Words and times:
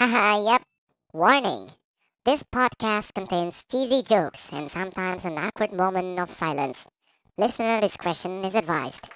Haha, 0.00 0.40
yep. 0.40 0.64
Warning. 1.12 1.76
This 2.24 2.40
podcast 2.40 3.12
contains 3.12 3.68
cheesy 3.68 4.00
jokes 4.00 4.48
and 4.48 4.72
sometimes 4.72 5.28
an 5.28 5.36
awkward 5.36 5.76
moment 5.76 6.16
of 6.16 6.32
silence. 6.32 6.88
Listener 7.36 7.84
discretion 7.84 8.40
is 8.40 8.56
advised. 8.56 9.12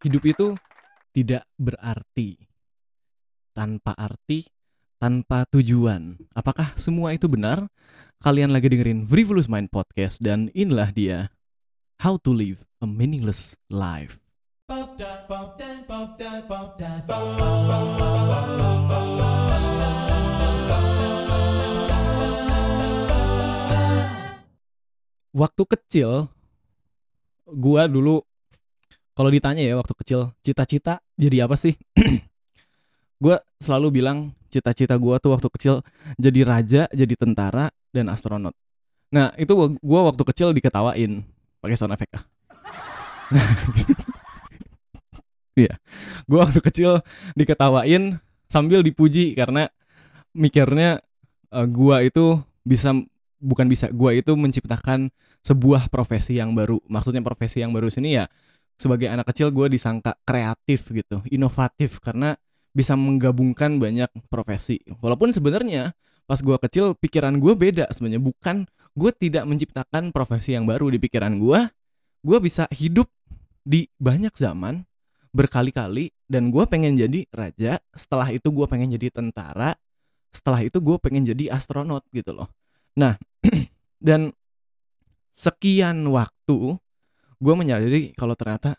Hidup 0.00 0.24
itu 0.24 0.56
tidak 1.12 1.44
berarti. 1.60 2.40
Tanpa 3.52 3.92
arti, 3.92 4.48
tanpa 4.96 5.44
tujuan. 5.52 6.16
Apakah 6.32 6.72
semua 6.80 7.12
itu 7.12 7.28
benar? 7.28 7.68
Kalian 8.24 8.56
lagi 8.56 8.72
dengerin 8.72 9.04
Frivolous 9.04 9.52
Mind 9.52 9.68
Podcast 9.68 10.24
dan 10.24 10.48
inilah 10.56 10.96
dia 10.96 11.28
How 12.00 12.16
to 12.24 12.32
Live 12.32 12.64
a 12.80 12.88
Meaningless 12.88 13.52
Life. 13.68 14.16
Waktu 25.34 25.62
kecil, 25.74 26.30
gua 27.50 27.90
dulu 27.90 28.22
kalau 29.18 29.26
ditanya 29.34 29.66
ya 29.66 29.74
waktu 29.74 29.90
kecil 30.06 30.30
cita-cita 30.38 31.02
jadi 31.18 31.50
apa 31.50 31.58
sih? 31.58 31.74
gua 33.22 33.42
selalu 33.58 33.98
bilang 33.98 34.30
cita-cita 34.54 34.94
gua 35.02 35.18
tuh 35.18 35.34
waktu 35.34 35.50
kecil 35.50 35.74
jadi 36.14 36.46
raja, 36.46 36.82
jadi 36.94 37.18
tentara 37.18 37.74
dan 37.90 38.06
astronot. 38.06 38.54
Nah 39.10 39.34
itu 39.34 39.50
gua 39.82 40.14
waktu 40.14 40.22
kecil 40.30 40.54
diketawain 40.54 41.26
pakai 41.58 41.74
sound 41.74 41.90
effect 41.90 42.22
ah. 42.22 42.24
Iya, 45.58 45.76
gua 46.30 46.46
waktu 46.46 46.60
kecil 46.62 47.02
diketawain 47.34 48.18
sambil 48.46 48.86
dipuji 48.86 49.34
karena 49.34 49.66
mikirnya 50.34 51.02
eh, 51.50 51.66
gua 51.66 52.06
itu 52.06 52.38
bisa 52.62 52.94
bukan 53.40 53.66
bisa 53.66 53.90
gua 53.90 54.14
itu 54.14 54.36
menciptakan 54.38 55.10
sebuah 55.40 55.88
profesi 55.88 56.36
yang 56.38 56.52
baru. 56.52 56.78
Maksudnya 56.86 57.24
profesi 57.24 57.64
yang 57.64 57.72
baru 57.72 57.88
sini 57.88 58.20
ya 58.20 58.28
sebagai 58.80 59.12
anak 59.12 59.28
kecil 59.28 59.52
gue 59.52 59.68
disangka 59.68 60.16
kreatif 60.24 60.88
gitu, 60.88 61.20
inovatif 61.28 62.00
karena 62.00 62.32
bisa 62.72 62.96
menggabungkan 62.96 63.76
banyak 63.76 64.08
profesi. 64.32 64.80
Walaupun 65.04 65.36
sebenarnya 65.36 65.92
pas 66.24 66.40
gue 66.40 66.56
kecil 66.56 66.96
pikiran 66.96 67.36
gue 67.36 67.52
beda 67.52 67.92
sebenarnya 67.92 68.24
bukan 68.24 68.64
gue 68.96 69.10
tidak 69.12 69.44
menciptakan 69.44 70.16
profesi 70.16 70.56
yang 70.56 70.64
baru 70.64 70.88
di 70.88 70.96
pikiran 70.96 71.36
gue, 71.36 71.68
gue 72.24 72.38
bisa 72.40 72.64
hidup 72.72 73.12
di 73.60 73.84
banyak 74.00 74.32
zaman 74.32 74.88
berkali-kali 75.30 76.10
dan 76.26 76.50
gue 76.50 76.64
pengen 76.66 76.98
jadi 76.98 77.26
raja. 77.30 77.78
Setelah 77.94 78.30
itu 78.34 78.50
gue 78.50 78.66
pengen 78.66 78.90
jadi 78.94 79.10
tentara. 79.14 79.74
Setelah 80.30 80.62
itu 80.62 80.78
gue 80.78 80.96
pengen 81.02 81.26
jadi 81.26 81.54
astronot 81.54 82.06
gitu 82.14 82.34
loh. 82.34 82.50
Nah 82.98 83.18
dan 84.06 84.34
sekian 85.34 86.04
waktu 86.12 86.76
gue 87.40 87.54
menyadari 87.56 88.12
kalau 88.12 88.36
ternyata 88.36 88.76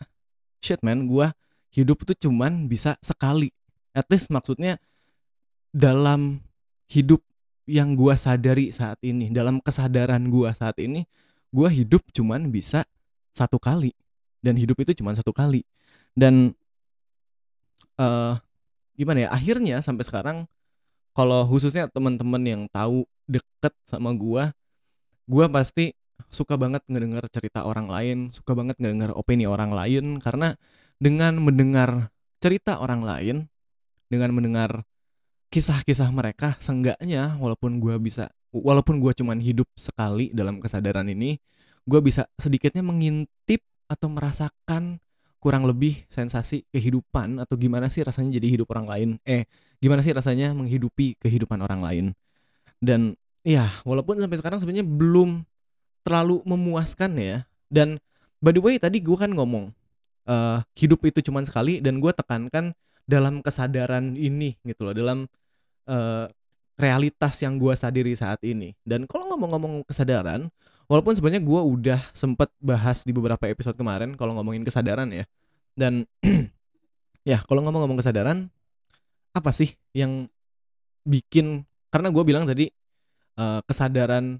shit 0.62 0.78
man 0.86 1.10
gue 1.10 1.26
hidup 1.74 2.06
tuh 2.06 2.14
cuman 2.14 2.70
bisa 2.70 2.94
sekali 3.02 3.50
at 3.90 4.06
least 4.06 4.30
maksudnya 4.30 4.78
dalam 5.74 6.38
hidup 6.86 7.18
yang 7.66 7.98
gue 7.98 8.14
sadari 8.14 8.70
saat 8.70 9.02
ini 9.02 9.34
dalam 9.34 9.58
kesadaran 9.58 10.22
gue 10.30 10.50
saat 10.54 10.78
ini 10.78 11.02
gue 11.50 11.68
hidup 11.68 12.06
cuman 12.14 12.52
bisa 12.54 12.86
satu 13.34 13.58
kali 13.58 13.90
dan 14.38 14.54
hidup 14.54 14.78
itu 14.86 15.02
cuman 15.02 15.18
satu 15.18 15.34
kali 15.34 15.66
dan 16.18 16.54
eh 18.00 18.34
gimana 18.96 19.26
ya 19.26 19.28
akhirnya 19.32 19.80
sampai 19.80 20.04
sekarang 20.04 20.38
kalau 21.12 21.44
khususnya 21.48 21.88
teman-teman 21.88 22.42
yang 22.44 22.62
tahu 22.72 23.04
deket 23.28 23.72
sama 23.84 24.12
gue 24.16 24.52
gue 25.28 25.46
pasti 25.48 25.96
suka 26.32 26.56
banget 26.56 26.80
ngedengar 26.88 27.28
cerita 27.28 27.68
orang 27.68 27.92
lain, 27.92 28.18
suka 28.32 28.56
banget 28.56 28.80
ngedengar 28.80 29.12
opini 29.12 29.44
orang 29.44 29.70
lain. 29.70 30.16
Karena 30.18 30.56
dengan 30.96 31.36
mendengar 31.38 32.08
cerita 32.40 32.80
orang 32.80 33.04
lain, 33.04 33.36
dengan 34.08 34.32
mendengar 34.32 34.88
kisah-kisah 35.52 36.08
mereka, 36.08 36.56
seenggaknya 36.58 37.36
walaupun 37.36 37.76
gua 37.76 38.00
bisa 38.00 38.32
walaupun 38.52 39.00
gua 39.00 39.12
cuman 39.12 39.40
hidup 39.40 39.68
sekali 39.76 40.32
dalam 40.32 40.58
kesadaran 40.58 41.08
ini, 41.12 41.36
gua 41.84 42.00
bisa 42.00 42.24
sedikitnya 42.40 42.80
mengintip 42.80 43.60
atau 43.86 44.08
merasakan 44.08 45.04
kurang 45.42 45.66
lebih 45.66 46.06
sensasi 46.06 46.62
kehidupan 46.70 47.42
atau 47.42 47.58
gimana 47.58 47.90
sih 47.90 48.06
rasanya 48.06 48.38
jadi 48.38 48.54
hidup 48.54 48.70
orang 48.70 48.86
lain. 48.86 49.08
Eh, 49.26 49.42
gimana 49.82 49.98
sih 49.98 50.14
rasanya 50.14 50.54
menghidupi 50.54 51.18
kehidupan 51.18 51.58
orang 51.58 51.82
lain. 51.82 52.06
Dan 52.78 53.18
ya, 53.42 53.66
walaupun 53.82 54.22
sampai 54.22 54.38
sekarang 54.38 54.62
sebenarnya 54.62 54.86
belum 54.86 55.42
terlalu 56.06 56.46
memuaskan 56.46 57.18
ya. 57.18 57.36
Dan 57.66 57.98
by 58.38 58.54
the 58.54 58.62
way 58.62 58.78
tadi 58.78 59.02
gue 59.02 59.18
kan 59.18 59.34
ngomong 59.34 59.74
eh 60.22 60.62
hidup 60.78 61.02
itu 61.02 61.18
cuman 61.26 61.42
sekali 61.42 61.82
dan 61.82 61.98
gue 61.98 62.14
tekankan 62.14 62.70
dalam 63.02 63.42
kesadaran 63.42 64.14
ini 64.14 64.54
gitu 64.62 64.86
loh, 64.86 64.94
dalam 64.94 65.26
eh 65.90 66.30
realitas 66.78 67.34
yang 67.42 67.58
gue 67.58 67.74
sadari 67.74 68.14
saat 68.14 68.38
ini. 68.46 68.78
Dan 68.86 69.10
kalau 69.10 69.34
ngomong-ngomong 69.34 69.82
kesadaran, 69.90 70.46
walaupun 70.92 71.16
sebenarnya 71.16 71.40
gue 71.40 71.60
udah 71.64 72.00
sempet 72.12 72.52
bahas 72.60 73.00
di 73.00 73.16
beberapa 73.16 73.48
episode 73.48 73.72
kemarin 73.80 74.12
kalau 74.12 74.36
ngomongin 74.36 74.60
kesadaran 74.60 75.08
ya. 75.08 75.24
Dan 75.72 76.04
ya 77.30 77.40
kalau 77.48 77.64
ngomong-ngomong 77.64 77.96
kesadaran, 77.96 78.52
apa 79.32 79.50
sih 79.56 79.72
yang 79.96 80.28
bikin 81.08 81.64
karena 81.88 82.12
gue 82.12 82.24
bilang 82.28 82.44
tadi 82.44 82.68
eh, 83.40 83.60
kesadaran 83.64 84.36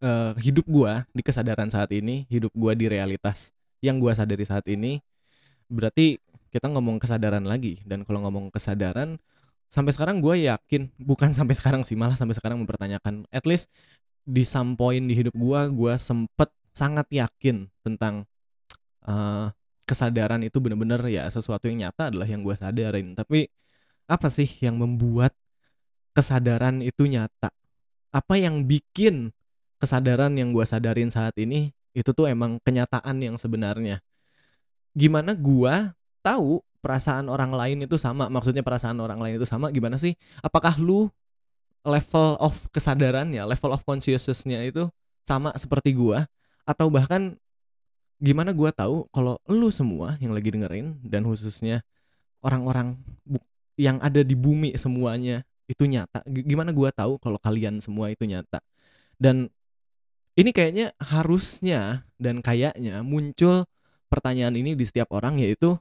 eh, 0.00 0.32
hidup 0.40 0.66
gua 0.66 1.04
di 1.12 1.22
kesadaran 1.22 1.68
saat 1.68 1.92
ini, 1.92 2.24
hidup 2.32 2.50
gua 2.56 2.72
di 2.72 2.88
realitas 2.88 3.52
yang 3.84 4.00
gua 4.00 4.16
sadari 4.16 4.44
saat 4.44 4.64
ini, 4.66 5.00
berarti 5.68 6.18
kita 6.50 6.66
ngomong 6.72 6.98
kesadaran 6.98 7.44
lagi. 7.46 7.78
Dan 7.86 8.02
kalau 8.08 8.24
ngomong 8.26 8.50
kesadaran, 8.50 9.20
sampai 9.70 9.92
sekarang 9.94 10.18
gua 10.24 10.34
yakin, 10.34 10.90
bukan 10.98 11.36
sampai 11.36 11.54
sekarang 11.54 11.82
sih, 11.86 11.94
malah 11.94 12.16
sampai 12.16 12.34
sekarang 12.34 12.58
mempertanyakan. 12.64 13.28
At 13.30 13.44
least 13.46 13.70
di 14.24 14.44
some 14.46 14.76
point 14.78 15.04
di 15.06 15.14
hidup 15.16 15.34
gua, 15.36 15.66
gua 15.70 15.96
sempet 15.96 16.50
sangat 16.70 17.06
yakin 17.10 17.66
tentang 17.82 18.24
eh, 19.04 19.46
kesadaran 19.84 20.40
itu 20.46 20.62
bener-bener 20.62 21.02
ya 21.10 21.26
sesuatu 21.26 21.66
yang 21.66 21.88
nyata 21.88 22.14
adalah 22.14 22.28
yang 22.28 22.46
gua 22.46 22.54
sadarin. 22.54 23.18
Tapi 23.18 23.50
apa 24.06 24.28
sih 24.30 24.46
yang 24.62 24.78
membuat 24.78 25.34
kesadaran 26.14 26.82
itu 26.82 27.06
nyata? 27.10 27.50
Apa 28.10 28.38
yang 28.38 28.66
bikin 28.66 29.34
kesadaran 29.82 30.34
yang 30.38 30.54
gua 30.54 30.66
sadarin 30.68 31.10
saat 31.10 31.34
ini 31.40 31.74
itu 31.90 32.10
tuh 32.14 32.30
emang 32.30 32.62
kenyataan 32.62 33.18
yang 33.18 33.34
sebenarnya. 33.34 33.98
Gimana 34.94 35.34
gua 35.34 35.94
tahu 36.22 36.62
perasaan 36.80 37.28
orang 37.28 37.52
lain 37.54 37.78
itu 37.86 37.96
sama? 37.98 38.26
Maksudnya 38.30 38.62
perasaan 38.62 38.98
orang 39.02 39.18
lain 39.18 39.34
itu 39.38 39.46
sama 39.46 39.70
gimana 39.74 39.98
sih? 39.98 40.14
Apakah 40.42 40.78
lu 40.78 41.10
level 41.86 42.36
of 42.40 42.56
kesadarannya, 42.74 43.42
level 43.48 43.72
of 43.72 43.82
consciousness-nya 43.84 44.60
itu 44.64 44.88
sama 45.24 45.54
seperti 45.56 45.96
gua 45.96 46.28
atau 46.68 46.92
bahkan 46.92 47.36
gimana 48.20 48.52
gua 48.52 48.68
tahu 48.70 49.08
kalau 49.14 49.40
lu 49.48 49.72
semua 49.72 50.20
yang 50.20 50.36
lagi 50.36 50.52
dengerin 50.52 51.00
dan 51.00 51.24
khususnya 51.24 51.80
orang-orang 52.44 53.00
yang 53.80 53.96
ada 54.04 54.20
di 54.20 54.36
bumi 54.36 54.76
semuanya 54.76 55.40
itu 55.70 55.88
nyata. 55.88 56.20
Gimana 56.28 56.74
gua 56.74 56.92
tahu 56.92 57.16
kalau 57.16 57.40
kalian 57.40 57.80
semua 57.80 58.12
itu 58.12 58.28
nyata? 58.28 58.60
Dan 59.16 59.48
ini 60.36 60.50
kayaknya 60.52 60.92
harusnya 61.00 62.04
dan 62.20 62.44
kayaknya 62.44 63.00
muncul 63.00 63.64
pertanyaan 64.12 64.56
ini 64.58 64.76
di 64.76 64.84
setiap 64.84 65.14
orang 65.16 65.40
yaitu 65.40 65.78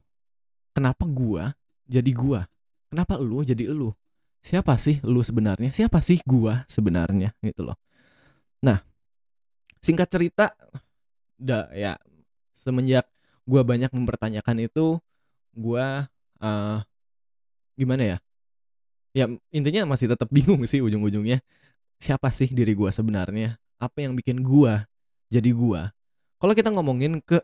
kenapa 0.72 1.04
gua 1.04 1.52
jadi 1.90 2.12
gua? 2.16 2.48
Kenapa 2.88 3.20
lu 3.20 3.44
jadi 3.44 3.68
lu? 3.70 3.92
Siapa 4.40 4.80
sih 4.80 5.04
lu 5.04 5.20
sebenarnya? 5.22 5.70
Siapa 5.76 6.00
sih 6.00 6.20
gua 6.24 6.64
sebenarnya 6.72 7.36
gitu 7.44 7.68
loh. 7.68 7.78
Nah, 8.64 8.80
singkat 9.84 10.08
cerita 10.12 10.52
da, 11.40 11.68
ya 11.76 11.96
semenjak 12.56 13.08
gua 13.44 13.64
banyak 13.64 13.92
mempertanyakan 13.92 14.68
itu 14.68 15.00
gua 15.56 16.08
eh, 16.40 16.80
gimana 17.76 18.04
ya? 18.16 18.18
Ya 19.12 19.26
intinya 19.52 19.90
masih 19.90 20.12
tetap 20.12 20.30
bingung 20.32 20.64
sih 20.68 20.80
ujung-ujungnya. 20.80 21.44
Siapa 22.00 22.32
sih 22.32 22.48
diri 22.52 22.72
gua 22.76 22.92
sebenarnya? 22.96 23.60
apa 23.80 24.04
yang 24.04 24.14
bikin 24.14 24.44
gua 24.44 24.84
jadi 25.32 25.56
gua 25.56 25.96
kalau 26.38 26.52
kita 26.52 26.68
ngomongin 26.70 27.24
ke 27.24 27.40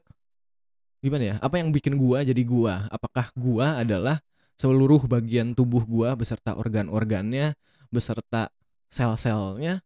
gimana 1.00 1.24
ya 1.24 1.36
apa 1.40 1.64
yang 1.64 1.72
bikin 1.72 1.96
gua 1.96 2.28
jadi 2.28 2.44
gua 2.44 2.92
apakah 2.92 3.32
gua 3.34 3.80
adalah 3.80 4.20
seluruh 4.56 5.04
bagian 5.08 5.52
tubuh 5.56 5.84
gua 5.84 6.16
beserta 6.16 6.56
organ-organnya 6.56 7.56
beserta 7.92 8.52
sel-selnya 8.92 9.84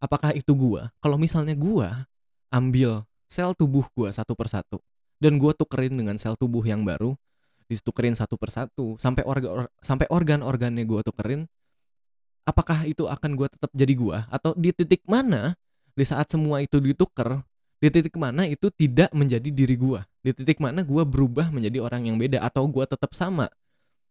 apakah 0.00 0.32
itu 0.32 0.52
gua? 0.56 0.92
Kalau 1.00 1.20
misalnya 1.20 1.52
gua 1.56 2.08
ambil 2.48 3.04
sel 3.28 3.52
tubuh 3.52 3.84
gua 3.92 4.08
satu 4.12 4.32
persatu 4.32 4.80
dan 5.20 5.36
gua 5.36 5.52
tukerin 5.52 5.92
dengan 5.92 6.16
sel 6.16 6.36
tubuh 6.36 6.64
yang 6.64 6.82
baru 6.84 7.16
ditukerin 7.68 8.16
satu 8.16 8.40
persatu 8.40 8.96
sampai 8.96 9.22
organ 9.28 9.68
sampai 9.84 10.08
organ-organnya 10.08 10.88
gue 10.88 11.00
tukerin 11.04 11.44
apakah 12.48 12.88
itu 12.88 13.04
akan 13.04 13.36
gue 13.36 13.48
tetap 13.52 13.70
jadi 13.76 13.92
gue 13.92 14.18
atau 14.32 14.56
di 14.56 14.72
titik 14.72 15.04
mana 15.04 15.52
di 15.92 16.04
saat 16.08 16.32
semua 16.32 16.64
itu 16.64 16.80
dituker 16.80 17.44
di 17.78 17.88
titik 17.92 18.16
mana 18.16 18.48
itu 18.48 18.72
tidak 18.72 19.12
menjadi 19.12 19.52
diri 19.52 19.76
gue 19.76 20.00
di 20.24 20.32
titik 20.32 20.64
mana 20.64 20.80
gue 20.80 21.04
berubah 21.04 21.52
menjadi 21.52 21.84
orang 21.84 22.08
yang 22.08 22.16
beda 22.16 22.40
atau 22.40 22.64
gue 22.64 22.88
tetap 22.88 23.12
sama 23.12 23.52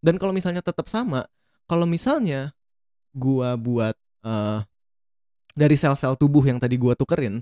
dan 0.03 0.15
kalau 0.21 0.33
misalnya 0.33 0.61
tetap 0.61 0.87
sama 0.87 1.25
kalau 1.65 1.85
misalnya 1.87 2.53
gue 3.13 3.49
buat 3.57 3.95
uh, 4.23 4.61
dari 5.57 5.73
sel-sel 5.73 6.13
tubuh 6.15 6.45
yang 6.45 6.61
tadi 6.61 6.77
gue 6.77 6.93
tukerin 6.93 7.41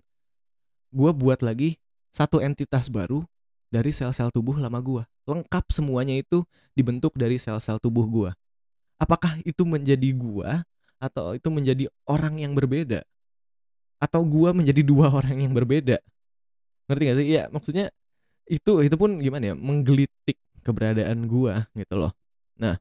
gue 0.95 1.11
buat 1.11 1.43
lagi 1.43 1.75
satu 2.15 2.39
entitas 2.39 2.87
baru 2.87 3.27
dari 3.67 3.91
sel-sel 3.91 4.31
tubuh 4.31 4.55
lama 4.55 4.79
gue 4.79 5.03
lengkap 5.25 5.65
semuanya 5.73 6.15
itu 6.15 6.45
dibentuk 6.77 7.11
dari 7.19 7.35
sel-sel 7.35 7.81
tubuh 7.81 8.07
gue 8.07 8.31
apakah 8.99 9.39
itu 9.43 9.67
menjadi 9.67 10.09
gue 10.15 10.49
atau 10.99 11.35
itu 11.35 11.47
menjadi 11.51 11.85
orang 12.07 12.39
yang 12.39 12.55
berbeda? 12.55 13.03
Atau 13.99 14.23
gue 14.27 14.49
menjadi 14.55 14.81
dua 14.91 15.11
orang 15.11 15.43
yang 15.43 15.53
berbeda? 15.53 15.99
Ngerti 16.89 17.03
gak 17.03 17.17
sih? 17.19 17.27
Ya 17.27 17.43
maksudnya 17.49 17.85
itu 18.45 18.71
itu 18.85 18.95
pun 18.95 19.19
gimana 19.19 19.53
ya? 19.53 19.55
Menggelitik 19.57 20.37
keberadaan 20.65 21.29
gue 21.29 21.53
gitu 21.77 21.95
loh 21.97 22.13
nah 22.55 22.75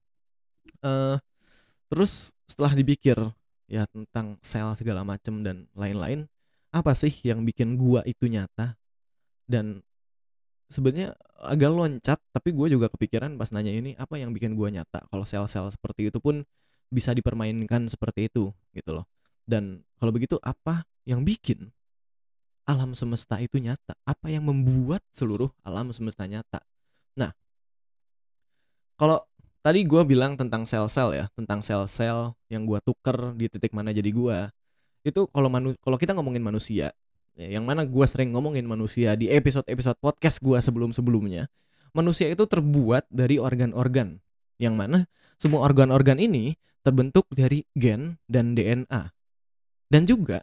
uh, 0.86 1.16
terus 1.90 2.34
setelah 2.46 2.72
dipikir 2.74 3.16
ya 3.66 3.88
tentang 3.90 4.38
sel 4.44 4.74
segala 4.76 5.02
macem 5.02 5.40
dan 5.42 5.66
lain-lain 5.74 6.28
apa 6.74 6.90
sih 6.98 7.14
yang 7.22 7.46
bikin 7.46 7.78
gua 7.78 8.02
itu 8.02 8.26
nyata? 8.26 8.74
Dan 9.46 9.78
sebenarnya 10.66 11.14
agak 11.38 11.70
loncat 11.70 12.18
tapi 12.34 12.50
gue 12.50 12.74
juga 12.74 12.90
kepikiran 12.90 13.38
pas 13.38 13.54
nanya 13.54 13.70
ini 13.70 13.94
apa 13.94 14.18
yang 14.18 14.34
bikin 14.34 14.58
gua 14.58 14.74
nyata? 14.74 15.06
Kalau 15.06 15.22
sel-sel 15.22 15.70
seperti 15.70 16.10
itu 16.10 16.18
pun 16.18 16.42
bisa 16.90 17.14
dipermainkan 17.14 17.86
seperti 17.86 18.26
itu 18.26 18.50
gitu 18.74 18.90
loh. 18.90 19.06
Dan 19.46 19.86
kalau 20.02 20.10
begitu 20.10 20.34
apa 20.42 20.82
yang 21.06 21.22
bikin 21.22 21.70
alam 22.66 22.90
semesta 22.98 23.38
itu 23.38 23.62
nyata? 23.62 23.94
Apa 24.02 24.34
yang 24.34 24.50
membuat 24.50 25.06
seluruh 25.14 25.54
alam 25.62 25.94
semesta 25.94 26.26
nyata? 26.26 26.58
Nah 27.14 27.30
kalau 28.98 29.22
tadi 29.64 29.80
gue 29.88 30.02
bilang 30.04 30.36
tentang 30.36 30.68
sel-sel 30.68 31.16
ya 31.16 31.24
tentang 31.32 31.64
sel-sel 31.64 32.36
yang 32.52 32.68
gue 32.68 32.76
tuker 32.84 33.32
di 33.32 33.48
titik 33.48 33.72
mana 33.72 33.96
jadi 33.96 34.12
gue 34.12 34.38
itu 35.08 35.24
kalau 35.32 35.48
manu 35.48 35.72
kalau 35.80 35.96
kita 35.96 36.12
ngomongin 36.12 36.44
manusia 36.44 36.92
ya, 37.32 37.46
yang 37.56 37.64
mana 37.64 37.88
gue 37.88 38.06
sering 38.06 38.36
ngomongin 38.36 38.68
manusia 38.68 39.16
di 39.16 39.32
episode-episode 39.32 39.96
podcast 40.04 40.44
gue 40.44 40.60
sebelum-sebelumnya 40.60 41.48
manusia 41.94 42.26
itu 42.26 42.44
terbuat 42.44 43.06
dari 43.08 43.38
organ-organ. 43.38 44.18
Yang 44.58 44.74
mana 44.74 44.98
semua 45.38 45.66
organ-organ 45.66 46.18
ini 46.18 46.58
terbentuk 46.84 47.26
dari 47.32 47.66
gen 47.74 48.22
dan 48.30 48.54
DNA 48.54 49.10
dan 49.90 50.02
juga 50.04 50.42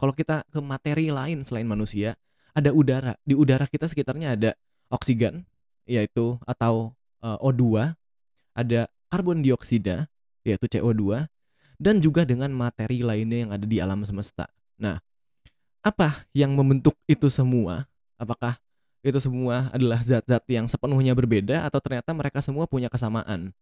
kalau 0.00 0.16
kita 0.16 0.48
ke 0.48 0.58
materi 0.64 1.12
lain 1.12 1.44
selain 1.44 1.68
manusia 1.68 2.16
ada 2.56 2.72
udara. 2.74 3.14
Di 3.22 3.36
udara 3.36 3.68
kita 3.68 3.86
sekitarnya 3.86 4.34
ada 4.34 4.50
oksigen 4.90 5.46
yaitu 5.86 6.40
atau 6.46 6.96
eh, 7.22 7.38
O2 7.38 7.94
ada 8.54 8.90
karbon 9.10 9.42
dioksida 9.42 10.06
yaitu 10.46 10.66
CO2 10.66 11.26
dan 11.80 11.98
juga 11.98 12.28
dengan 12.28 12.52
materi 12.52 13.00
lainnya 13.00 13.48
yang 13.48 13.50
ada 13.56 13.64
di 13.64 13.80
alam 13.80 14.04
semesta. 14.04 14.48
Nah, 14.76 15.00
apa 15.80 16.28
yang 16.36 16.52
membentuk 16.52 16.96
itu 17.08 17.32
semua? 17.32 17.88
Apakah 18.20 18.60
itu 19.00 19.16
semua 19.16 19.72
adalah 19.72 20.04
zat-zat 20.04 20.44
yang 20.52 20.68
sepenuhnya 20.68 21.16
berbeda 21.16 21.64
atau 21.64 21.80
ternyata 21.80 22.12
mereka 22.12 22.44
semua 22.44 22.68
punya 22.68 22.92
kesamaan? 22.92 23.56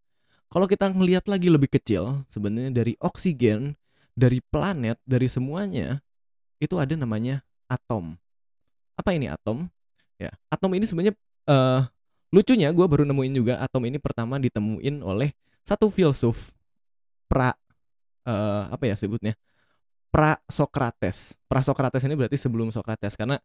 Kalau 0.50 0.66
kita 0.66 0.90
ngelihat 0.90 1.30
lagi 1.30 1.46
lebih 1.52 1.70
kecil, 1.70 2.26
sebenarnya 2.26 2.72
dari 2.72 2.98
oksigen, 2.98 3.78
dari 4.18 4.42
planet, 4.42 4.98
dari 5.06 5.30
semuanya 5.30 6.02
itu 6.58 6.74
ada 6.80 6.98
namanya 6.98 7.46
atom. 7.70 8.18
Apa 8.98 9.14
ini 9.14 9.30
atom? 9.30 9.70
Ya, 10.18 10.34
atom 10.50 10.74
ini 10.74 10.90
sebenarnya 10.90 11.14
uh, 11.46 11.86
Lucunya 12.28 12.68
gue 12.76 12.84
baru 12.84 13.08
nemuin 13.08 13.32
juga 13.32 13.54
atom 13.60 13.88
ini 13.88 13.96
pertama 13.96 14.36
ditemuin 14.36 15.00
oleh 15.00 15.32
satu 15.64 15.88
filsuf 15.88 16.52
pra 17.28 17.56
uh, 18.24 18.68
apa 18.68 18.84
ya 18.88 18.96
sebutnya 18.96 19.32
pra 20.12 20.36
Socrates. 20.48 21.36
Pra 21.48 21.64
Socrates 21.64 22.04
ini 22.04 22.16
berarti 22.16 22.36
sebelum 22.36 22.68
Socrates 22.68 23.16
karena 23.16 23.40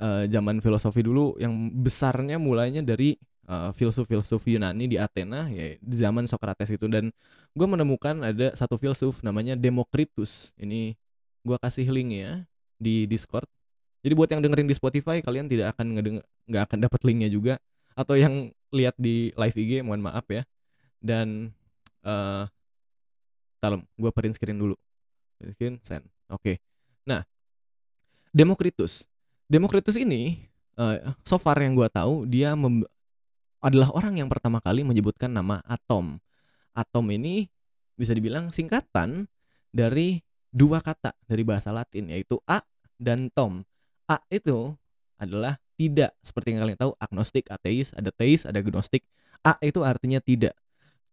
uh, 0.00 0.24
zaman 0.28 0.64
filosofi 0.64 1.04
dulu 1.04 1.36
yang 1.36 1.52
besarnya 1.72 2.40
mulainya 2.40 2.80
dari 2.80 3.16
uh, 3.48 3.72
filsuf-filsuf 3.72 4.40
Yunani 4.48 4.88
di 4.88 4.96
Athena 4.96 5.48
ya 5.52 5.76
di 5.76 5.96
zaman 5.96 6.24
Socrates 6.24 6.72
itu 6.72 6.88
dan 6.88 7.12
gue 7.52 7.66
menemukan 7.68 8.16
ada 8.24 8.56
satu 8.56 8.80
filsuf 8.80 9.20
namanya 9.20 9.56
Demokritus. 9.56 10.56
Ini 10.56 10.96
gue 11.44 11.56
kasih 11.60 11.88
link 11.92 12.16
ya 12.16 12.44
di 12.80 13.04
Discord. 13.04 13.48
Jadi 14.02 14.12
buat 14.18 14.28
yang 14.32 14.42
dengerin 14.42 14.66
di 14.66 14.74
Spotify 14.74 15.22
kalian 15.22 15.46
tidak 15.46 15.76
akan 15.76 16.00
nggak 16.48 16.62
akan 16.66 16.78
dapat 16.80 17.00
linknya 17.06 17.30
juga 17.30 17.54
atau 17.92 18.14
yang 18.16 18.50
lihat 18.72 18.96
di 18.96 19.30
live 19.36 19.56
IG 19.56 19.84
mohon 19.84 20.02
maaf 20.02 20.24
ya. 20.28 20.42
Dan 21.02 21.52
uh, 22.06 22.46
dalam 23.62 23.86
gue 23.94 24.10
print 24.10 24.34
screen 24.36 24.58
dulu. 24.58 24.74
Screen 25.38 25.78
send. 25.82 26.06
Oke. 26.32 26.56
Okay. 26.56 26.56
nah 27.04 27.22
Demokritus. 28.32 29.04
Demokritus 29.46 30.00
ini 30.00 30.48
uh, 30.80 31.12
so 31.22 31.36
far 31.36 31.60
yang 31.60 31.76
gue 31.76 31.84
tahu 31.92 32.24
dia 32.24 32.56
adalah 33.62 33.88
orang 33.94 34.18
yang 34.18 34.28
pertama 34.32 34.58
kali 34.58 34.82
menyebutkan 34.82 35.30
nama 35.30 35.60
atom. 35.68 36.18
Atom 36.72 37.06
ini 37.12 37.46
bisa 37.94 38.16
dibilang 38.16 38.48
singkatan 38.48 39.28
dari 39.68 40.24
dua 40.50 40.82
kata 40.82 41.14
dari 41.28 41.44
bahasa 41.46 41.70
Latin 41.70 42.10
yaitu 42.10 42.40
a 42.48 42.64
dan 42.98 43.30
tom. 43.30 43.62
A 44.10 44.18
itu 44.32 44.74
adalah 45.20 45.61
tidak. 45.74 46.12
Seperti 46.20 46.54
yang 46.54 46.64
kalian 46.64 46.78
tahu 46.78 46.92
agnostik 47.00 47.48
ateis 47.48 47.92
ada 47.96 48.10
teis 48.12 48.44
ada 48.44 48.60
gnostik. 48.60 49.04
A 49.42 49.58
itu 49.64 49.82
artinya 49.82 50.22
tidak. 50.22 50.54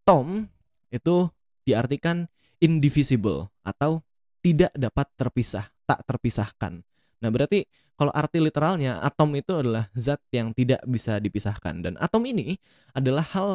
Tom 0.06 0.46
itu 0.94 1.30
diartikan 1.66 2.30
indivisible 2.62 3.50
atau 3.66 4.02
tidak 4.40 4.72
dapat 4.76 5.08
terpisah 5.16 5.70
tak 5.86 6.06
terpisahkan. 6.06 6.82
Nah 7.20 7.30
berarti 7.34 7.66
kalau 8.00 8.14
arti 8.16 8.40
literalnya 8.40 9.04
atom 9.04 9.36
itu 9.36 9.52
adalah 9.60 9.92
zat 9.92 10.24
yang 10.32 10.56
tidak 10.56 10.80
bisa 10.88 11.20
dipisahkan. 11.20 11.84
Dan 11.84 11.94
atom 12.00 12.24
ini 12.24 12.56
adalah 12.96 13.26
hal 13.36 13.50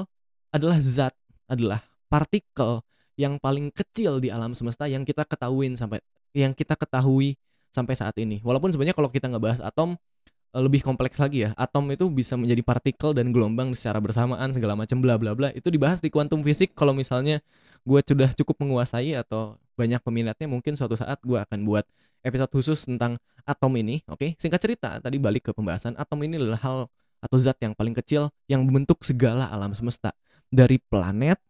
adalah 0.53 0.79
zat 0.83 1.15
adalah 1.49 1.81
partikel 2.13 2.85
yang 3.15 3.39
paling 3.39 3.71
kecil 3.71 4.19
di 4.19 4.29
alam 4.29 4.53
semesta 4.53 4.91
yang 4.91 5.07
kita 5.07 5.23
ketahuin 5.25 5.79
sampai 5.79 6.03
yang 6.35 6.53
kita 6.53 6.75
ketahui 6.75 7.39
sampai 7.71 7.95
saat 7.95 8.15
ini. 8.19 8.43
Walaupun 8.43 8.75
sebenarnya 8.75 8.95
kalau 8.95 9.09
kita 9.09 9.31
ngebahas 9.31 9.63
atom 9.63 9.95
Eh, 9.95 10.14
lebih 10.55 10.87
kompleks 10.87 11.19
lagi 11.19 11.49
ya. 11.49 11.51
Atom 11.59 11.91
itu 11.91 12.07
bisa 12.07 12.39
menjadi 12.39 12.63
partikel 12.63 13.11
dan 13.11 13.35
gelombang 13.35 13.75
secara 13.75 13.99
bersamaan 13.99 14.55
segala 14.55 14.79
macam 14.79 15.03
bla 15.03 15.19
bla 15.19 15.35
bla. 15.35 15.51
Itu 15.51 15.75
dibahas 15.75 15.99
di 15.99 16.15
kuantum 16.15 16.47
fisik 16.47 16.79
kalau 16.79 16.95
misalnya 16.95 17.43
gue 17.83 18.01
sudah 18.07 18.31
cukup 18.39 18.63
menguasai 18.63 19.19
atau 19.19 19.59
banyak 19.75 19.99
peminatnya 19.99 20.47
mungkin 20.47 20.79
suatu 20.79 20.95
saat 20.95 21.19
gue 21.27 21.37
akan 21.37 21.67
buat 21.67 21.83
episode 22.23 22.51
khusus 22.55 22.87
tentang 22.87 23.19
atom 23.43 23.75
ini. 23.75 24.07
Oke, 24.07 24.17
okay? 24.17 24.31
singkat 24.39 24.63
cerita 24.63 25.03
tadi 25.03 25.19
balik 25.19 25.51
ke 25.51 25.53
pembahasan 25.53 25.99
atom 25.99 26.23
ini 26.23 26.39
adalah 26.39 26.61
hal 26.63 26.79
atau 27.25 27.37
zat 27.41 27.57
yang 27.65 27.73
paling 27.73 27.97
kecil 27.97 28.29
yang 28.47 28.61
membentuk 28.63 29.01
segala 29.01 29.49
alam 29.49 29.73
semesta 29.73 30.13
dari 30.53 30.77
planet 30.77 31.41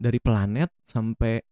dari 0.00 0.16
planet 0.16 0.72
sampai 0.88 1.44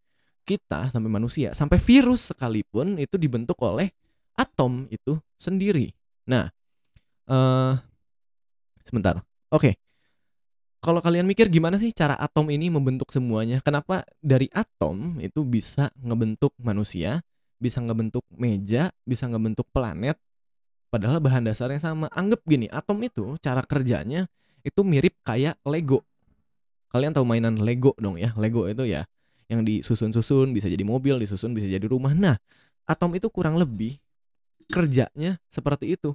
kita 0.49 0.89
sampai 0.89 1.11
manusia 1.13 1.53
sampai 1.53 1.77
virus 1.77 2.33
sekalipun 2.33 2.97
itu 2.97 3.21
dibentuk 3.21 3.61
oleh 3.61 3.93
atom 4.41 4.89
itu 4.89 5.21
sendiri 5.37 5.93
Nah, 6.31 6.47
uh, 7.27 7.75
sebentar. 8.87 9.19
Oke. 9.51 9.75
Okay. 9.75 9.75
Kalau 10.81 11.05
kalian 11.05 11.29
mikir 11.29 11.53
gimana 11.53 11.77
sih 11.77 11.93
cara 11.93 12.17
atom 12.17 12.49
ini 12.49 12.73
membentuk 12.73 13.13
semuanya? 13.13 13.61
Kenapa 13.61 14.01
dari 14.25 14.49
atom 14.49 15.21
itu 15.21 15.45
bisa 15.45 15.93
ngebentuk 16.01 16.57
manusia, 16.57 17.21
bisa 17.61 17.85
ngebentuk 17.85 18.25
meja, 18.33 18.89
bisa 19.05 19.29
ngebentuk 19.29 19.69
planet, 19.77 20.17
padahal 20.89 21.21
bahan 21.21 21.45
dasarnya 21.45 21.77
sama. 21.85 22.09
Anggap 22.17 22.41
gini, 22.49 22.65
atom 22.73 22.97
itu 23.05 23.37
cara 23.45 23.61
kerjanya 23.61 24.25
itu 24.65 24.81
mirip 24.81 25.21
kayak 25.21 25.61
Lego. 25.69 26.01
Kalian 26.89 27.13
tahu 27.13 27.29
mainan 27.29 27.61
Lego 27.61 27.93
dong 28.01 28.17
ya? 28.17 28.33
Lego 28.41 28.65
itu 28.65 28.89
ya 28.89 29.05
yang 29.53 29.67
disusun-susun 29.67 30.57
bisa 30.57 30.71
jadi 30.71 30.81
mobil, 30.81 31.21
disusun 31.21 31.53
bisa 31.53 31.69
jadi 31.69 31.85
rumah. 31.85 32.17
Nah, 32.17 32.41
atom 32.89 33.13
itu 33.19 33.29
kurang 33.29 33.61
lebih 33.61 34.01
kerjanya 34.71 35.37
seperti 35.51 35.99
itu. 35.99 36.15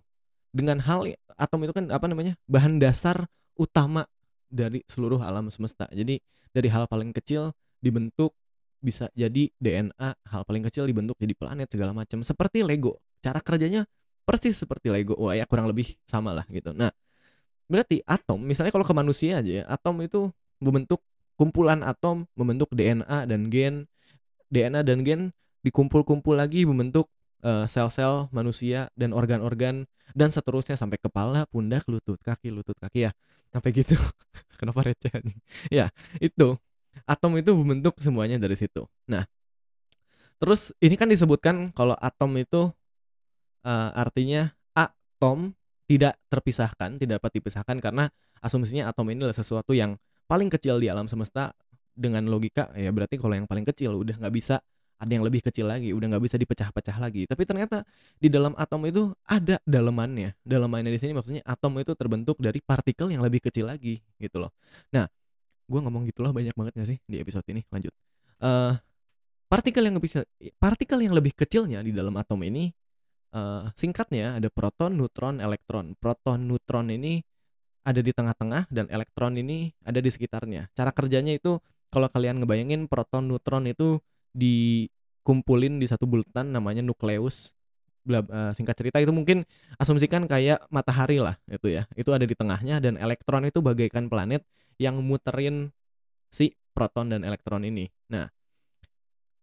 Dengan 0.56 0.80
hal 0.80 1.12
atom 1.36 1.68
itu 1.68 1.76
kan 1.76 1.92
apa 1.92 2.08
namanya 2.08 2.40
bahan 2.48 2.80
dasar 2.80 3.28
utama 3.60 4.08
dari 4.48 4.82
seluruh 4.88 5.20
alam 5.20 5.52
semesta. 5.52 5.86
Jadi 5.92 6.24
dari 6.56 6.68
hal 6.72 6.88
paling 6.88 7.12
kecil 7.12 7.52
dibentuk 7.84 8.32
bisa 8.80 9.12
jadi 9.18 9.52
DNA 9.60 10.10
hal 10.32 10.42
paling 10.48 10.64
kecil 10.64 10.88
dibentuk 10.88 11.20
jadi 11.20 11.36
planet 11.36 11.68
segala 11.68 11.92
macam. 11.92 12.24
Seperti 12.24 12.64
Lego. 12.64 13.04
Cara 13.20 13.44
kerjanya 13.44 13.84
persis 14.24 14.56
seperti 14.56 14.88
Lego. 14.88 15.20
Wah 15.20 15.36
ya 15.36 15.44
kurang 15.44 15.68
lebih 15.68 16.00
sama 16.08 16.32
lah 16.32 16.48
gitu. 16.48 16.72
Nah 16.72 16.90
berarti 17.66 18.00
atom 18.06 18.40
misalnya 18.40 18.70
kalau 18.70 18.86
ke 18.86 18.94
manusia 18.94 19.42
aja 19.42 19.52
ya 19.62 19.64
atom 19.66 19.98
itu 20.06 20.30
membentuk 20.62 21.02
kumpulan 21.36 21.82
atom 21.82 22.30
membentuk 22.38 22.70
DNA 22.72 23.26
dan 23.26 23.50
gen 23.50 23.90
DNA 24.54 24.86
dan 24.86 25.02
gen 25.02 25.22
dikumpul-kumpul 25.66 26.38
lagi 26.38 26.62
membentuk 26.64 27.10
eh, 27.46 27.66
sel-sel 27.70 28.28
manusia 28.34 28.90
dan 28.98 29.14
organ-organ 29.14 29.86
dan 30.18 30.30
seterusnya 30.34 30.74
sampai 30.74 30.98
kepala, 30.98 31.46
pundak, 31.46 31.86
lutut, 31.86 32.18
kaki, 32.26 32.50
lutut, 32.50 32.76
kaki 32.82 33.10
ya. 33.10 33.12
Sampai 33.54 33.70
gitu. 33.72 33.94
Kenapa 34.60 34.82
receh 34.82 35.14
anjing? 35.14 35.40
Ya, 35.70 35.94
itu. 36.18 36.58
Atom 37.06 37.38
itu 37.38 37.52
membentuk 37.54 38.00
semuanya 38.02 38.40
dari 38.40 38.56
situ. 38.58 38.88
Nah, 39.06 39.28
terus 40.42 40.74
ini 40.82 40.96
kan 40.98 41.12
disebutkan 41.12 41.76
kalau 41.76 41.94
atom 42.02 42.34
itu 42.40 42.72
eh, 43.68 43.90
artinya 43.94 44.50
atom 44.74 45.54
tidak 45.86 46.18
terpisahkan, 46.34 46.98
tidak 46.98 47.22
dapat 47.22 47.32
dipisahkan 47.38 47.78
karena 47.78 48.10
asumsinya 48.42 48.90
atom 48.90 49.06
ini 49.14 49.28
adalah 49.28 49.38
sesuatu 49.38 49.76
yang 49.78 50.00
paling 50.26 50.50
kecil 50.50 50.82
di 50.82 50.90
alam 50.90 51.06
semesta 51.06 51.54
dengan 51.96 52.28
logika 52.28 52.74
ya 52.76 52.92
berarti 52.92 53.16
kalau 53.16 53.38
yang 53.40 53.48
paling 53.48 53.64
kecil 53.64 53.96
udah 53.96 54.20
nggak 54.20 54.34
bisa 54.36 54.60
ada 54.96 55.12
yang 55.12 55.24
lebih 55.28 55.44
kecil 55.44 55.68
lagi, 55.68 55.92
udah 55.92 56.08
nggak 56.16 56.24
bisa 56.24 56.40
dipecah-pecah 56.40 56.98
lagi. 57.04 57.28
Tapi 57.28 57.44
ternyata 57.44 57.84
di 58.16 58.32
dalam 58.32 58.56
atom 58.56 58.82
itu 58.88 59.12
ada 59.28 59.60
dalemannya. 59.68 60.40
Dalemannya 60.48 60.92
di 60.92 61.00
sini 61.00 61.12
maksudnya 61.12 61.44
atom 61.44 61.76
itu 61.80 61.92
terbentuk 62.00 62.40
dari 62.40 62.64
partikel 62.64 63.12
yang 63.12 63.20
lebih 63.20 63.44
kecil 63.44 63.68
lagi 63.68 64.00
gitu 64.20 64.40
loh. 64.40 64.56
Nah, 64.96 65.08
gua 65.68 65.80
ngomong 65.84 66.08
gitulah 66.08 66.32
banyak 66.32 66.56
banget 66.56 66.74
gak 66.80 66.88
sih 66.96 66.98
di 67.04 67.20
episode 67.20 67.46
ini? 67.52 67.64
Lanjut. 67.70 67.92
eh 68.36 68.76
partikel 69.48 69.88
yang 69.88 69.96
bisa 70.04 70.28
partikel 70.60 71.00
yang 71.00 71.16
lebih 71.16 71.32
kecilnya 71.32 71.80
di 71.80 71.96
dalam 71.96 72.12
atom 72.20 72.44
ini 72.44 72.72
eh 73.36 73.64
singkatnya 73.76 74.40
ada 74.40 74.48
proton, 74.48 74.96
neutron, 74.96 75.44
elektron. 75.44 75.96
Proton, 76.00 76.48
neutron 76.48 76.88
ini 76.92 77.24
ada 77.86 78.02
di 78.02 78.12
tengah-tengah 78.16 78.72
dan 78.74 78.90
elektron 78.90 79.36
ini 79.38 79.76
ada 79.84 80.00
di 80.00 80.10
sekitarnya. 80.10 80.72
Cara 80.74 80.90
kerjanya 80.96 81.36
itu 81.36 81.60
kalau 81.94 82.08
kalian 82.12 82.44
ngebayangin 82.44 82.92
proton, 82.92 83.30
neutron 83.30 83.70
itu 83.70 84.02
dikumpulin 84.36 85.80
di 85.80 85.88
satu 85.88 86.04
bulatan 86.04 86.52
namanya 86.52 86.84
nukleus. 86.84 87.56
Eh, 88.06 88.52
singkat 88.54 88.78
cerita 88.78 89.02
itu 89.02 89.10
mungkin 89.10 89.42
asumsikan 89.82 90.30
kayak 90.30 90.68
matahari 90.70 91.18
lah 91.18 91.40
itu 91.50 91.74
ya. 91.74 91.90
Itu 91.98 92.14
ada 92.14 92.28
di 92.28 92.36
tengahnya 92.38 92.78
dan 92.84 93.00
elektron 93.02 93.48
itu 93.50 93.64
bagaikan 93.64 94.12
planet 94.12 94.46
yang 94.78 95.00
muterin 95.02 95.74
si 96.30 96.54
proton 96.76 97.10
dan 97.10 97.26
elektron 97.26 97.66
ini. 97.66 97.90
Nah, 98.12 98.30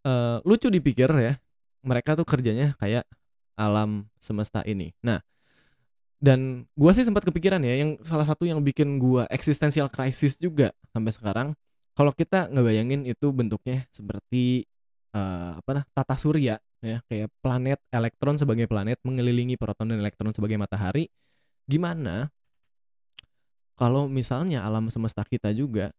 eh, 0.06 0.38
lucu 0.46 0.70
dipikir 0.70 1.10
ya. 1.18 1.34
Mereka 1.82 2.14
tuh 2.14 2.22
kerjanya 2.28 2.78
kayak 2.78 3.02
alam 3.58 4.06
semesta 4.22 4.62
ini. 4.62 4.94
Nah, 5.02 5.18
dan 6.22 6.70
gua 6.78 6.94
sih 6.94 7.02
sempat 7.02 7.26
kepikiran 7.26 7.58
ya 7.66 7.82
yang 7.82 7.98
salah 8.06 8.22
satu 8.22 8.46
yang 8.46 8.62
bikin 8.62 9.02
gua 9.02 9.26
existential 9.26 9.90
crisis 9.90 10.38
juga 10.38 10.70
sampai 10.94 11.10
sekarang 11.10 11.48
kalau 11.98 12.14
kita 12.14 12.46
ngebayangin 12.54 13.04
itu 13.10 13.34
bentuknya 13.34 13.90
seperti 13.90 14.70
eh, 15.12 15.52
apa 15.58 15.70
nah 15.76 15.84
tata 15.92 16.16
surya 16.16 16.56
ya. 16.82 16.98
Kayak 17.06 17.28
planet 17.40 17.80
elektron 17.92 18.36
sebagai 18.36 18.66
planet 18.66 18.98
mengelilingi 19.06 19.56
proton 19.60 19.92
dan 19.92 20.02
elektron 20.02 20.34
sebagai 20.34 20.58
matahari. 20.58 21.08
Gimana 21.68 22.28
kalau 23.78 24.06
misalnya 24.06 24.62
alam 24.62 24.92
semesta 24.92 25.24
kita 25.24 25.50
juga 25.54 25.90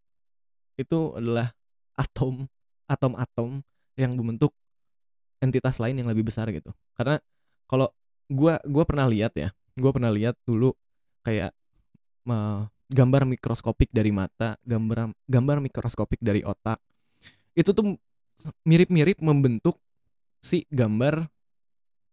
itu 0.78 1.14
adalah 1.14 1.54
atom 1.94 2.46
atom-atom 2.90 3.62
yang 3.94 4.12
membentuk 4.18 4.50
entitas 5.38 5.78
lain 5.78 6.00
yang 6.00 6.08
lebih 6.10 6.26
besar 6.26 6.50
gitu. 6.50 6.72
Karena 6.96 7.20
kalau 7.68 7.90
gua 8.28 8.58
gua 8.66 8.84
pernah 8.84 9.06
lihat 9.08 9.36
ya 9.36 9.52
gua 9.78 9.90
pernah 9.94 10.10
lihat 10.10 10.38
dulu 10.46 10.72
kayak 11.24 11.52
eh, 12.28 12.60
gambar 12.90 13.22
mikroskopik 13.24 13.90
dari 13.90 14.12
mata 14.12 14.60
gambar 14.64 15.12
gambar 15.28 15.56
mikroskopik 15.64 16.20
dari 16.20 16.44
otak. 16.44 16.80
Itu 17.54 17.72
tuh 17.72 17.96
mirip-mirip 18.64 19.20
membentuk 19.24 19.80
si 20.44 20.68
gambar 20.68 21.24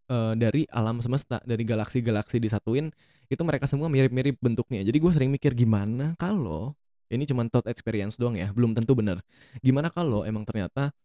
eh, 0.08 0.34
dari 0.40 0.64
alam 0.72 1.04
semesta 1.04 1.44
dari 1.44 1.68
galaksi-galaksi 1.68 2.40
disatuin 2.40 2.92
itu 3.32 3.42
mereka 3.48 3.68
semua 3.68 3.88
mirip-mirip 3.88 4.40
bentuknya. 4.40 4.84
Jadi 4.84 4.98
gue 5.00 5.12
sering 5.12 5.32
mikir 5.32 5.56
gimana 5.56 6.16
kalau 6.20 6.76
ini 7.12 7.28
cuma 7.28 7.44
thought 7.52 7.68
experience 7.68 8.16
doang 8.16 8.40
ya 8.40 8.52
belum 8.52 8.76
tentu 8.76 8.96
benar. 8.96 9.20
Gimana 9.60 9.92
kalau 9.92 10.24
emang 10.24 10.48
ternyata 10.48 10.96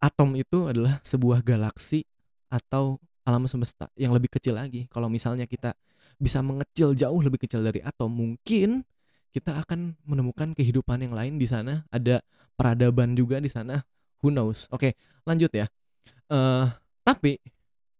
atom 0.00 0.36
itu 0.36 0.68
adalah 0.68 1.00
sebuah 1.00 1.40
galaksi 1.40 2.04
atau 2.52 3.00
alam 3.24 3.48
semesta 3.48 3.88
yang 3.96 4.12
lebih 4.12 4.28
kecil 4.32 4.56
lagi? 4.56 4.84
Kalau 4.92 5.08
misalnya 5.08 5.48
kita 5.48 5.72
bisa 6.20 6.44
mengecil 6.44 6.92
jauh 6.92 7.20
lebih 7.24 7.40
kecil 7.44 7.64
dari 7.64 7.80
atom 7.80 8.12
mungkin 8.12 8.84
kita 9.34 9.58
akan 9.66 9.98
menemukan 10.06 10.54
kehidupan 10.54 11.02
yang 11.02 11.16
lain 11.16 11.40
di 11.40 11.48
sana. 11.48 11.88
Ada 11.88 12.20
peradaban 12.54 13.16
juga 13.16 13.40
di 13.40 13.48
sana 13.48 13.82
who 14.24 14.32
knows? 14.32 14.64
Oke 14.72 14.96
lanjut 15.28 15.52
ya. 15.52 15.68
Eh 16.32 16.66
tapi 17.04 17.36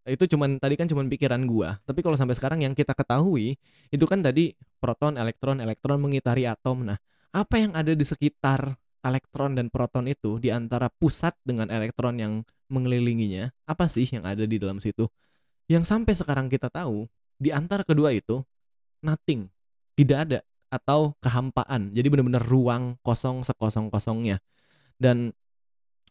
itu 0.09 0.25
cuman 0.37 0.57
tadi 0.57 0.81
kan 0.81 0.89
cuman 0.89 1.13
pikiran 1.13 1.45
gua. 1.45 1.77
Tapi 1.85 2.01
kalau 2.01 2.17
sampai 2.17 2.33
sekarang 2.33 2.65
yang 2.65 2.73
kita 2.73 2.97
ketahui 2.97 3.61
itu 3.93 4.05
kan 4.09 4.25
tadi 4.25 4.57
proton 4.81 5.21
elektron 5.21 5.61
elektron 5.61 6.01
mengitari 6.01 6.49
atom. 6.49 6.89
Nah 6.89 6.97
apa 7.37 7.61
yang 7.61 7.77
ada 7.77 7.93
di 7.93 8.05
sekitar 8.05 8.73
elektron 9.05 9.53
dan 9.53 9.69
proton 9.69 10.09
itu 10.09 10.41
di 10.41 10.49
antara 10.49 10.89
pusat 10.89 11.37
dengan 11.45 11.69
elektron 11.69 12.17
yang 12.17 12.41
mengelilinginya? 12.73 13.53
Apa 13.69 13.85
sih 13.85 14.09
yang 14.09 14.25
ada 14.25 14.49
di 14.49 14.57
dalam 14.57 14.81
situ? 14.81 15.05
Yang 15.69 15.93
sampai 15.93 16.17
sekarang 16.17 16.49
kita 16.49 16.73
tahu 16.73 17.05
di 17.37 17.53
antara 17.53 17.85
kedua 17.85 18.13
itu 18.17 18.41
nothing. 19.05 19.53
Tidak 19.95 20.19
ada 20.19 20.41
atau 20.73 21.15
kehampaan. 21.23 21.95
Jadi 21.95 22.07
benar-benar 22.11 22.43
ruang 22.43 22.99
kosong 23.05 23.47
sekosong 23.47 23.93
kosongnya 23.93 24.43
dan 24.99 25.31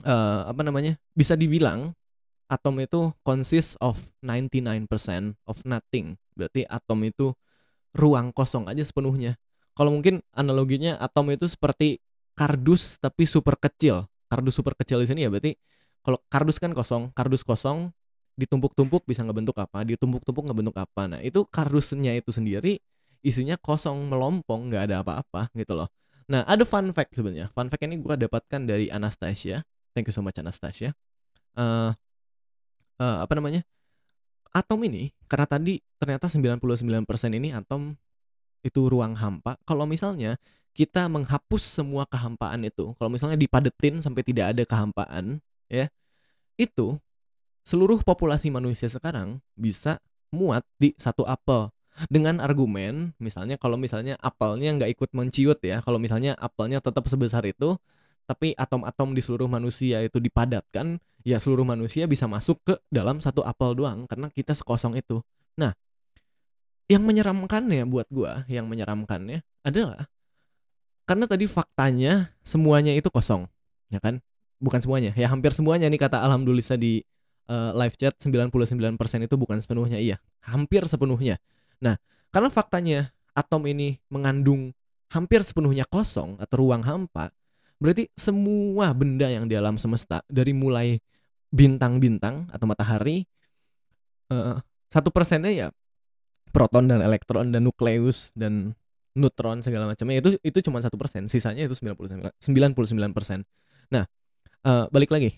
eh, 0.01 0.41
apa 0.49 0.61
namanya 0.65 0.97
bisa 1.13 1.37
dibilang 1.37 1.93
atom 2.49 2.81
itu 2.81 3.13
consists 3.25 3.77
of 3.81 3.97
99% 4.25 4.89
of 5.45 5.57
nothing. 5.65 6.17
Berarti 6.33 6.65
atom 6.69 7.05
itu 7.05 7.33
ruang 7.93 8.33
kosong 8.33 8.69
aja 8.69 8.81
sepenuhnya. 8.81 9.37
Kalau 9.73 9.89
mungkin 9.89 10.21
analoginya 10.33 10.97
atom 11.01 11.33
itu 11.33 11.49
seperti 11.49 12.01
kardus 12.37 13.01
tapi 13.01 13.25
super 13.25 13.57
kecil. 13.57 14.05
Kardus 14.29 14.57
super 14.57 14.77
kecil 14.77 15.01
di 15.01 15.07
sini 15.09 15.25
ya 15.25 15.29
berarti 15.29 15.57
kalau 16.05 16.21
kardus 16.29 16.57
kan 16.61 16.73
kosong 16.73 17.13
kardus 17.13 17.41
kosong 17.45 17.93
ditumpuk-tumpuk 18.33 19.05
bisa 19.05 19.21
ngebentuk 19.21 19.53
apa 19.61 19.85
ditumpuk-tumpuk 19.85 20.45
ngebentuk 20.49 20.77
apa. 20.77 21.09
Nah 21.09 21.19
itu 21.21 21.45
kardusnya 21.49 22.17
itu 22.17 22.29
sendiri 22.33 22.81
isinya 23.25 23.55
kosong 23.57 24.09
melompong 24.09 24.69
nggak 24.69 24.89
ada 24.89 24.95
apa-apa 25.01 25.49
gitu 25.57 25.73
loh. 25.73 25.89
Nah 26.29 26.45
ada 26.45 26.65
fun 26.65 26.93
fact 26.93 27.17
sebenarnya. 27.17 27.49
Fun 27.53 27.69
fact 27.69 27.81
ini 27.85 27.97
gue 27.97 28.13
dapatkan 28.13 28.61
dari 28.65 28.89
Anastasia 28.93 29.61
thank 29.93 30.09
you 30.09 30.15
so 30.15 30.25
much 30.25 30.37
Anastasia 30.41 30.93
eh 31.53 31.93
eh, 33.03 33.17
apa 33.23 33.33
namanya? 33.37 33.61
Atom 34.53 34.85
ini 34.85 35.09
karena 35.25 35.49
tadi 35.49 35.81
ternyata 35.97 36.29
99% 36.29 36.69
ini 37.33 37.49
atom 37.57 37.97
itu 38.61 38.81
ruang 38.85 39.17
hampa. 39.17 39.57
Kalau 39.65 39.89
misalnya 39.89 40.37
kita 40.77 41.09
menghapus 41.09 41.61
semua 41.81 42.05
kehampaan 42.09 42.65
itu 42.65 42.97
kalau 42.97 43.09
misalnya 43.09 43.37
dipadetin 43.37 44.01
sampai 44.01 44.25
tidak 44.25 44.57
ada 44.57 44.63
kehampaan 44.65 45.37
ya 45.69 45.85
itu 46.57 46.97
seluruh 47.61 48.01
populasi 48.01 48.49
manusia 48.49 48.89
sekarang 48.89 49.37
bisa 49.53 50.01
muat 50.33 50.65
di 50.77 50.93
satu 50.97 51.25
apel. 51.25 51.69
Dengan 52.09 52.41
argumen 52.41 53.13
misalnya 53.21 53.57
kalau 53.61 53.77
misalnya 53.77 54.17
apelnya 54.17 54.73
nggak 54.73 54.97
ikut 54.97 55.09
menciut 55.13 55.61
ya 55.61 55.81
kalau 55.85 56.01
misalnya 56.01 56.33
apelnya 56.41 56.81
tetap 56.81 57.05
sebesar 57.05 57.45
itu 57.45 57.77
tapi 58.23 58.55
atom-atom 58.55 59.11
di 59.11 59.21
seluruh 59.21 59.51
manusia 59.51 59.99
itu 59.99 60.17
dipadatkan 60.17 60.97
ya 61.27 61.39
seluruh 61.39 61.67
manusia 61.67 62.07
bisa 62.07 62.27
masuk 62.27 62.59
ke 62.63 62.75
dalam 62.87 63.19
satu 63.19 63.43
apel 63.43 63.75
doang 63.75 64.07
karena 64.07 64.31
kita 64.31 64.55
sekosong 64.55 64.95
itu. 64.95 65.19
Nah 65.59 65.75
yang 66.87 67.03
menyeramkannya 67.03 67.87
buat 67.87 68.07
gua 68.11 68.43
yang 68.51 68.67
menyeramkannya 68.67 69.43
adalah 69.63 70.07
karena 71.03 71.25
tadi 71.27 71.45
faktanya 71.47 72.31
semuanya 72.43 72.95
itu 72.95 73.11
kosong 73.11 73.47
ya 73.91 73.99
kan? 73.99 74.23
Bukan 74.63 74.79
semuanya 74.79 75.11
ya 75.15 75.27
hampir 75.27 75.51
semuanya 75.51 75.91
nih 75.91 75.99
kata 75.99 76.23
alhamdulillah 76.23 76.79
di 76.79 77.03
eh, 77.51 77.71
live 77.75 77.95
chat 77.99 78.15
99% 78.19 78.95
itu 79.27 79.35
bukan 79.35 79.59
sepenuhnya 79.59 79.99
iya 79.99 80.17
hampir 80.43 80.87
sepenuhnya. 80.87 81.39
Nah 81.83 81.99
karena 82.31 82.47
faktanya 82.47 82.99
atom 83.35 83.67
ini 83.67 83.99
mengandung 84.07 84.71
hampir 85.11 85.45
sepenuhnya 85.45 85.85
kosong 85.85 86.41
atau 86.41 86.55
ruang 86.65 86.81
hampa 86.81 87.29
berarti 87.83 88.07
semua 88.15 88.95
benda 88.95 89.27
yang 89.27 89.43
di 89.43 89.59
alam 89.59 89.75
semesta 89.75 90.23
dari 90.31 90.55
mulai 90.55 91.03
bintang-bintang 91.51 92.47
atau 92.47 92.63
matahari 92.63 93.27
eh, 94.31 94.57
satu 94.87 95.11
persennya 95.11 95.51
ya 95.51 95.67
proton 96.55 96.87
dan 96.87 97.03
elektron 97.03 97.51
dan 97.51 97.67
nukleus 97.67 98.31
dan 98.39 98.71
neutron 99.11 99.59
segala 99.59 99.91
macamnya 99.91 100.23
itu 100.23 100.39
itu 100.39 100.63
cuma 100.63 100.79
satu 100.79 100.95
persen. 100.95 101.27
Sisanya 101.27 101.67
itu 101.67 101.75
99 101.75 102.31
99 102.39 103.11
persen. 103.11 103.43
Nah 103.91 104.07
eh, 104.63 104.85
balik 104.87 105.11
lagi. 105.11 105.35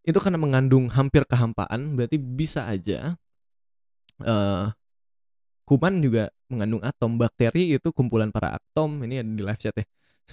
Itu 0.00 0.16
karena 0.16 0.40
mengandung 0.40 0.88
hampir 0.96 1.28
kehampaan 1.28 1.92
berarti 1.92 2.16
bisa 2.16 2.64
aja 2.72 3.20
eh 4.24 4.66
kuman 5.68 6.00
juga 6.00 6.32
mengandung 6.48 6.80
atom. 6.80 7.20
Bakteri 7.20 7.76
itu 7.76 7.92
kumpulan 7.92 8.32
para 8.32 8.56
atom. 8.56 9.04
Ini 9.04 9.20
ada 9.20 9.28
di 9.28 9.42
live 9.44 9.60
chat 9.60 9.76
ya 9.76 9.84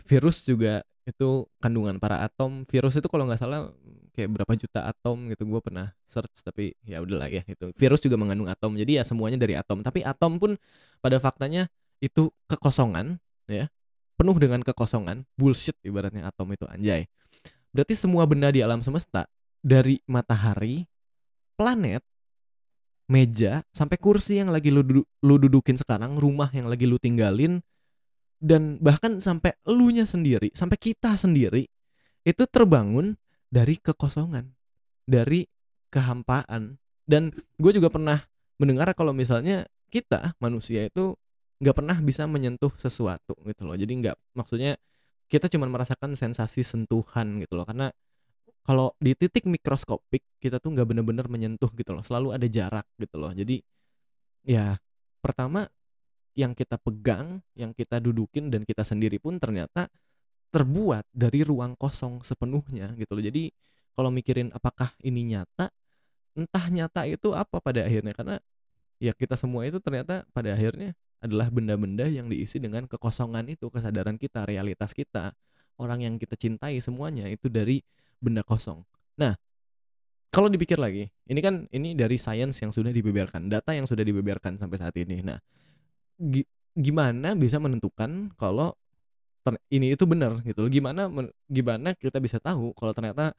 virus 0.06 0.46
juga 0.46 0.86
itu 1.10 1.50
kandungan 1.58 1.98
para 1.98 2.22
atom 2.22 2.64
virus 2.70 2.96
itu 2.98 3.10
kalau 3.10 3.26
nggak 3.26 3.42
salah 3.42 3.74
kayak 4.14 4.30
berapa 4.36 4.54
juta 4.56 4.86
atom 4.86 5.32
gitu 5.34 5.48
gue 5.48 5.62
pernah 5.64 5.90
search 6.06 6.44
tapi 6.46 6.78
ya 6.86 7.02
udahlah 7.02 7.28
ya 7.32 7.42
itu. 7.44 7.74
Virus 7.74 8.00
juga 8.04 8.16
mengandung 8.16 8.48
atom 8.48 8.78
jadi 8.78 9.02
ya 9.02 9.04
semuanya 9.04 9.42
dari 9.42 9.58
atom. 9.58 9.82
Tapi 9.82 10.06
atom 10.06 10.38
pun 10.38 10.56
pada 11.02 11.18
faktanya 11.18 11.68
itu 12.00 12.32
kekosongan 12.48 13.20
ya 13.50 13.68
penuh 14.20 14.36
dengan 14.36 14.60
kekosongan 14.60 15.24
bullshit 15.40 15.80
ibaratnya 15.82 16.28
atom 16.28 16.52
itu 16.52 16.68
anjay. 16.68 17.08
Berarti 17.72 17.96
semua 17.96 18.28
benda 18.28 18.52
di 18.52 18.60
alam 18.60 18.84
semesta 18.84 19.30
dari 19.64 20.04
matahari 20.10 20.84
planet 21.56 22.04
meja 23.10 23.66
sampai 23.74 23.98
kursi 23.98 24.38
yang 24.38 24.54
lagi 24.54 24.70
lu, 24.70 24.86
lu 25.02 25.36
dudukin 25.42 25.76
sekarang 25.80 26.20
rumah 26.22 26.52
yang 26.54 26.70
lagi 26.70 26.86
lu 26.86 27.02
tinggalin 27.02 27.64
dan 28.40 28.80
bahkan 28.80 29.20
sampai 29.20 29.56
elunya 29.68 30.08
sendiri 30.08 30.52
sampai 30.56 30.80
kita 30.80 31.20
sendiri 31.20 31.68
itu 32.24 32.44
terbangun 32.48 33.20
dari 33.52 33.76
kekosongan 33.80 34.60
dari 35.10 35.50
kehampaan. 35.90 36.78
Dan 37.10 37.34
gue 37.58 37.72
juga 37.74 37.90
pernah 37.90 38.22
mendengar 38.62 38.94
kalau 38.94 39.10
misalnya 39.10 39.66
kita 39.90 40.38
manusia 40.38 40.86
itu 40.86 41.18
nggak 41.60 41.76
pernah 41.76 41.98
bisa 41.98 42.30
menyentuh 42.30 42.70
sesuatu 42.78 43.34
gitu 43.50 43.66
loh. 43.66 43.74
Jadi 43.74 44.06
nggak 44.06 44.16
maksudnya 44.38 44.78
kita 45.26 45.50
cuma 45.50 45.66
merasakan 45.66 46.14
sensasi 46.14 46.62
sentuhan 46.62 47.42
gitu 47.42 47.58
loh. 47.58 47.66
Karena 47.66 47.90
kalau 48.62 48.94
di 49.02 49.18
titik 49.18 49.50
mikroskopik 49.50 50.22
kita 50.38 50.62
tuh 50.62 50.78
nggak 50.78 50.86
bener-bener 50.86 51.26
menyentuh 51.26 51.74
gitu 51.74 51.98
loh. 51.98 52.06
Selalu 52.06 52.38
ada 52.38 52.46
jarak 52.46 52.86
gitu 53.02 53.18
loh. 53.18 53.34
Jadi 53.34 53.58
ya 54.46 54.78
pertama 55.20 55.66
yang 56.40 56.56
kita 56.56 56.80
pegang 56.80 57.44
yang 57.60 57.76
kita 57.76 58.00
dudukin 58.00 58.48
dan 58.48 58.64
kita 58.64 58.88
sendiri 58.88 59.20
pun 59.20 59.36
ternyata 59.36 59.92
terbuat 60.56 61.04
dari 61.12 61.44
ruang 61.44 61.76
kosong 61.76 62.24
sepenuhnya 62.24 62.96
gitu 62.96 63.12
loh. 63.20 63.24
Jadi 63.24 63.52
kalau 63.94 64.10
mikirin 64.16 64.50
apakah 64.56 64.96
ini 65.04 65.36
nyata 65.36 65.68
entah 66.40 66.66
nyata 66.72 67.04
itu 67.04 67.36
apa 67.36 67.60
pada 67.60 67.84
akhirnya. 67.84 68.16
Karena 68.16 68.36
ya 69.04 69.12
kita 69.12 69.36
semua 69.36 69.68
itu 69.68 69.84
ternyata 69.84 70.24
pada 70.32 70.56
akhirnya 70.56 70.96
adalah 71.20 71.52
benda-benda 71.52 72.08
yang 72.08 72.32
diisi 72.32 72.64
dengan 72.64 72.88
kekosongan 72.88 73.52
itu 73.52 73.68
kesadaran 73.68 74.16
kita 74.16 74.48
realitas 74.48 74.96
kita. 74.96 75.36
Orang 75.76 76.04
yang 76.04 76.16
kita 76.16 76.40
cintai 76.40 76.80
semuanya 76.80 77.28
itu 77.28 77.52
dari 77.52 77.84
benda 78.24 78.44
kosong. 78.48 78.84
Nah 79.20 79.36
kalau 80.32 80.48
dipikir 80.48 80.80
lagi 80.80 81.12
ini 81.28 81.40
kan 81.44 81.68
ini 81.76 81.98
dari 81.98 82.16
sains 82.16 82.56
yang 82.64 82.72
sudah 82.72 82.96
dibeberkan 82.96 83.52
data 83.52 83.76
yang 83.76 83.84
sudah 83.84 84.08
dibeberkan 84.08 84.56
sampai 84.56 84.78
saat 84.80 84.96
ini. 84.96 85.20
Nah 85.20 85.40
gi- 86.20 86.48
gimana 86.76 87.34
bisa 87.34 87.58
menentukan 87.58 88.32
kalau 88.36 88.76
ini 89.74 89.98
itu 89.98 90.06
benar 90.06 90.44
gitu 90.46 90.68
loh. 90.68 90.70
Gimana 90.70 91.10
gimana 91.50 91.98
kita 91.98 92.22
bisa 92.22 92.38
tahu 92.38 92.76
kalau 92.78 92.94
ternyata 92.94 93.34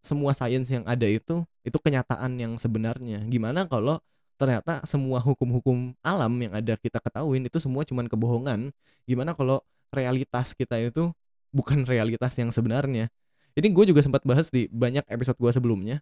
semua 0.00 0.32
sains 0.32 0.70
yang 0.70 0.84
ada 0.86 1.04
itu 1.08 1.42
itu 1.66 1.76
kenyataan 1.80 2.38
yang 2.38 2.52
sebenarnya? 2.60 3.24
Gimana 3.26 3.66
kalau 3.66 3.98
ternyata 4.40 4.80
semua 4.86 5.20
hukum-hukum 5.20 5.92
alam 6.00 6.32
yang 6.40 6.54
ada 6.56 6.78
kita 6.78 7.02
ketahuin 7.02 7.44
itu 7.44 7.58
semua 7.58 7.82
cuman 7.82 8.06
kebohongan? 8.06 8.70
Gimana 9.04 9.34
kalau 9.34 9.60
realitas 9.90 10.54
kita 10.54 10.78
itu 10.78 11.10
bukan 11.50 11.82
realitas 11.84 12.36
yang 12.38 12.54
sebenarnya? 12.54 13.10
Ini 13.58 13.66
gue 13.74 13.84
juga 13.90 14.00
sempat 14.00 14.22
bahas 14.22 14.48
di 14.48 14.70
banyak 14.70 15.02
episode 15.10 15.36
gue 15.36 15.50
sebelumnya. 15.50 15.98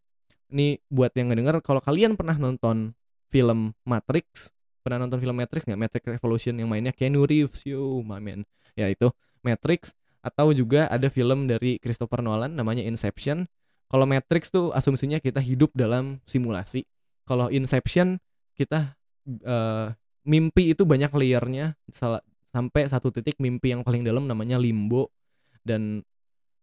Ini 0.52 0.80
buat 0.92 1.12
yang 1.16 1.32
ngedenger 1.32 1.64
kalau 1.64 1.80
kalian 1.80 2.14
pernah 2.14 2.36
nonton 2.36 2.92
film 3.32 3.72
Matrix 3.88 4.52
pernah 4.88 5.04
nonton 5.04 5.20
film 5.20 5.36
Matrix 5.36 5.68
nggak? 5.68 5.76
Matrix 5.76 6.02
Revolution 6.08 6.56
yang 6.56 6.72
mainnya 6.72 6.96
Keanu 6.96 7.28
Reeves. 7.28 7.68
Yo 7.68 8.00
my 8.00 8.16
man. 8.24 8.48
Ya 8.72 8.88
itu 8.88 9.12
Matrix. 9.44 9.92
Atau 10.24 10.56
juga 10.56 10.88
ada 10.88 11.12
film 11.12 11.44
dari 11.44 11.76
Christopher 11.76 12.24
Nolan 12.24 12.56
namanya 12.56 12.80
Inception. 12.80 13.44
Kalau 13.92 14.08
Matrix 14.08 14.48
tuh 14.48 14.72
asumsinya 14.72 15.20
kita 15.20 15.44
hidup 15.44 15.76
dalam 15.76 16.24
simulasi. 16.24 16.88
Kalau 17.28 17.52
Inception 17.52 18.16
kita 18.56 18.96
eh, 19.28 19.92
mimpi 20.24 20.72
itu 20.72 20.88
banyak 20.88 21.12
layernya. 21.12 21.76
Salah 21.92 22.24
sampai 22.48 22.88
satu 22.88 23.12
titik 23.12 23.36
mimpi 23.36 23.76
yang 23.76 23.84
paling 23.84 24.00
dalam 24.08 24.24
namanya 24.24 24.56
limbo. 24.56 25.12
Dan 25.60 26.00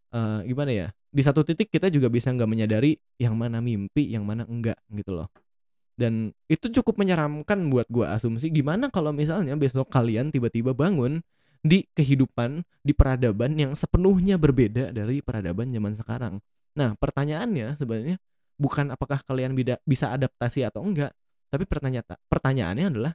eh, 0.10 0.40
gimana 0.50 0.74
ya? 0.74 0.88
Di 1.14 1.22
satu 1.22 1.46
titik 1.46 1.70
kita 1.70 1.94
juga 1.94 2.10
bisa 2.10 2.34
nggak 2.34 2.50
menyadari 2.50 2.98
yang 3.22 3.38
mana 3.38 3.62
mimpi 3.62 4.10
yang 4.10 4.26
mana 4.26 4.50
enggak 4.50 4.82
gitu 4.90 5.14
loh 5.14 5.30
dan 5.96 6.36
itu 6.52 6.68
cukup 6.70 7.00
menyeramkan 7.00 7.72
buat 7.72 7.88
gua 7.88 8.20
asumsi 8.20 8.52
gimana 8.52 8.92
kalau 8.92 9.16
misalnya 9.16 9.56
besok 9.56 9.88
kalian 9.88 10.30
tiba-tiba 10.30 10.76
bangun 10.76 11.24
di 11.66 11.88
kehidupan 11.98 12.62
di 12.86 12.94
peradaban 12.94 13.58
yang 13.58 13.74
sepenuhnya 13.74 14.38
berbeda 14.38 14.94
dari 14.94 15.24
peradaban 15.24 15.74
zaman 15.74 15.98
sekarang. 15.98 16.34
Nah 16.78 16.94
pertanyaannya 17.00 17.80
sebenarnya 17.80 18.18
bukan 18.60 18.94
apakah 18.94 19.24
kalian 19.26 19.58
bisa 19.84 20.14
adaptasi 20.14 20.68
atau 20.68 20.86
enggak 20.86 21.12
tapi 21.50 21.64
pertanyaan 21.66 22.20
pertanyaannya 22.28 22.86
adalah 22.92 23.14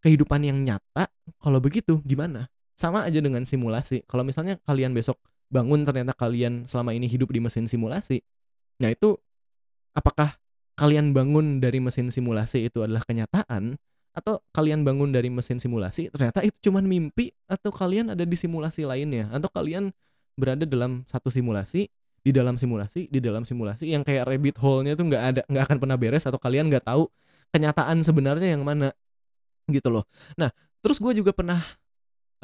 kehidupan 0.00 0.40
yang 0.46 0.58
nyata 0.62 1.10
kalau 1.42 1.58
begitu 1.60 2.00
gimana? 2.06 2.48
Sama 2.72 3.04
aja 3.04 3.20
dengan 3.20 3.44
simulasi. 3.44 4.02
Kalau 4.08 4.24
misalnya 4.24 4.58
kalian 4.64 4.96
besok 4.96 5.20
bangun 5.52 5.84
ternyata 5.84 6.16
kalian 6.16 6.64
selama 6.64 6.96
ini 6.96 7.04
hidup 7.04 7.28
di 7.28 7.44
mesin 7.44 7.68
simulasi 7.68 8.24
nah 8.80 8.88
itu 8.88 9.20
apakah 9.92 10.40
kalian 10.74 11.12
bangun 11.12 11.60
dari 11.60 11.78
mesin 11.78 12.08
simulasi 12.08 12.68
itu 12.68 12.80
adalah 12.80 13.04
kenyataan 13.04 13.76
atau 14.12 14.44
kalian 14.52 14.84
bangun 14.84 15.08
dari 15.08 15.32
mesin 15.32 15.56
simulasi 15.56 16.12
ternyata 16.12 16.44
itu 16.44 16.68
cuman 16.68 16.84
mimpi 16.84 17.32
atau 17.48 17.72
kalian 17.72 18.12
ada 18.12 18.24
di 18.28 18.36
simulasi 18.36 18.84
lainnya? 18.84 19.32
Atau 19.32 19.48
kalian 19.48 19.92
berada 20.36 20.68
dalam 20.68 21.08
satu 21.08 21.32
simulasi 21.32 21.88
di 22.22 22.30
dalam 22.30 22.60
simulasi 22.60 23.08
di 23.08 23.18
dalam 23.18 23.42
simulasi 23.42 23.90
yang 23.90 24.06
kayak 24.06 24.28
rabbit 24.28 24.56
hole-nya 24.60 24.94
tuh 24.94 25.08
nggak 25.08 25.22
ada 25.22 25.40
nggak 25.48 25.64
akan 25.66 25.78
pernah 25.80 25.96
beres 25.98 26.24
atau 26.28 26.38
kalian 26.38 26.68
nggak 26.70 26.86
tahu 26.86 27.08
kenyataan 27.52 28.00
sebenarnya 28.04 28.56
yang 28.56 28.62
mana? 28.64 28.92
Gitu 29.68 29.88
loh. 29.88 30.04
Nah 30.36 30.52
terus 30.84 31.00
gue 31.00 31.12
juga 31.16 31.32
pernah 31.32 31.60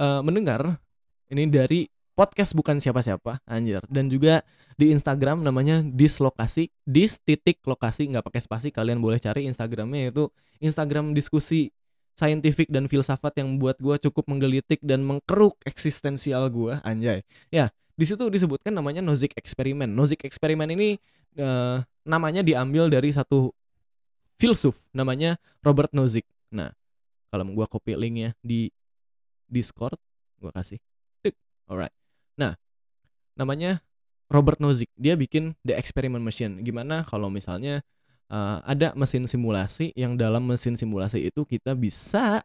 eh, 0.01 0.21
mendengar 0.25 0.81
ini 1.29 1.45
dari 1.49 1.85
podcast 2.19 2.51
bukan 2.59 2.83
siapa-siapa 2.83 3.39
anjir. 3.47 3.79
Dan 3.87 4.11
juga 4.11 4.43
di 4.75 4.91
Instagram 4.91 5.47
namanya 5.47 5.87
dislokasi 5.87 6.75
dis 6.83 7.23
titik 7.23 7.63
lokasi 7.63 8.11
nggak 8.11 8.27
pakai 8.27 8.43
spasi 8.43 8.69
kalian 8.75 8.99
boleh 8.99 9.23
cari 9.23 9.47
Instagramnya 9.47 10.11
itu 10.11 10.27
Instagram 10.59 11.15
diskusi 11.15 11.71
saintifik 12.19 12.67
dan 12.75 12.91
filsafat 12.91 13.39
yang 13.39 13.63
buat 13.63 13.79
gue 13.79 13.95
cukup 14.11 14.27
menggelitik 14.27 14.83
dan 14.83 15.07
mengkeruk 15.07 15.55
eksistensial 15.63 16.51
gue 16.51 16.83
anjay. 16.83 17.23
Ya 17.55 17.71
di 17.95 18.03
situ 18.03 18.27
disebutkan 18.27 18.75
namanya 18.75 18.99
Nozick 18.99 19.39
Experiment. 19.39 19.95
Nozick 19.95 20.27
Experiment 20.27 20.75
ini 20.75 20.99
eh, 21.39 21.79
namanya 22.03 22.43
diambil 22.43 22.91
dari 22.91 23.15
satu 23.15 23.55
filsuf 24.43 24.83
namanya 24.91 25.39
Robert 25.63 25.95
Nozick. 25.95 26.27
Nah 26.51 26.75
kalau 27.31 27.47
gue 27.47 27.67
copy 27.71 27.95
linknya 27.95 28.35
di 28.43 28.75
Discord 29.47 30.03
gue 30.43 30.51
kasih. 30.51 30.83
Alright 31.69 31.98
nah 32.39 32.55
namanya 33.35 33.83
Robert 34.29 34.61
Nozick. 34.61 34.93
Dia 34.93 35.17
bikin 35.17 35.57
The 35.65 35.75
Experiment 35.75 36.21
Machine. 36.21 36.61
Gimana 36.61 37.01
kalau 37.03 37.33
misalnya 37.33 37.81
uh, 38.29 38.61
ada 38.61 38.93
mesin 38.93 39.25
simulasi 39.25 39.91
yang 39.97 40.21
dalam 40.21 40.45
mesin 40.45 40.77
simulasi 40.77 41.33
itu 41.33 41.49
kita 41.49 41.73
bisa 41.73 42.45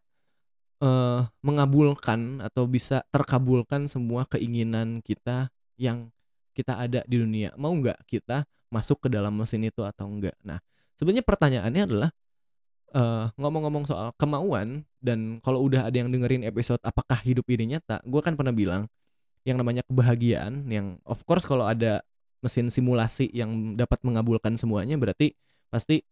uh, 0.79 1.21
mengabulkan 1.43 2.39
atau 2.39 2.63
bisa 2.65 3.03
terkabulkan 3.12 3.91
semua 3.91 4.23
keinginan 4.32 5.03
kita 5.03 5.51
yang 5.75 6.08
kita 6.56 6.79
ada 6.79 7.03
di 7.03 7.19
dunia. 7.19 7.51
Mau 7.60 7.75
nggak 7.75 7.99
kita 8.08 8.47
masuk 8.73 9.06
ke 9.06 9.08
dalam 9.13 9.38
mesin 9.38 9.62
itu 9.69 9.86
atau 9.86 10.10
enggak 10.10 10.34
nah 10.41 10.58
sebenarnya 10.97 11.21
pertanyaannya 11.21 11.82
adalah 11.86 12.10
uh, 12.97 13.29
ngomong-ngomong 13.38 13.86
soal 13.86 14.10
kemauan 14.17 14.89
dan 14.97 15.38
kalau 15.45 15.62
udah 15.62 15.86
ada 15.86 15.93
yang 15.93 16.10
dengerin 16.10 16.41
episode 16.41 16.82
apakah 16.82 17.21
hidup 17.21 17.45
ini 17.53 17.77
nyata 17.77 18.01
gue 18.01 18.21
kan 18.25 18.34
pernah 18.34 18.49
bilang 18.49 18.89
yang 19.43 19.60
namanya 19.60 19.84
kebahagiaan 19.88 20.67
yang 20.71 20.99
of 21.03 21.23
course 21.27 21.43
kalau 21.43 21.67
ada 21.67 22.03
mesin 22.43 22.67
simulasi 22.67 23.32
yang 23.32 23.75
dapat 23.79 24.03
mengabulkan 24.03 24.60
semuanya 24.60 24.99
berarti 24.99 25.36
pasti 25.71 26.03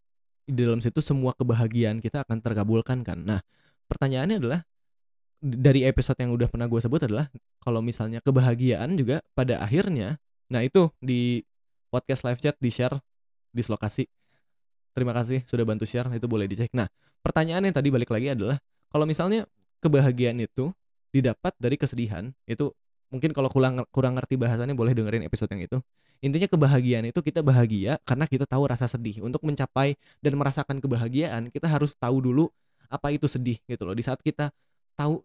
di 0.48 0.62
dalam 0.63 0.80
situ 0.80 1.00
semua 1.04 1.36
kebahagiaan 1.36 2.00
kita 2.04 2.24
akan 2.28 2.39
terkabulkan 2.44 3.04
kan. 3.04 3.24
Nah 3.24 3.39
pertanyaannya 3.88 4.38
adalah 4.39 4.60
dari 5.41 5.88
episode 5.88 6.20
yang 6.22 6.32
udah 6.36 6.48
pernah 6.48 6.67
gue 6.70 6.80
sebut 6.80 7.02
adalah 7.08 7.28
kalau 7.63 7.84
misalnya 7.84 8.22
kebahagiaan 8.22 8.94
juga 8.96 9.26
pada 9.34 9.60
akhirnya 9.63 10.22
nah 10.52 10.60
itu 10.62 10.91
di 11.00 11.41
podcast 11.88 12.28
live 12.28 12.39
chat 12.39 12.56
di 12.60 12.72
share 12.72 13.00
dislokasi. 13.56 14.08
Terima 14.91 15.15
kasih 15.15 15.44
sudah 15.48 15.63
bantu 15.63 15.88
share 15.88 16.08
itu 16.12 16.28
boleh 16.28 16.48
dicek. 16.48 16.72
Nah 16.76 16.88
pertanyaan 17.24 17.67
yang 17.67 17.76
tadi 17.76 17.88
balik 17.91 18.12
lagi 18.12 18.32
adalah 18.36 18.60
kalau 18.91 19.08
misalnya 19.08 19.48
kebahagiaan 19.80 20.39
itu 20.39 20.72
didapat 21.12 21.56
dari 21.60 21.76
kesedihan 21.76 22.32
itu 22.48 22.72
mungkin 23.12 23.36
kalau 23.36 23.52
kurang 23.52 23.84
kurang 23.91 24.15
ngerti 24.17 24.39
bahasannya 24.39 24.74
boleh 24.74 24.95
dengerin 24.95 25.28
episode 25.28 25.52
yang 25.52 25.67
itu. 25.67 25.78
Intinya 26.24 26.47
kebahagiaan 26.47 27.06
itu 27.10 27.19
kita 27.19 27.43
bahagia 27.43 28.00
karena 28.08 28.26
kita 28.26 28.47
tahu 28.47 28.71
rasa 28.71 28.88
sedih. 28.88 29.21
Untuk 29.21 29.43
mencapai 29.43 30.00
dan 30.24 30.34
merasakan 30.39 30.80
kebahagiaan 30.80 31.52
kita 31.52 31.67
harus 31.67 31.93
tahu 32.00 32.24
dulu 32.24 32.47
apa 32.88 33.12
itu 33.12 33.28
sedih 33.28 33.60
gitu 33.67 33.84
loh. 33.84 33.93
Di 33.93 34.02
saat 34.02 34.24
kita 34.24 34.50
tahu 34.95 35.19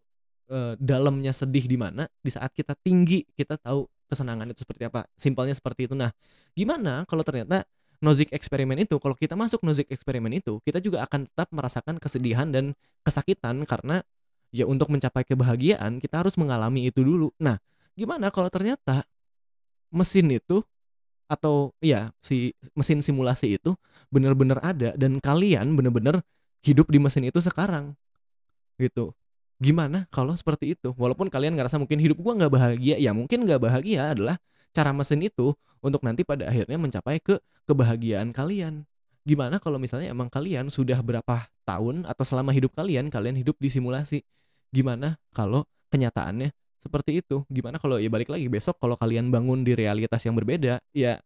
eh, 0.50 0.74
dalamnya 0.82 1.30
sedih 1.30 1.64
di 1.70 1.78
mana 1.78 2.10
di 2.20 2.30
saat 2.34 2.50
kita 2.52 2.74
tinggi 2.74 3.22
kita 3.38 3.56
tahu 3.56 3.86
kesenangan 4.10 4.50
itu 4.50 4.66
seperti 4.66 4.90
apa. 4.90 5.06
Simpelnya 5.14 5.54
seperti 5.54 5.86
itu. 5.86 5.94
Nah 5.94 6.10
gimana 6.58 7.06
kalau 7.06 7.22
ternyata 7.22 7.62
nozik 8.00 8.28
eksperimen 8.34 8.76
itu 8.82 9.00
kalau 9.00 9.16
kita 9.16 9.38
masuk 9.38 9.64
nozik 9.64 9.88
eksperimen 9.88 10.28
itu 10.36 10.60
kita 10.64 10.84
juga 10.84 11.04
akan 11.08 11.28
tetap 11.28 11.48
merasakan 11.48 11.96
kesedihan 11.96 12.48
dan 12.52 12.76
kesakitan 13.00 13.64
karena 13.64 14.04
ya 14.52 14.68
untuk 14.68 14.92
mencapai 14.92 15.24
kebahagiaan 15.24 16.00
kita 16.00 16.24
harus 16.24 16.36
mengalami 16.40 16.88
itu 16.88 17.04
dulu. 17.04 17.32
Nah 17.36 17.60
gimana 17.96 18.28
kalau 18.28 18.52
ternyata 18.52 19.02
mesin 19.90 20.28
itu 20.28 20.60
atau 21.26 21.74
ya 21.82 22.14
si 22.22 22.54
mesin 22.76 23.02
simulasi 23.02 23.58
itu 23.58 23.74
benar-benar 24.12 24.62
ada 24.62 24.94
dan 24.94 25.18
kalian 25.18 25.74
benar-benar 25.74 26.22
hidup 26.62 26.86
di 26.86 27.02
mesin 27.02 27.26
itu 27.26 27.42
sekarang 27.42 27.98
gitu. 28.78 29.16
Gimana 29.56 30.04
kalau 30.12 30.36
seperti 30.36 30.76
itu? 30.76 30.92
Walaupun 30.94 31.32
kalian 31.32 31.56
ngerasa 31.56 31.80
mungkin 31.80 31.96
hidup 31.96 32.20
gua 32.20 32.36
nggak 32.36 32.52
bahagia 32.52 33.00
ya 33.00 33.10
mungkin 33.16 33.48
nggak 33.48 33.58
bahagia 33.58 34.12
adalah 34.12 34.36
cara 34.70 34.92
mesin 34.92 35.24
itu 35.24 35.56
untuk 35.80 36.04
nanti 36.04 36.22
pada 36.22 36.52
akhirnya 36.52 36.76
mencapai 36.76 37.18
ke 37.18 37.40
kebahagiaan 37.64 38.36
kalian. 38.36 38.84
Gimana 39.26 39.58
kalau 39.58 39.80
misalnya 39.80 40.12
emang 40.12 40.28
kalian 40.30 40.68
sudah 40.68 41.00
berapa 41.00 41.48
tahun 41.66 42.04
atau 42.06 42.22
selama 42.22 42.52
hidup 42.52 42.76
kalian 42.76 43.08
kalian 43.08 43.34
hidup 43.40 43.56
di 43.58 43.72
simulasi? 43.72 44.22
Gimana 44.70 45.16
kalau 45.32 45.64
kenyataannya 45.88 46.52
seperti 46.86 47.20
itu. 47.20 47.42
Gimana 47.50 47.82
kalau 47.82 47.98
ya 47.98 48.06
balik 48.06 48.30
lagi 48.30 48.46
besok 48.46 48.78
kalau 48.78 48.94
kalian 48.94 49.34
bangun 49.34 49.66
di 49.66 49.74
realitas 49.74 50.22
yang 50.22 50.38
berbeda 50.38 50.78
ya 50.94 51.18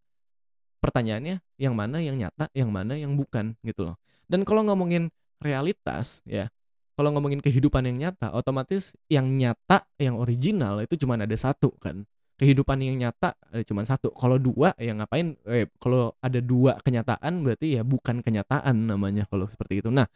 pertanyaannya 0.81 1.45
yang 1.61 1.77
mana 1.77 2.01
yang 2.01 2.17
nyata 2.17 2.49
yang 2.57 2.73
mana 2.73 2.97
yang 2.97 3.13
bukan 3.15 3.55
gitu 3.61 3.93
loh. 3.93 3.97
Dan 4.25 4.49
kalau 4.49 4.65
ngomongin 4.65 5.13
realitas 5.45 6.25
ya 6.25 6.49
kalau 6.97 7.13
ngomongin 7.17 7.41
kehidupan 7.45 7.85
yang 7.89 7.97
nyata 8.09 8.33
otomatis 8.33 8.97
yang 9.13 9.29
nyata 9.29 9.85
yang 10.01 10.17
original 10.17 10.81
itu 10.81 10.97
cuma 11.01 11.21
ada 11.21 11.37
satu 11.37 11.77
kan. 11.77 12.09
Kehidupan 12.41 12.81
yang 12.81 12.97
nyata 12.97 13.37
ada 13.53 13.61
cuma 13.69 13.85
satu. 13.85 14.17
Kalau 14.17 14.41
dua 14.41 14.73
ya 14.81 14.97
ngapain 14.97 15.37
eh, 15.45 15.69
kalau 15.77 16.17
ada 16.25 16.41
dua 16.41 16.81
kenyataan 16.81 17.45
berarti 17.45 17.77
ya 17.77 17.85
bukan 17.85 18.25
kenyataan 18.25 18.89
namanya 18.89 19.29
kalau 19.29 19.45
seperti 19.45 19.85
itu. 19.85 19.93
Nah 19.93 20.09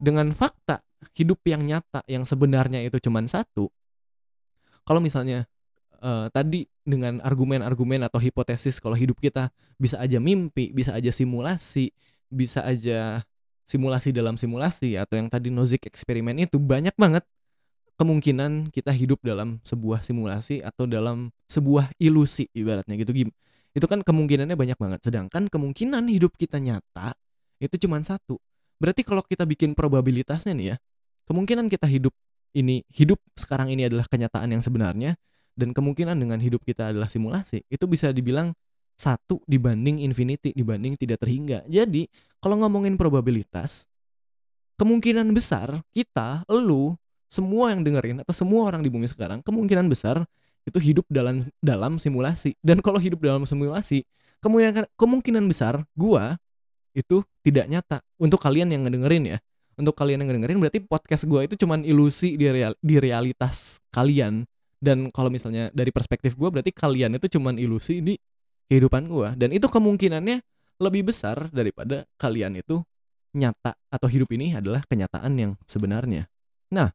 dengan 0.00 0.32
fakta 0.32 0.80
hidup 1.12 1.42
yang 1.44 1.62
nyata 1.66 2.00
yang 2.08 2.24
sebenarnya 2.24 2.80
itu 2.82 2.96
cuma 3.02 3.20
satu 3.28 3.68
kalau 4.82 5.00
misalnya 5.02 5.46
eh, 6.02 6.26
tadi 6.34 6.66
dengan 6.82 7.22
argumen-argumen 7.22 8.02
atau 8.06 8.18
hipotesis 8.18 8.82
kalau 8.82 8.98
hidup 8.98 9.22
kita 9.22 9.54
bisa 9.78 9.98
aja 10.02 10.18
mimpi, 10.18 10.74
bisa 10.74 10.94
aja 10.94 11.10
simulasi, 11.14 11.94
bisa 12.26 12.66
aja 12.66 13.22
simulasi 13.66 14.10
dalam 14.10 14.34
simulasi 14.36 14.98
atau 14.98 15.14
yang 15.16 15.30
tadi 15.30 15.48
Nozick 15.48 15.86
eksperimen 15.86 16.34
itu 16.42 16.58
banyak 16.58 16.92
banget 16.98 17.24
kemungkinan 17.96 18.74
kita 18.74 18.90
hidup 18.90 19.22
dalam 19.22 19.62
sebuah 19.62 20.02
simulasi 20.02 20.58
atau 20.64 20.90
dalam 20.90 21.30
sebuah 21.46 21.94
ilusi 22.02 22.50
ibaratnya 22.50 22.98
gitu 22.98 23.14
Gim. 23.14 23.30
Itu 23.72 23.88
kan 23.88 24.04
kemungkinannya 24.04 24.58
banyak 24.58 24.76
banget. 24.76 25.00
Sedangkan 25.06 25.48
kemungkinan 25.48 26.10
hidup 26.10 26.36
kita 26.36 26.60
nyata 26.60 27.14
itu 27.62 27.86
cuma 27.86 28.02
satu. 28.02 28.36
Berarti 28.82 29.06
kalau 29.06 29.22
kita 29.22 29.46
bikin 29.46 29.78
probabilitasnya 29.78 30.52
nih 30.52 30.66
ya, 30.74 30.76
kemungkinan 31.30 31.70
kita 31.70 31.86
hidup 31.86 32.10
ini 32.52 32.84
hidup 32.92 33.18
sekarang 33.34 33.72
ini 33.72 33.88
adalah 33.88 34.04
kenyataan 34.08 34.52
yang 34.52 34.62
sebenarnya 34.64 35.16
dan 35.56 35.76
kemungkinan 35.76 36.16
dengan 36.16 36.40
hidup 36.40 36.64
kita 36.64 36.92
adalah 36.92 37.08
simulasi 37.08 37.64
itu 37.68 37.84
bisa 37.84 38.12
dibilang 38.12 38.56
satu 38.96 39.40
dibanding 39.48 40.04
infinity 40.04 40.52
dibanding 40.52 40.94
tidak 41.00 41.20
terhingga. 41.24 41.64
Jadi 41.66 42.06
kalau 42.38 42.60
ngomongin 42.60 42.94
probabilitas 43.00 43.88
kemungkinan 44.76 45.32
besar 45.32 45.80
kita 45.92 46.44
lu 46.48 46.94
semua 47.32 47.72
yang 47.72 47.80
dengerin 47.80 48.20
atau 48.20 48.36
semua 48.36 48.68
orang 48.68 48.84
di 48.84 48.92
bumi 48.92 49.08
sekarang 49.08 49.40
kemungkinan 49.40 49.88
besar 49.88 50.28
itu 50.62 50.78
hidup 50.78 51.08
dalam 51.10 51.42
dalam 51.58 51.96
simulasi. 51.98 52.54
Dan 52.62 52.84
kalau 52.84 53.00
hidup 53.00 53.18
dalam 53.24 53.48
simulasi 53.48 54.04
kemungkinan 54.44 54.86
kemungkinan 54.94 55.44
besar 55.48 55.82
gua 55.96 56.36
itu 56.92 57.24
tidak 57.40 57.66
nyata. 57.72 57.98
Untuk 58.20 58.38
kalian 58.38 58.68
yang 58.70 58.84
ngedengerin 58.84 59.36
ya 59.36 59.38
untuk 59.78 59.96
kalian 59.96 60.24
yang 60.24 60.28
ngedengerin 60.32 60.58
berarti 60.60 60.80
podcast 60.84 61.24
gua 61.24 61.44
itu 61.46 61.56
cuman 61.56 61.84
ilusi 61.86 62.36
di 62.36 62.46
real, 62.48 62.76
di 62.80 62.96
realitas 63.00 63.80
kalian. 63.92 64.44
Dan 64.82 65.14
kalau 65.14 65.30
misalnya 65.30 65.70
dari 65.70 65.94
perspektif 65.94 66.34
gua 66.34 66.50
berarti 66.50 66.74
kalian 66.74 67.16
itu 67.16 67.38
cuman 67.38 67.56
ilusi 67.56 68.02
di 68.02 68.14
kehidupan 68.68 69.08
gua. 69.08 69.32
Dan 69.38 69.54
itu 69.54 69.70
kemungkinannya 69.70 70.42
lebih 70.82 71.12
besar 71.14 71.48
daripada 71.54 72.04
kalian 72.18 72.58
itu 72.58 72.82
nyata 73.32 73.72
atau 73.88 74.08
hidup 74.10 74.28
ini 74.36 74.58
adalah 74.58 74.84
kenyataan 74.84 75.32
yang 75.38 75.52
sebenarnya. 75.64 76.28
Nah 76.74 76.92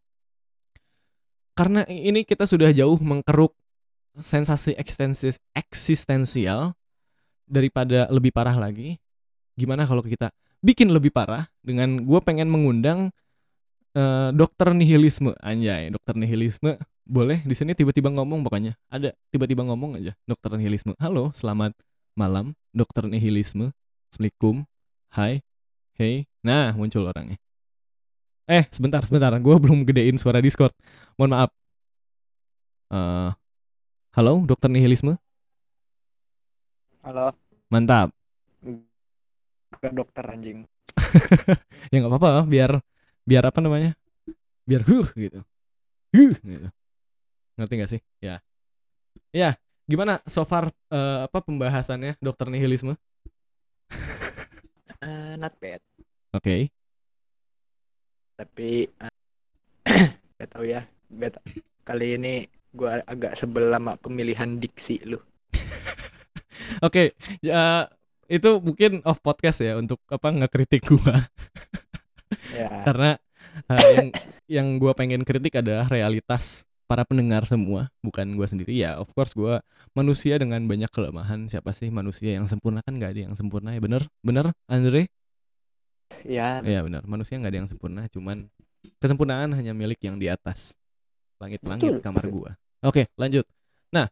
karena 1.57 1.81
ini 1.89 2.21
kita 2.21 2.45
sudah 2.45 2.69
jauh 2.69 3.01
mengkeruk 3.01 3.49
sensasi 4.13 4.77
eksistensi 4.77 5.33
eksistensial 5.57 6.77
daripada 7.49 8.05
lebih 8.13 8.29
parah 8.29 8.53
lagi 8.53 9.01
gimana 9.57 9.89
kalau 9.89 10.05
kita 10.05 10.29
bikin 10.61 10.89
lebih 10.89 11.13
parah 11.13 11.45
dengan 11.61 12.01
gue 12.01 12.19
pengen 12.23 12.49
mengundang 12.49 13.13
eh, 13.93 14.29
dokter 14.33 14.73
nihilisme. 14.73 15.33
Anjay 15.41 15.93
dokter 15.93 16.17
nihilisme. 16.17 16.77
Boleh 17.07 17.39
di 17.47 17.55
sini 17.55 17.71
tiba-tiba 17.71 18.11
ngomong 18.11 18.43
pokoknya. 18.43 18.75
Ada 18.91 19.15
tiba-tiba 19.31 19.63
ngomong 19.63 20.01
aja 20.01 20.11
dokter 20.27 20.51
nihilisme. 20.59 20.91
Halo 20.99 21.31
selamat 21.31 21.71
malam 22.17 22.57
dokter 22.75 23.07
nihilisme. 23.07 23.71
Assalamualaikum. 24.11 24.67
Hai. 25.13 25.39
Hey. 25.95 26.27
Nah 26.43 26.75
muncul 26.75 27.07
orangnya. 27.07 27.39
Eh 28.47 28.67
sebentar 28.71 29.03
sebentar. 29.07 29.31
Gue 29.39 29.55
belum 29.55 29.87
gedein 29.87 30.19
suara 30.19 30.43
discord. 30.43 30.75
Mohon 31.15 31.31
maaf. 31.31 31.51
Eh, 32.87 33.31
halo 34.15 34.33
dokter 34.47 34.71
nihilisme? 34.71 35.19
Halo, 37.07 37.31
mantap 37.71 38.16
ke 39.87 39.95
dokter 39.95 40.25
anjing. 40.27 40.67
ya 41.91 41.95
nggak 42.03 42.11
apa-apa 42.11 42.43
biar 42.43 42.83
biar 43.23 43.43
apa 43.47 43.59
namanya? 43.63 43.95
Biar 44.67 44.83
huh 44.83 45.07
gitu. 45.15 45.39
Huh 46.11 46.35
gitu. 46.43 46.67
Ngerti 47.55 47.73
gak 47.79 47.91
sih? 47.95 48.01
Ya. 48.19 48.43
Ya 49.31 49.55
gimana 49.87 50.19
so 50.27 50.43
far 50.43 50.69
eh, 50.91 51.19
apa 51.23 51.39
pembahasannya 51.39 52.19
dokter 52.19 52.51
nihilisme? 52.51 52.99
Eh, 54.97 55.37
not 55.37 55.53
bad, 55.61 55.77
oke. 56.33 56.73
Tapi 58.33 58.89
eh, 58.89 59.13
gak 60.41 60.49
tahu 60.49 60.65
ya. 60.65 60.81
Gak 61.21 61.37
ta- 61.37 61.45
Kali 61.85 62.17
ini 62.17 62.49
gua 62.73 63.05
agak 63.05 63.37
sebel 63.37 63.69
sama 63.69 63.93
pemilihan 64.01 64.57
diksi 64.57 64.97
lu. 65.05 65.21
oke 66.85 67.13
ya 67.45 67.85
itu 68.27 68.59
mungkin 68.59 68.99
off 69.07 69.23
podcast 69.23 69.63
ya 69.63 69.79
untuk 69.79 69.99
apa 70.11 70.27
ngekritik 70.31 70.83
gua. 70.87 71.27
Ya, 72.51 72.69
karena 72.87 73.11
eh, 73.71 73.87
yang 73.95 74.07
yang 74.47 74.67
gua 74.79 74.91
pengen 74.95 75.23
kritik 75.23 75.55
adalah 75.59 75.87
realitas 75.87 76.67
para 76.87 77.03
pendengar 77.03 77.43
semua 77.47 77.91
bukan 78.03 78.35
gua 78.35 78.47
sendiri. 78.47 78.75
Ya 78.75 78.99
of 78.99 79.11
course 79.15 79.31
gua 79.31 79.63
manusia 79.95 80.35
dengan 80.39 80.63
banyak 80.67 80.91
kelemahan. 80.91 81.47
Siapa 81.47 81.71
sih 81.71 81.87
manusia 81.87 82.35
yang 82.35 82.47
sempurna? 82.51 82.83
Kan 82.83 82.99
nggak 82.99 83.11
ada 83.15 83.21
yang 83.31 83.35
sempurna 83.35 83.71
ya. 83.75 83.79
Bener? 83.79 84.03
Bener 84.23 84.51
Andre? 84.67 85.07
Ya, 86.23 86.63
Iya 86.63 86.81
benar, 86.87 87.03
manusia 87.03 87.35
nggak 87.35 87.51
ada 87.51 87.59
yang 87.63 87.69
sempurna, 87.69 88.01
cuman 88.09 88.47
kesempurnaan 88.97 89.53
hanya 89.53 89.75
milik 89.75 89.99
yang 90.01 90.15
di 90.17 90.31
atas. 90.31 90.73
Langit-langit 91.37 91.99
Betul. 91.99 92.03
kamar 92.03 92.25
gua. 92.31 92.51
Oke, 92.81 93.11
lanjut. 93.19 93.45
Nah, 93.93 94.07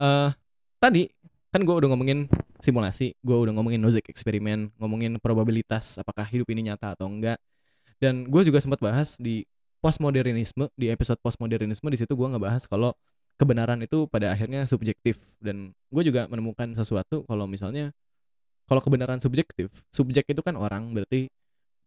eh 0.00 0.30
tadi 0.78 1.10
kan 1.48 1.60
gua 1.64 1.80
udah 1.80 1.88
ngomongin 1.94 2.28
simulasi, 2.60 3.16
gua 3.24 3.40
udah 3.42 3.52
ngomongin 3.56 3.80
Nozick 3.80 4.08
eksperimen, 4.08 4.72
ngomongin 4.76 5.16
probabilitas 5.22 5.96
apakah 6.00 6.24
hidup 6.28 6.48
ini 6.52 6.72
nyata 6.72 6.94
atau 6.96 7.08
enggak. 7.08 7.40
Dan 7.98 8.30
gue 8.30 8.42
juga 8.46 8.62
sempat 8.62 8.78
bahas 8.78 9.18
di 9.18 9.42
postmodernisme 9.82 10.70
di 10.78 10.86
episode 10.86 11.18
postmodernisme 11.18 11.90
di 11.90 11.98
situ 11.98 12.14
gua 12.14 12.30
ngebahas 12.30 12.70
kalau 12.70 12.94
kebenaran 13.38 13.78
itu 13.82 14.06
pada 14.10 14.34
akhirnya 14.34 14.66
subjektif 14.66 15.18
dan 15.38 15.70
gue 15.94 16.02
juga 16.02 16.26
menemukan 16.26 16.74
sesuatu 16.74 17.22
kalau 17.26 17.46
misalnya 17.46 17.94
kalau 18.68 18.84
kebenaran 18.84 19.16
subjektif, 19.16 19.72
subjek 19.88 20.28
itu 20.28 20.44
kan 20.44 20.52
orang, 20.52 20.92
berarti 20.92 21.32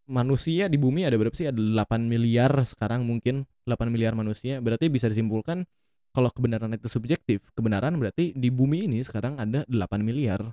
manusia 0.10 0.66
di 0.66 0.82
bumi 0.82 1.06
ada 1.06 1.14
berapa 1.14 1.32
sih? 1.38 1.46
Ada 1.46 1.62
8 1.62 2.10
miliar 2.10 2.50
sekarang 2.66 3.06
mungkin 3.06 3.46
8 3.70 3.94
miliar 3.94 4.18
manusia. 4.18 4.58
Berarti 4.58 4.90
bisa 4.90 5.06
disimpulkan 5.06 5.70
kalau 6.12 6.28
kebenaran 6.28 6.76
itu 6.76 6.92
subjektif, 6.92 7.40
kebenaran 7.56 7.96
berarti 7.96 8.36
di 8.36 8.52
bumi 8.52 8.84
ini 8.88 9.00
sekarang 9.00 9.40
ada 9.40 9.64
8 9.68 10.04
miliar. 10.04 10.44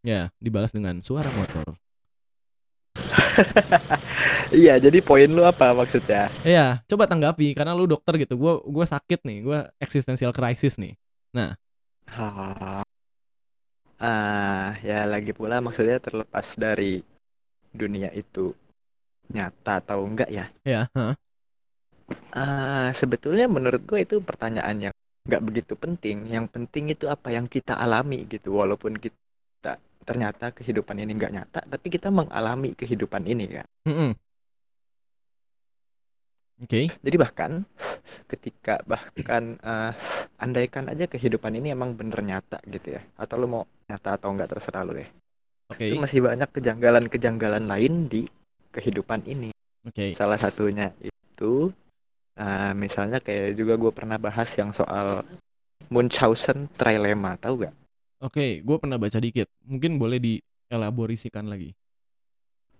Ya, 0.00 0.32
dibalas 0.40 0.72
dengan 0.72 1.00
suara 1.04 1.28
motor. 1.36 1.76
iya. 4.60 4.76
Jadi 4.76 5.00
poin 5.00 5.28
lu 5.28 5.44
apa 5.44 5.72
maksudnya? 5.72 6.28
Iya, 6.44 6.84
coba 6.88 7.04
tanggapi 7.08 7.52
karena 7.56 7.72
lu 7.76 7.88
dokter 7.88 8.20
gitu. 8.20 8.36
Gua 8.36 8.60
gua 8.64 8.84
sakit 8.88 9.24
nih, 9.24 9.38
gua 9.44 9.58
eksistensial 9.80 10.32
crisis 10.32 10.76
nih. 10.76 10.96
Ah, 11.36 12.82
ah 14.00 14.76
ya 14.80 15.04
lagi 15.04 15.32
pula 15.36 15.60
maksudnya 15.60 16.00
terlepas 16.00 16.56
dari 16.56 17.04
dunia 17.70 18.10
itu 18.12 18.52
nyata 19.30 19.78
atau 19.78 20.02
enggak 20.02 20.28
ya. 20.32 20.50
Ya, 20.66 20.90
heeh. 20.96 21.14
Ah, 22.30 22.94
sebetulnya 22.94 23.50
menurut 23.50 23.82
gue 23.82 24.06
itu 24.06 24.22
pertanyaan 24.22 24.90
yang 24.90 24.94
nggak 25.26 25.42
begitu 25.42 25.72
penting. 25.74 26.30
Yang 26.30 26.46
penting 26.54 26.84
itu 26.94 27.06
apa 27.10 27.34
yang 27.34 27.46
kita 27.50 27.74
alami 27.74 28.26
gitu. 28.30 28.54
Walaupun 28.58 28.98
kita 28.98 29.76
ternyata 30.06 30.50
kehidupan 30.54 30.96
ini 31.02 31.12
nggak 31.18 31.32
nyata, 31.34 31.60
tapi 31.66 31.86
kita 31.92 32.08
mengalami 32.08 32.72
kehidupan 32.74 33.26
ini 33.28 33.44
kan. 33.60 33.66
Mm-mm. 33.86 34.10
Oke. 36.60 36.92
Jadi 36.92 37.16
bahkan 37.16 37.64
ketika 38.28 38.84
bahkan 38.84 39.56
eh, 39.60 39.92
andaikan 40.36 40.92
aja 40.92 41.08
kehidupan 41.08 41.56
ini 41.56 41.72
emang 41.72 41.96
bener 41.96 42.20
nyata 42.20 42.60
gitu 42.68 43.00
ya. 43.00 43.02
Atau 43.16 43.40
lu 43.40 43.48
mau 43.48 43.62
nyata 43.88 44.20
atau 44.20 44.28
enggak 44.32 44.52
terserah 44.52 44.84
lu 44.84 44.92
deh. 44.96 45.08
Oke. 45.72 45.88
Itu 45.88 45.96
masih 46.02 46.20
banyak 46.20 46.50
kejanggalan-kejanggalan 46.52 47.64
lain 47.64 48.10
di 48.12 48.28
kehidupan 48.76 49.24
ini. 49.24 49.50
Oke. 49.88 50.12
Salah 50.18 50.36
satunya 50.36 50.92
itu 51.00 51.72
eh, 52.40 52.72
misalnya 52.72 53.20
kayak 53.20 53.54
juga 53.60 53.76
gue 53.76 53.92
pernah 53.92 54.16
bahas 54.16 54.48
yang 54.56 54.72
soal 54.72 55.22
Munchausen 55.90 56.70
trilemma, 56.78 57.36
tahu 57.36 57.66
gak? 57.66 57.74
Oke, 58.20 58.60
gue 58.60 58.76
pernah 58.78 59.00
baca 59.00 59.18
dikit. 59.18 59.48
Mungkin 59.64 59.96
boleh 59.96 60.18
dielaborisikan 60.20 61.48
lagi. 61.50 61.72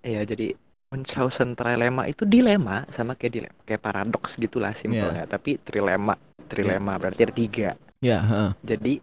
Iya, 0.00 0.24
jadi 0.24 0.56
Munchausen 0.90 1.54
trilemma 1.54 2.10
itu 2.10 2.26
dilema 2.26 2.82
sama 2.90 3.14
kayak 3.14 3.32
dilema, 3.36 3.58
kayak 3.62 3.82
paradoks 3.82 4.34
gitulah 4.34 4.74
simpelnya. 4.74 5.22
Tapi 5.22 5.60
trilema, 5.62 6.18
trilema 6.50 6.98
berarti 6.98 7.20
ada 7.30 7.34
tiga. 7.34 7.68
Ya, 8.02 8.18
heeh. 8.20 8.50
Jadi 8.66 8.94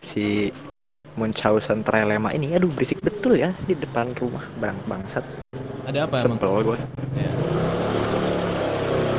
si 0.00 0.48
Munchausen 1.20 1.84
trilemma 1.84 2.32
ini, 2.32 2.56
aduh 2.56 2.72
berisik 2.72 3.04
betul 3.04 3.36
ya 3.36 3.52
di 3.68 3.76
depan 3.76 4.16
rumah 4.16 4.46
bang 4.56 4.78
bangsat. 4.88 5.24
Ada 5.84 6.08
apa 6.08 6.24
emang? 6.24 6.40
Sebel 6.40 6.52
gue. 6.64 6.78
Ya. 7.18 7.81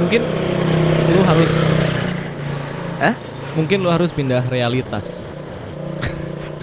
Mungkin 0.02 0.22
lu 1.14 1.22
harus 1.22 1.52
Hah? 2.98 3.16
Mungkin 3.54 3.78
lu 3.86 3.90
harus 3.94 4.10
pindah 4.10 4.42
realitas. 4.50 5.22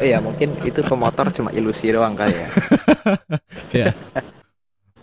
Iya 0.00 0.18
mungkin 0.18 0.56
itu 0.64 0.80
pemotor 0.80 1.28
cuma 1.30 1.52
ilusi 1.52 1.92
doang 1.92 2.16
kali 2.16 2.34
ya. 2.34 2.48
Ya. 3.70 3.94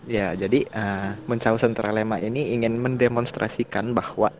Ya, 0.08 0.32
jadi 0.32 0.64
eh, 0.64 1.10
Munchausen 1.28 1.76
trilemma 1.76 2.16
ini 2.20 2.56
ingin 2.56 2.80
mendemonstrasikan 2.80 3.92
bahwa 3.92 4.32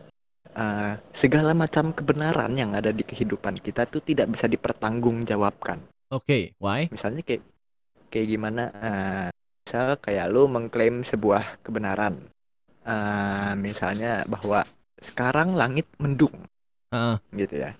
eh, 0.52 0.96
segala 1.12 1.52
macam 1.52 1.92
kebenaran 1.92 2.56
yang 2.56 2.72
ada 2.72 2.92
di 2.92 3.04
kehidupan 3.04 3.60
kita 3.60 3.84
tuh 3.88 4.00
tidak 4.04 4.32
bisa 4.32 4.48
dipertanggungjawabkan. 4.48 5.80
Oke, 6.08 6.56
why? 6.60 6.88
Misalnya 6.88 7.20
kayak 7.20 7.44
kayak 8.08 8.26
gimana? 8.32 8.62
eh, 8.80 9.28
misal 9.64 10.00
kayak 10.00 10.26
lu 10.32 10.48
mengklaim 10.48 11.04
sebuah 11.04 11.60
kebenaran. 11.60 12.16
Eh, 12.88 13.52
misalnya 13.60 14.24
bahwa 14.24 14.64
sekarang 14.96 15.52
langit 15.52 15.84
mendung, 16.00 16.32
Heeh. 16.88 17.20
gitu 17.36 17.68
ya. 17.68 17.76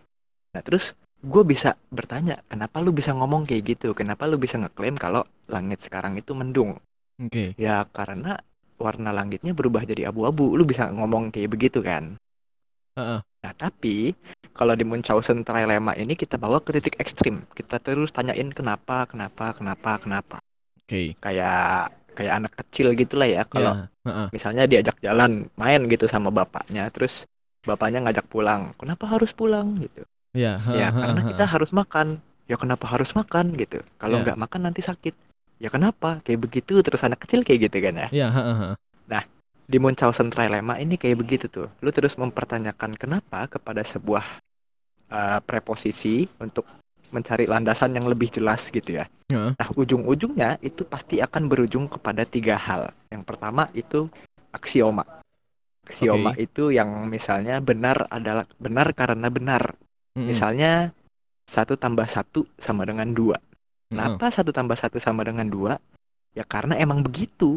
Nah 0.52 0.60
terus 0.60 0.92
gue 1.24 1.42
bisa 1.48 1.80
bertanya, 1.88 2.44
kenapa 2.44 2.84
lu 2.84 2.92
bisa 2.92 3.16
ngomong 3.16 3.48
kayak 3.48 3.72
gitu? 3.72 3.96
Kenapa 3.96 4.28
lu 4.28 4.36
bisa 4.36 4.60
ngeklaim 4.60 5.00
kalau 5.00 5.24
langit 5.48 5.80
sekarang 5.80 6.20
itu 6.20 6.36
mendung? 6.36 6.76
Oke. 7.16 7.56
Ya 7.56 7.88
karena 7.88 8.36
warna 8.76 9.10
langitnya 9.10 9.56
berubah 9.56 9.88
jadi 9.88 10.12
abu-abu. 10.12 10.52
Lu 10.52 10.68
bisa 10.68 10.92
ngomong 10.92 11.32
kayak 11.32 11.56
begitu 11.56 11.80
kan? 11.80 12.20
Heeh. 13.00 13.20
Nah 13.24 13.52
tapi 13.56 14.12
kalau 14.52 14.76
di 14.76 14.84
Munchausen 14.84 15.40
trilemma 15.40 15.96
ini 15.96 16.20
kita 16.20 16.36
bawa 16.36 16.60
ke 16.60 16.76
titik 16.76 17.00
ekstrim. 17.00 17.48
Kita 17.56 17.80
terus 17.80 18.12
tanyain 18.12 18.52
kenapa, 18.52 19.08
kenapa, 19.08 19.56
kenapa, 19.56 20.04
kenapa. 20.04 20.36
Oke. 20.84 21.16
Kayak 21.16 21.96
kayak 22.18 22.34
anak 22.42 22.52
kecil 22.58 22.86
gitulah 22.98 23.28
ya. 23.30 23.42
Kalau 23.46 23.72
Ya, 23.78 23.86
heeh. 24.06 24.28
misalnya 24.34 24.64
diajak 24.70 24.96
jalan 25.06 25.46
main 25.54 25.80
gitu 25.92 26.04
sama 26.10 26.28
bapaknya, 26.34 26.90
terus 26.94 27.14
bapaknya 27.62 27.98
ngajak 28.04 28.26
pulang. 28.32 28.74
Kenapa 28.80 29.04
harus 29.06 29.30
pulang 29.30 29.78
gitu? 29.86 30.02
Ya, 30.34 30.58
Ya 30.74 30.90
heeh, 30.90 30.94
karena 30.98 31.20
kita 31.22 31.44
harus 31.46 31.70
makan. 31.70 32.08
Ya 32.50 32.56
kenapa 32.56 32.88
harus 32.88 33.12
makan 33.12 33.54
gitu? 33.60 33.78
Kalau 34.00 34.16
Ya. 34.18 34.22
nggak 34.24 34.38
makan 34.42 34.60
nanti 34.68 34.80
sakit. 34.82 35.14
Ya 35.62 35.68
kenapa? 35.74 36.18
Kayak 36.24 36.40
begitu 36.48 36.80
terus 36.86 37.02
anak 37.06 37.22
kecil 37.26 37.44
kayak 37.46 37.70
gitu 37.70 37.78
kan 37.84 37.94
ya. 38.06 38.08
Ya, 38.10 38.26
heeh, 38.32 38.56
heeh. 38.62 38.76
di 39.68 39.76
Munchausen 39.76 40.32
trilemma 40.32 40.80
ini 40.80 40.96
kayak 40.96 41.20
begitu 41.20 41.46
tuh. 41.52 41.68
Lu 41.84 41.92
terus 41.92 42.16
mempertanyakan 42.16 42.96
kenapa 42.96 43.44
kepada 43.52 43.84
sebuah 43.84 44.24
uh, 45.12 45.38
preposisi 45.44 46.24
untuk 46.40 46.64
mencari 47.10 47.48
landasan 47.48 47.94
yang 47.96 48.06
lebih 48.06 48.28
jelas 48.32 48.68
gitu 48.68 49.02
ya. 49.02 49.04
Heeh. 49.32 49.52
Nah, 49.56 49.68
ujung-ujungnya 49.74 50.60
itu 50.62 50.86
pasti 50.86 51.18
akan 51.18 51.50
berujung 51.50 51.88
kepada 51.90 52.22
tiga 52.22 52.54
hal. 52.54 52.94
Yang 53.10 53.24
pertama 53.26 53.68
itu 53.74 54.06
aksioma. 54.54 55.04
Aksioma 55.88 56.36
itu 56.36 56.68
yang 56.68 57.08
misalnya 57.08 57.58
benar 57.64 58.06
adalah 58.12 58.44
benar 58.60 58.92
karena 58.92 59.32
benar. 59.32 59.72
Mm-mm. 60.14 60.30
Misalnya 60.30 60.92
satu 61.48 61.80
tambah 61.80 62.04
satu 62.06 62.44
sama 62.60 62.84
dengan 62.84 63.08
dua. 63.10 63.40
Kenapa 63.88 64.28
satu 64.28 64.52
tambah 64.52 64.76
satu 64.76 65.00
sama 65.00 65.24
dengan 65.24 65.48
dua? 65.48 65.80
Ya 66.36 66.44
karena 66.44 66.76
emang 66.76 67.00
begitu, 67.00 67.56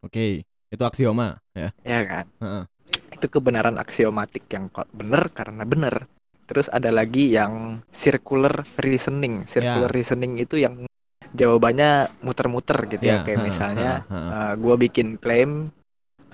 Oke. 0.00 0.48
Itu 0.70 0.82
aksioma, 0.86 1.42
ya. 1.52 1.74
ya 1.82 2.00
kan? 2.06 2.26
Heeh. 2.40 2.64
itu 2.90 3.26
kebenaran 3.28 3.76
aksiomatik 3.76 4.48
yang 4.48 4.72
benar 4.96 5.28
karena 5.34 5.62
benar. 5.68 6.08
Terus 6.50 6.66
ada 6.74 6.90
lagi 6.90 7.30
yang 7.30 7.78
circular 7.94 8.66
reasoning. 8.82 9.46
Circular 9.46 9.86
Ya. 9.86 9.94
reasoning 9.94 10.34
itu 10.42 10.58
yang 10.58 10.82
jawabannya 11.30 12.10
muter-muter 12.26 12.90
gitu 12.90 13.06
ya. 13.06 13.22
Ya, 13.22 13.24
Kayak 13.24 13.38
misalnya 13.46 13.90
heeh. 14.10 14.30
eh, 14.34 14.52
gua 14.58 14.74
bikin 14.74 15.14
klaim 15.22 15.70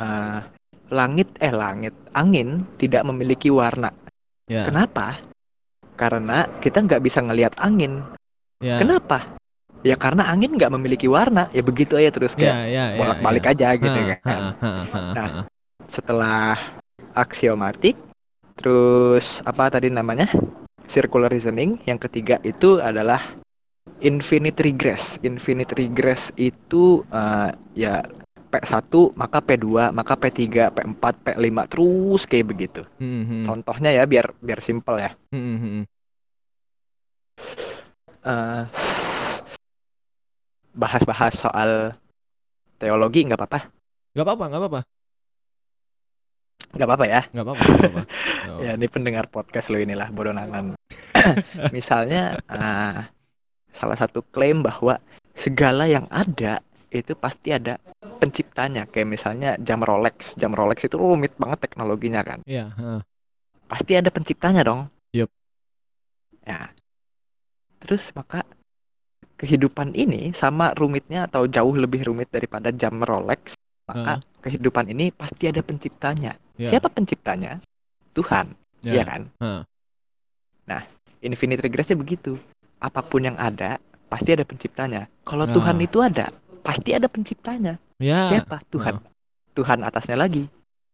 eh, 0.01 0.41
langit 0.89 1.29
eh 1.37 1.53
langit 1.53 1.93
angin 2.17 2.65
tidak 2.81 3.05
memiliki 3.05 3.53
warna. 3.53 3.93
Ya. 4.49 4.65
Kenapa? 4.65 5.21
Karena 6.01 6.49
kita 6.65 6.81
nggak 6.81 7.05
bisa 7.05 7.21
ngelihat 7.21 7.53
angin. 7.61 8.01
Ya. 8.65 8.81
Kenapa? 8.81 9.37
Ya 9.85 10.01
karena 10.01 10.25
angin 10.33 10.57
nggak 10.57 10.73
memiliki 10.73 11.13
warna. 11.13 11.53
Ya 11.53 11.61
begitu 11.61 12.01
aja 12.01 12.09
terus 12.09 12.33
Ya, 12.41 12.65
kayak 12.65 12.73
ya, 12.73 12.85
ya. 12.89 12.99
bolak-balik 13.05 13.45
ya. 13.45 13.53
aja 13.53 13.69
gitu 13.77 13.99
Heeh, 14.01 14.17
kan. 14.25 14.43
Nah, 15.13 15.29
setelah 15.93 16.57
aksiomatik 17.13 17.97
terus 18.57 19.45
apa 19.45 19.69
tadi 19.69 19.93
namanya 19.93 20.33
circular 20.89 21.29
reasoning 21.29 21.77
yang 21.85 22.01
ketiga 22.01 22.41
itu 22.43 22.81
adalah 22.81 23.21
infinite 24.01 24.59
regress 24.65 25.21
infinite 25.21 25.77
regress 25.77 26.33
itu 26.41 27.05
eh, 27.13 27.51
ya 27.77 28.01
P1 28.47 29.13
maka 29.19 29.39
P2 29.43 29.93
maka 29.93 30.15
P3 30.17 30.73
P4 30.73 31.15
P5 31.21 31.59
terus 31.69 32.23
kayak 32.25 32.47
begitu 32.49 32.83
Hmm, 32.97 33.25
hmm. 33.29 33.45
contohnya 33.45 33.91
ya 33.93 34.05
biar 34.09 34.33
biar 34.41 34.61
simple 34.65 34.97
ya 35.01 35.11
Hmm, 35.31 35.43
hmm, 35.45 35.59
hmm. 35.61 35.85
Eh, 38.27 38.63
bahas-bahas 40.75 41.33
soal 41.39 41.95
teologi 42.81 43.23
nggak 43.23 43.39
apa-apa 43.39 43.61
Gak 44.17 44.25
apa-apa, 44.25 44.45
gak 44.49 44.61
apa-apa. 44.65 44.81
Nggak 46.75 46.89
apa-apa 46.89 47.07
ya 47.07 47.23
Gak 47.31 47.45
apa-apa. 47.45 47.65
Ya, 48.65 48.73
ini 48.73 48.89
pendengar 48.89 49.29
podcast 49.29 49.69
lo 49.69 49.77
inilah 49.77 50.09
bodoh 50.09 50.33
nanan. 50.33 50.75
Misalnya, 51.77 52.41
ah, 52.49 53.11
salah 53.77 53.99
satu 54.01 54.25
klaim 54.33 54.65
bahwa 54.65 54.97
segala 55.37 55.85
yang 55.85 56.09
ada 56.09 56.65
itu 56.89 57.13
pasti 57.13 57.53
ada 57.53 57.77
penciptanya. 58.23 58.89
Kayak 58.89 59.09
misalnya 59.13 59.51
jam 59.61 59.85
Rolex. 59.85 60.39
Jam 60.41 60.57
Rolex 60.57 60.89
itu 60.89 60.97
rumit 60.97 61.37
banget 61.37 61.69
teknologinya 61.69 62.25
kan. 62.25 62.41
Iya, 62.49 62.73
heeh. 62.73 63.01
Pasti 63.69 63.93
ada 63.99 64.09
penciptanya 64.09 64.65
dong. 64.65 64.89
Yup. 65.13 65.29
Ya. 66.47 66.73
Terus 67.85 68.09
maka 68.17 68.47
kehidupan 69.37 69.93
ini 69.93 70.33
sama 70.33 70.73
rumitnya 70.73 71.29
atau 71.29 71.45
jauh 71.45 71.77
lebih 71.77 72.09
rumit 72.09 72.33
daripada 72.33 72.73
jam 72.73 72.97
Rolex. 73.05 73.53
Maka 73.87 74.25
kehidupan 74.41 74.89
ini 74.91 75.13
pasti 75.13 75.53
ada 75.53 75.61
penciptanya. 75.61 76.35
Iya. 76.57 76.77
Siapa 76.77 76.89
penciptanya? 76.89 77.61
Tuhan. 78.17 78.57
Iya. 78.81 78.93
Iya 78.93 79.03
kan? 79.05 79.23
Heeh. 79.41 79.63
Nah, 80.67 80.83
infinite 81.21 81.61
regressnya 81.63 81.97
begitu. 81.97 82.41
Apa 82.81 83.01
pun 83.05 83.25
yang 83.25 83.37
ada, 83.37 83.81
pasti 84.09 84.33
ada 84.33 84.45
penciptanya. 84.45 85.09
Kalau 85.25 85.45
Ah. 85.45 85.53
Tuhan 85.53 85.77
itu 85.81 85.99
ada, 86.01 86.33
pasti 86.65 86.97
ada 86.97 87.09
penciptanya. 87.09 87.77
Ya. 88.01 88.29
Siapa? 88.29 88.61
Tuhan. 88.73 89.01
Tuhan 89.57 89.81
atasnya 89.85 90.17
lagi. 90.17 90.49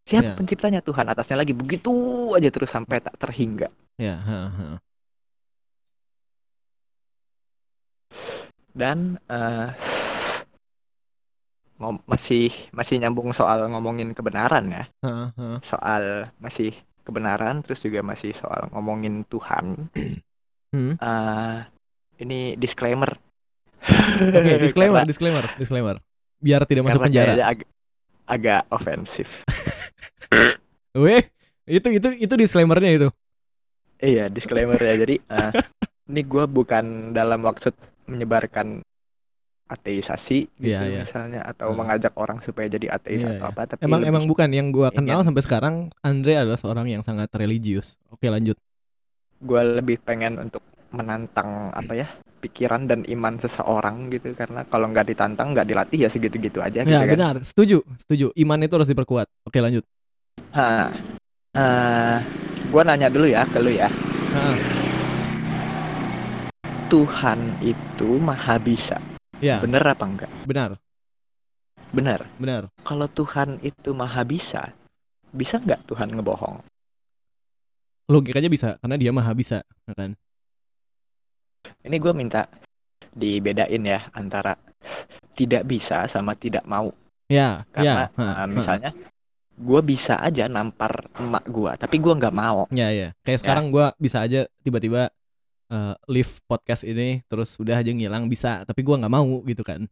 Siapa 0.06 0.34
Ya. 0.34 0.38
penciptanya? 0.38 0.80
Tuhan 0.82 1.06
atasnya 1.10 1.38
lagi. 1.38 1.54
Begitu 1.54 1.90
aja 2.34 2.50
terus 2.50 2.70
sampai 2.70 2.98
tak 3.02 3.14
terhingga. 3.18 3.70
Ya, 3.98 4.18
heeh, 4.18 4.50
heeh. 4.58 4.78
Dan 8.72 9.20
eh, 9.28 9.68
ngom- 11.76 12.04
masih 12.04 12.50
masih 12.70 12.98
nyambung 12.98 13.32
soal 13.32 13.68
ngomongin 13.68 14.12
kebenaran 14.12 14.68
ya. 14.68 14.84
Heeh, 15.00 15.28
heeh. 15.36 15.58
Soal 15.60 16.02
masih 16.36 16.72
kebenaran, 17.02 17.60
terus 17.60 17.80
juga 17.80 18.00
masih 18.00 18.30
soal 18.32 18.68
ngomongin 18.70 19.24
Tuhan. 19.26 19.88
Hmm. 20.72 20.96
Eh, 20.96 21.56
ini 22.24 22.56
disclaimer. 22.56 23.12
Oke, 23.84 24.56
disclaimer, 24.64 25.04
Karena- 25.04 25.04
disclaimer, 25.04 25.44
disclaimer. 25.60 25.96
Biar 26.40 26.64
tidak 26.64 26.88
masuk 26.88 27.04
karena 27.04 27.12
penjara. 27.12 27.32
ag- 27.44 27.68
agak 28.24 28.62
ofensif. 28.72 29.44
Weh, 30.96 31.28
itu 31.68 31.88
itu 31.92 32.08
itu 32.16 32.34
disclaimernya 32.40 32.88
itu. 32.88 33.08
Iya, 34.00 34.32
disclaimer 34.32 34.80
ya. 34.80 34.96
Jadi 34.96 35.20
eh, 35.20 35.50
ini 36.08 36.24
gua 36.24 36.48
bukan 36.48 37.12
dalam 37.12 37.44
maksud 37.44 37.76
menyebarkan 38.08 38.80
ateisasi 39.72 40.38
gitu 40.60 40.68
Iya, 40.68 40.80
iya. 40.84 41.02
misalnya 41.02 41.40
atau 41.42 41.72
Hmm. 41.72 41.80
mengajak 41.80 42.12
orang 42.14 42.38
supaya 42.44 42.68
jadi 42.68 42.92
ateis 42.92 43.24
Iya, 43.24 43.40
atau 43.40 43.46
iya. 43.48 43.52
apa 43.52 43.60
tapi 43.64 43.80
Emang 43.82 44.02
emang 44.04 44.24
bukan 44.28 44.48
yang 44.52 44.68
gua 44.68 44.92
kenal 44.92 45.24
sampai 45.24 45.42
sekarang 45.42 45.74
Andre 46.00 46.32
adalah 46.36 46.60
seorang 46.60 46.86
yang 46.86 47.00
sangat 47.00 47.32
religius. 47.34 47.96
Oke, 48.08 48.28
lanjut. 48.28 48.54
gua 49.42 49.66
lebih 49.66 49.98
pengen 49.98 50.38
untuk 50.38 50.62
menantang 50.94 51.74
apa 51.74 51.98
ya 51.98 52.06
pikiran 52.38 52.86
dan 52.86 53.02
iman 53.10 53.38
seseorang 53.38 54.06
gitu 54.10 54.34
karena 54.38 54.62
kalau 54.66 54.86
nggak 54.86 55.08
ditantang 55.08 55.50
nggak 55.50 55.66
dilatih 55.66 56.06
ya 56.06 56.08
segitu-gitu 56.10 56.62
aja 56.62 56.86
gitu 56.86 56.90
Ya, 56.90 57.02
kan. 57.02 57.10
benar. 57.10 57.34
Setuju, 57.42 57.82
setuju. 57.98 58.30
Iman 58.38 58.62
itu 58.62 58.70
harus 58.74 58.86
diperkuat. 58.86 59.26
Oke, 59.42 59.58
lanjut. 59.58 59.82
Nah, 60.54 60.94
eh, 61.58 62.16
gua 62.70 62.82
nanya 62.86 63.10
dulu 63.10 63.26
ya 63.26 63.42
ke 63.50 63.58
lu 63.58 63.74
ya. 63.74 63.90
Heeh. 64.30 64.56
Tuhan 66.86 67.38
itu 67.64 68.20
maha 68.20 68.60
bisa. 68.62 69.00
Ya, 69.42 69.58
Bener 69.58 69.82
apa 69.82 70.06
enggak? 70.06 70.30
benar. 70.46 70.78
Bener. 71.90 72.24
Benar. 72.38 72.70
Kalau 72.86 73.10
Tuhan 73.10 73.58
itu 73.58 73.90
maha 73.90 74.22
bisa, 74.22 74.70
bisa 75.34 75.58
nggak 75.58 75.82
Tuhan 75.90 76.14
ngebohong? 76.14 76.62
Logikanya 78.06 78.46
bisa 78.46 78.78
karena 78.78 78.96
dia 78.96 79.10
maha 79.10 79.34
bisa, 79.34 79.66
ya 79.66 79.92
kan? 79.98 80.14
Ini 81.82 81.96
gue 81.98 82.12
minta 82.14 82.46
dibedain 83.10 83.82
ya 83.82 84.06
antara 84.14 84.54
tidak 85.34 85.66
bisa 85.66 86.06
sama 86.06 86.38
tidak 86.38 86.62
mau. 86.62 86.94
Ya, 87.26 87.66
Karena 87.74 88.06
ya. 88.14 88.22
ha, 88.22 88.26
ha. 88.38 88.44
misalnya 88.46 88.94
gue 89.58 89.80
bisa 89.82 90.22
aja 90.22 90.46
nampar 90.46 91.10
emak 91.18 91.44
gue, 91.50 91.72
tapi 91.82 91.96
gue 91.98 92.14
nggak 92.14 92.34
mau. 92.34 92.70
Ya, 92.70 92.94
ya. 92.94 93.10
Kayak 93.26 93.42
sekarang 93.42 93.74
gua 93.74 93.90
bisa 93.98 94.22
aja 94.22 94.46
tiba-tiba 94.62 95.10
eh, 95.72 95.94
live 96.12 96.32
podcast 96.44 96.84
ini 96.84 97.24
terus 97.24 97.56
udah 97.56 97.80
aja 97.80 97.88
ngilang 97.88 98.28
bisa, 98.28 98.62
tapi 98.68 98.84
gua 98.84 99.00
nggak 99.00 99.14
mau 99.14 99.40
gitu 99.42 99.64
kan. 99.64 99.88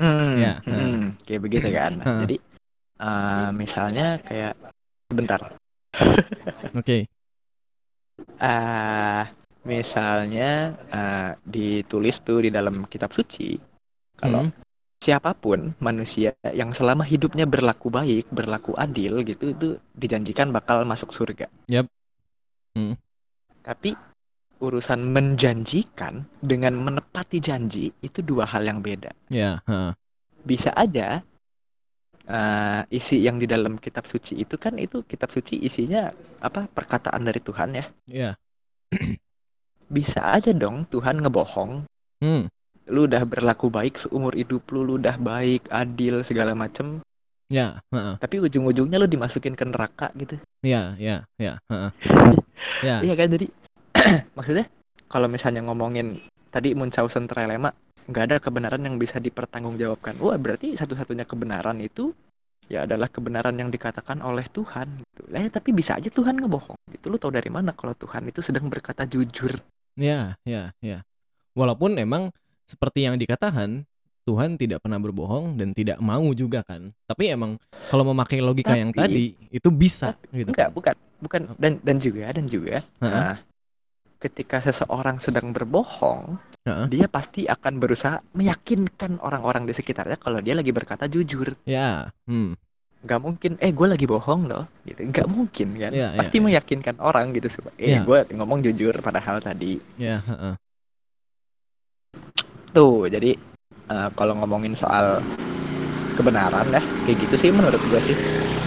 Hmm, 0.00 0.40
Ya, 0.40 0.64
hmm, 0.64 1.20
kayak 1.28 1.42
begitu 1.44 1.68
kan. 1.68 2.00
Ha. 2.00 2.12
jadi 2.24 2.36
eh, 2.98 3.48
misalnya 3.52 4.06
kayak 4.24 4.56
sebentar. 5.12 5.40
Oke. 6.80 7.04
eh 8.40 9.24
misalnya 9.64 10.50
eh, 10.88 11.30
ditulis 11.44 12.16
tuh 12.24 12.44
di 12.44 12.50
dalam 12.52 12.88
kitab 12.88 13.12
suci 13.12 13.60
kalau 14.16 14.48
Hmm. 14.48 14.52
siapa 15.00 15.32
pun 15.32 15.72
manusia 15.80 16.36
yang 16.52 16.76
selama 16.76 17.04
hidupnya 17.04 17.48
berlaku 17.48 17.88
baik, 17.88 18.28
berlaku 18.28 18.76
adil 18.76 19.24
gitu 19.24 19.56
itu 19.56 19.68
dijanjikan 19.96 20.52
bakal 20.52 20.84
masuk 20.84 21.12
surga. 21.12 21.48
Yap. 21.68 21.88
Hmm. 22.76 23.00
Tapi 23.64 23.96
urusan 24.60 25.00
menjanjikan 25.00 26.28
dengan 26.44 26.76
menepati 26.76 27.40
janji 27.40 27.90
itu 28.04 28.20
dua 28.20 28.44
hal 28.44 28.68
yang 28.68 28.84
beda. 28.84 29.10
Ya, 29.32 29.64
ha. 29.64 29.96
Bisa 30.44 30.72
aja 30.76 31.24
eh, 32.28 32.80
isi 32.92 33.24
yang 33.24 33.40
di 33.40 33.48
dalam 33.48 33.80
kitab 33.80 34.04
suci 34.06 34.36
itu 34.38 34.54
kan 34.60 34.76
itu 34.76 35.02
kitab 35.08 35.32
suci 35.32 35.58
isinya 35.60 36.12
apa 36.44 36.68
perkataan 36.68 37.24
dari 37.24 37.40
Tuhan 37.40 37.70
ya. 37.76 37.84
Ya. 38.06 38.30
Bisa 39.90 40.22
aja 40.22 40.54
dong 40.54 40.86
Tuhan 40.86 41.24
ngebohong 41.24 41.88
Hmm. 42.20 42.52
lu 42.84 43.08
udah 43.08 43.24
berlaku 43.24 43.72
baik 43.72 43.96
seumur 43.96 44.36
hidup 44.36 44.68
lu, 44.76 44.84
lu 44.84 45.00
udah 45.00 45.16
baik, 45.16 45.64
adil 45.72 46.20
segala 46.20 46.52
macem, 46.52 47.00
Ya, 47.48 47.80
ha. 47.96 48.20
tapi 48.20 48.36
ujung-ujungnya 48.44 49.00
lu 49.00 49.08
dimasukin 49.08 49.56
ke 49.56 49.64
neraka 49.64 50.12
gitu. 50.20 50.36
Ya, 50.60 51.00
ya, 51.00 51.24
ya, 51.40 51.56
ha. 51.72 51.96
Ya. 52.84 53.00
Iya 53.00 53.16
kan 53.16 53.32
jadi 53.32 53.48
maksudnya 54.36 54.66
kalau 55.10 55.26
misalnya 55.26 55.64
ngomongin 55.66 56.22
tadi 56.50 56.74
Munchausen 56.74 57.26
Trelema 57.26 57.70
nggak 58.10 58.24
ada 58.26 58.36
kebenaran 58.42 58.82
yang 58.82 58.98
bisa 58.98 59.22
dipertanggungjawabkan. 59.22 60.18
Wah, 60.18 60.34
berarti 60.34 60.74
satu-satunya 60.74 61.22
kebenaran 61.22 61.78
itu 61.78 62.10
ya 62.70 62.86
adalah 62.86 63.10
kebenaran 63.10 63.54
yang 63.58 63.70
dikatakan 63.70 64.22
oleh 64.22 64.46
Tuhan 64.50 65.02
gitu. 65.02 65.22
Lah 65.30 65.42
ya, 65.46 65.50
tapi 65.50 65.70
bisa 65.70 65.98
aja 65.98 66.10
Tuhan 66.10 66.38
ngebohong. 66.38 66.78
Gitu 66.90 67.06
lu 67.10 67.18
tahu 67.18 67.34
dari 67.34 67.50
mana 67.50 67.70
kalau 67.74 67.94
Tuhan 67.94 68.26
itu 68.26 68.42
sedang 68.42 68.66
berkata 68.66 69.06
jujur? 69.06 69.58
Ya, 69.98 70.38
ya, 70.46 70.74
ya. 70.82 71.02
Walaupun 71.54 71.98
emang 71.98 72.30
seperti 72.66 73.06
yang 73.06 73.18
dikatakan 73.18 73.86
Tuhan 74.22 74.54
tidak 74.54 74.86
pernah 74.86 75.02
berbohong 75.02 75.58
dan 75.58 75.74
tidak 75.74 75.98
mau 75.98 76.22
juga 76.30 76.62
kan. 76.62 76.94
Tapi 77.10 77.34
emang 77.34 77.58
kalau 77.90 78.06
memakai 78.06 78.38
logika 78.38 78.78
yang 78.78 78.94
Tapi- 78.94 79.02
tadi 79.02 79.26
itu 79.50 79.68
bisa 79.74 80.14
gitu. 80.30 80.54
Enggak, 80.54 80.70
bukan, 80.70 80.94
bukan 81.18 81.40
dan 81.58 81.82
dan 81.82 81.96
juga 81.98 82.30
dan 82.30 82.46
juga 82.46 82.78
Heeh. 83.02 83.10
Nah, 83.10 83.36
ketika 84.20 84.60
seseorang 84.60 85.16
sedang 85.16 85.50
berbohong, 85.56 86.36
Heeh. 86.68 86.86
dia 86.92 87.06
pasti 87.08 87.48
akan 87.48 87.80
berusaha 87.80 88.20
meyakinkan 88.36 89.16
orang-orang 89.24 89.64
di 89.64 89.72
sekitarnya 89.72 90.20
kalau 90.20 90.44
dia 90.44 90.52
lagi 90.52 90.70
berkata 90.76 91.08
jujur. 91.08 91.56
Ya, 91.64 92.12
hmm. 92.28 92.52
Nggak 93.00 93.20
mungkin, 93.24 93.52
eh 93.64 93.72
gue 93.72 93.86
lagi 93.88 94.04
bohong 94.04 94.44
loh, 94.44 94.68
gitu. 94.84 95.00
Nggak 95.08 95.24
mungkin 95.24 95.68
kan? 95.80 95.92
Iya, 95.96 96.12
iya, 96.12 96.18
pasti 96.20 96.36
iya. 96.36 96.44
meyakinkan 96.44 97.00
orang 97.00 97.32
gitu 97.32 97.48
supaya, 97.48 97.74
eh 97.80 97.96
Iya. 97.96 98.00
gue 98.04 98.18
ngomong 98.36 98.60
jujur 98.60 98.92
padahal 99.00 99.40
tadi. 99.40 99.80
ya, 99.96 100.20
heeh. 100.20 100.54
Tuh, 102.76 103.08
jadi 103.08 103.34
eh, 103.88 104.08
kalau 104.14 104.36
ngomongin 104.36 104.76
soal 104.76 105.24
kebenaran 106.20 106.68
ya, 106.68 106.84
kayak 107.08 107.16
gitu 107.24 107.34
sih 107.40 107.50
menurut 107.56 107.80
gue 107.88 108.00
sih. 108.04 108.16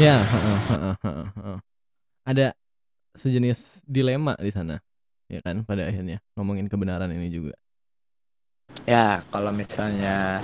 ya, 0.01 0.17
heeh, 0.17 0.57
heeh, 0.73 0.95
heeh, 1.05 1.27
heeh. 1.37 1.57
Ada 2.25 2.47
sejenis 3.13 3.85
dilema 3.85 4.33
di 4.41 4.49
sana, 4.49 4.81
ya 5.33 5.41
kan? 5.41 5.65
Pada 5.65 5.83
akhirnya 5.83 6.21
ngomongin 6.33 6.69
kebenaran 6.69 7.09
ini 7.09 7.27
juga. 7.27 7.55
Ya, 8.85 9.21
kalau 9.29 9.49
misalnya 9.49 10.41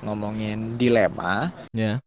ngomongin 0.00 0.76
dilema, 0.76 1.52
Ya, 1.70 2.00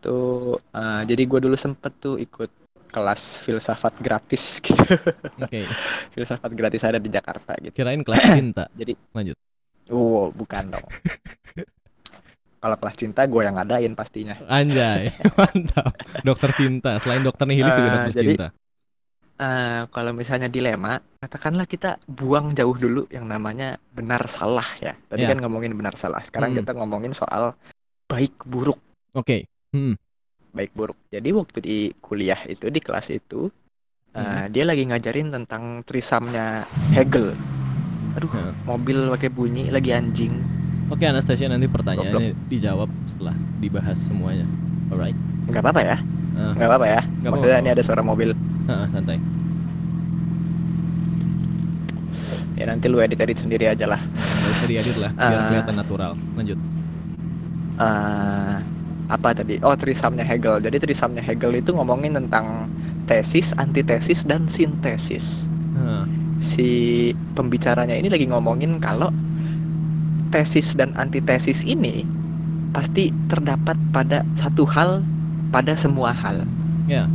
tuh 0.00 0.58
eh, 0.70 1.02
jadi 1.04 1.22
gue 1.24 1.40
dulu 1.42 1.56
sempet 1.56 1.92
tuh 1.98 2.16
ikut 2.16 2.50
kelas 2.88 3.42
filsafat 3.42 3.98
gratis 3.98 4.58
gitu 4.64 4.78
oke. 5.34 5.60
filsafat 6.14 6.50
gratis 6.54 6.78
ada 6.80 6.96
di 6.96 7.10
Jakarta 7.10 7.58
gitu 7.58 7.74
Kirain 7.74 8.00
kelas 8.00 8.22
cinta. 8.22 8.64
jadi 8.78 8.94
Lanjut. 9.10 9.34
wow 9.90 10.30
bukan 10.30 10.70
dong 10.70 10.86
kalau 12.62 12.76
kelas 12.78 12.96
cinta 12.96 13.26
gue 13.26 13.42
yang 13.42 13.58
ngadain 13.58 13.92
pastinya 13.92 14.38
Anjay, 14.46 15.10
mantap. 15.36 15.90
Dokter 16.22 16.50
cinta. 16.54 16.96
Selain 16.96 17.20
dokter 17.20 17.44
nihilis 17.44 17.74
juga 17.74 17.82
Eh, 17.84 17.94
dokter 17.98 18.14
jadi- 18.14 18.28
cinta. 18.38 18.48
Eh, 19.34 19.82
kalau 19.90 20.14
misalnya 20.14 20.46
dilema 20.46 21.02
katakanlah 21.18 21.66
kita 21.66 21.98
buang 22.06 22.54
jauh 22.54 22.70
dulu 22.70 23.10
yang 23.10 23.26
namanya 23.26 23.82
benar 23.90 24.30
salah 24.30 24.62
ya 24.78 24.94
tadi 25.10 25.26
Ya. 25.26 25.34
kan 25.34 25.42
ngomongin 25.42 25.74
benar 25.74 25.98
salah 25.98 26.22
sekarang 26.22 26.54
Hmm. 26.54 26.62
kita 26.62 26.70
ngomongin 26.70 27.10
soal 27.10 27.50
baik 28.06 28.30
buruk 28.46 28.78
Oke. 29.10 29.50
Hmm. 29.74 29.98
baik 30.54 30.70
buruk 30.70 30.94
jadi 31.10 31.34
waktu 31.34 31.58
di 31.58 31.78
kuliah 31.98 32.38
itu 32.46 32.70
di 32.70 32.78
kelas 32.78 33.10
itu 33.10 33.50
Hmm. 34.14 34.46
dia 34.54 34.62
lagi 34.62 34.86
ngajarin 34.86 35.34
tentang 35.34 35.82
trisamnya 35.82 36.62
Hegel 36.94 37.34
aduh 38.14 38.30
Heeh. 38.30 38.54
mobil 38.62 39.10
pakai 39.10 39.34
bunyi 39.34 39.66
lagi 39.66 39.90
anjing 39.90 40.46
Oke 40.94 41.10
Anastasia 41.10 41.50
nanti 41.50 41.66
pertanyaannya 41.66 42.38
dijawab 42.46 42.86
setelah 43.04 43.34
dibahas 43.58 43.98
semuanya. 43.98 44.46
Alright. 44.94 45.18
nggak 45.50 45.58
apa-apa 45.58 45.80
ya 45.82 45.98
Nggak 46.34 46.66
apa-apa 46.66 46.86
ya 46.88 47.00
nggak 47.00 47.30
maksudnya 47.30 47.54
apa-apa. 47.54 47.66
ini 47.66 47.74
ada 47.74 47.82
suara 47.82 48.02
mobil 48.02 48.30
Heeh, 48.66 48.86
santai. 48.88 49.18
ya 52.54 52.64
nanti 52.64 52.86
lu 52.86 52.98
edit 52.98 53.18
edit 53.18 53.38
sendiri 53.38 53.66
aja 53.66 53.86
lah 53.86 53.98
Gak 53.98 54.50
usah 54.54 54.66
diedit 54.66 54.96
lah, 54.96 55.10
biar 55.10 55.32
Ah. 55.32 55.46
kelihatan 55.48 55.74
natural. 55.74 56.12
Lanjut. 56.34 56.58
Eh, 57.74 58.56
apa 59.04 59.28
tadi 59.32 59.58
oh 59.60 59.74
trisamnya 59.74 60.22
Hegel 60.22 60.58
jadi 60.58 60.78
trisamnya 60.78 61.20
Hegel 61.20 61.52
itu 61.54 61.70
ngomongin 61.70 62.14
tentang 62.14 62.70
tesis 63.04 63.50
antitesis 63.54 64.22
dan 64.22 64.46
sintesis 64.46 65.44
Heeh. 65.74 66.04
si 66.40 66.68
pembicaranya 67.34 67.92
ini 67.92 68.08
lagi 68.08 68.24
ngomongin 68.24 68.78
kalau 68.78 69.10
tesis 70.30 70.72
dan 70.72 70.94
antitesis 70.94 71.60
ini 71.62 72.06
pasti 72.70 73.10
terdapat 73.26 73.76
pada 73.90 74.22
satu 74.34 74.64
hal 74.64 75.02
pada 75.54 75.78
semua 75.78 76.10
hal. 76.10 76.42
Ya. 76.90 77.06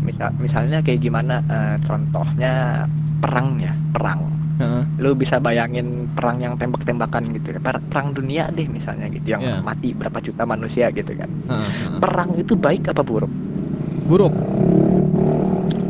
Misal, 0.00 0.32
misalnya 0.40 0.80
kayak 0.80 1.00
gimana 1.00 1.44
eh, 1.44 1.76
contohnya 1.84 2.84
perang 3.20 3.60
ya, 3.60 3.76
perang. 3.92 4.32
Heeh. 4.54 4.82
Lu 5.02 5.12
bisa 5.12 5.36
bayangin 5.36 6.06
perang 6.14 6.38
yang 6.38 6.54
tembak-tembakan 6.56 7.34
gitu 7.36 7.52
ya. 7.52 7.60
Per- 7.60 7.84
Perang 7.92 8.16
dunia 8.16 8.48
deh 8.48 8.64
misalnya 8.64 9.10
gitu 9.12 9.36
yang 9.36 9.42
Ya. 9.42 9.58
mati 9.60 9.92
berapa 9.92 10.16
juta 10.18 10.48
manusia 10.48 10.88
gitu 10.90 11.12
kan. 11.12 11.28
Heeh. 11.28 12.00
Perang 12.00 12.32
itu 12.34 12.56
baik 12.56 12.88
apa 12.88 13.04
buruk? 13.04 13.28
Buruk. 14.08 14.32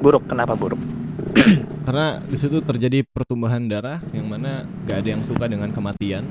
Buruk, 0.01 0.25
kenapa 0.27 0.59
buruk? 0.59 0.81
Karena 1.87 2.17
di 2.21 2.37
situ 2.37 2.59
terjadi 2.65 3.05
pertumbuhan 3.05 3.69
darah 3.69 4.01
yang 4.11 4.27
mana 4.27 4.65
gak 4.85 5.05
ada 5.05 5.09
yang 5.15 5.23
suka 5.23 5.45
dengan 5.45 5.69
kematian. 5.71 6.25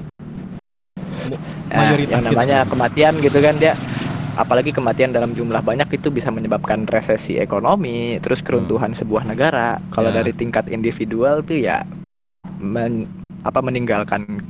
Nah, 1.74 1.90
Mayoritas 1.90 2.22
yang 2.22 2.24
gitu. 2.26 2.36
namanya 2.36 2.60
kematian 2.70 3.14
gitu 3.22 3.38
kan 3.42 3.56
dia 3.58 3.74
apalagi 4.34 4.74
kematian 4.74 5.14
dalam 5.14 5.38
jumlah 5.38 5.62
banyak 5.62 5.88
itu 5.94 6.10
bisa 6.10 6.34
menyebabkan 6.34 6.86
resesi 6.90 7.38
ekonomi, 7.38 8.18
terus 8.20 8.42
keruntuhan 8.42 8.94
sebuah 8.98 9.26
negara. 9.30 9.78
Kalau 9.94 10.10
Ya. 10.10 10.22
dari 10.22 10.34
tingkat 10.34 10.70
individual 10.70 11.46
tuh 11.46 11.62
ya 11.62 11.86
men- 12.58 13.10
apa 13.44 13.60
meninggalkan 13.60 14.42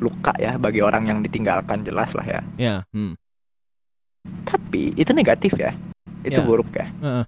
luka 0.00 0.32
ya 0.40 0.56
bagi 0.56 0.80
orang 0.80 1.08
yang 1.08 1.18
ditinggalkan 1.20 1.84
jelas 1.84 2.12
lah 2.16 2.26
ya. 2.26 2.40
Ya, 2.56 2.74
hmm. 2.94 3.16
Tapi 4.44 4.92
itu 4.96 5.10
negatif 5.16 5.56
ya. 5.56 5.72
Itu 6.20 6.40
Ya. 6.40 6.46
buruk 6.46 6.70
ya. 6.76 6.86
Heeh. 7.00 7.24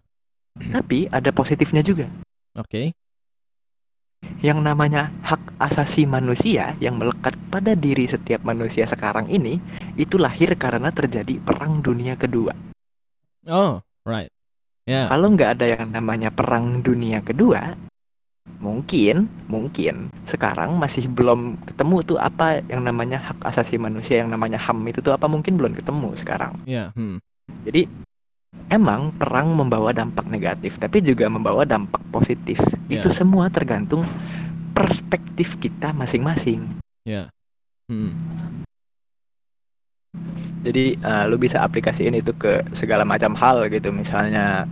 Tapi 0.73 0.99
ada 1.09 1.31
positifnya 1.33 1.81
juga. 1.81 2.09
Oke. 2.57 2.93
Yang 4.43 4.59
namanya 4.63 5.11
hak 5.23 5.39
asasi 5.63 6.03
manusia 6.03 6.75
yang 6.83 6.99
melekat 6.99 7.35
pada 7.51 7.79
diri 7.79 8.11
setiap 8.11 8.43
manusia 8.43 8.87
sekarang 8.87 9.31
ini 9.31 9.63
itu 9.95 10.19
lahir 10.19 10.55
karena 10.59 10.91
terjadi 10.91 11.39
perang 11.43 11.79
dunia 11.79 12.19
kedua. 12.19 12.55
Oh, 13.47 13.83
right. 14.03 14.31
Ya. 14.83 15.07
Kalau 15.07 15.31
nggak 15.31 15.59
ada 15.59 15.67
yang 15.79 15.95
namanya 15.95 16.35
perang 16.35 16.83
dunia 16.83 17.23
kedua, 17.23 17.79
mungkin 18.59 19.31
mungkin 19.47 20.11
sekarang 20.27 20.75
masih 20.79 21.07
belum 21.07 21.59
ketemu 21.67 21.97
tuh 22.03 22.19
apa 22.19 22.63
yang 22.67 22.83
namanya 22.83 23.23
hak 23.23 23.39
asasi 23.47 23.79
manusia 23.79 24.23
yang 24.23 24.31
namanya 24.31 24.59
HAM 24.59 24.83
itu 24.91 24.99
tuh 24.99 25.15
apa 25.15 25.31
mungkin 25.31 25.55
belum 25.55 25.79
ketemu 25.79 26.19
sekarang. 26.19 26.59
Ya, 26.67 26.91
hmm. 26.99 27.23
Jadi 27.63 27.87
emang 28.73 29.13
perang 29.21 29.53
membawa 29.53 29.93
dampak 29.93 30.25
negatif, 30.33 30.81
tapi 30.81 31.05
juga 31.05 31.29
membawa 31.29 31.69
dampak 31.69 32.01
positif. 32.09 32.57
Ya. 32.89 33.01
Itu 33.01 33.13
semua 33.13 33.53
tergantung 33.53 34.09
perspektif 34.73 35.61
kita 35.61 35.93
masing-masing. 35.93 36.65
Hmm. 37.93 38.13
Jadi 40.63 40.97
eh, 40.97 41.25
lu 41.29 41.37
bisa 41.37 41.61
aplikasiin 41.61 42.17
itu 42.17 42.33
ke 42.33 42.65
segala 42.73 43.05
macam 43.05 43.37
hal 43.37 43.69
gitu, 43.69 43.93
misalnya 43.93 44.65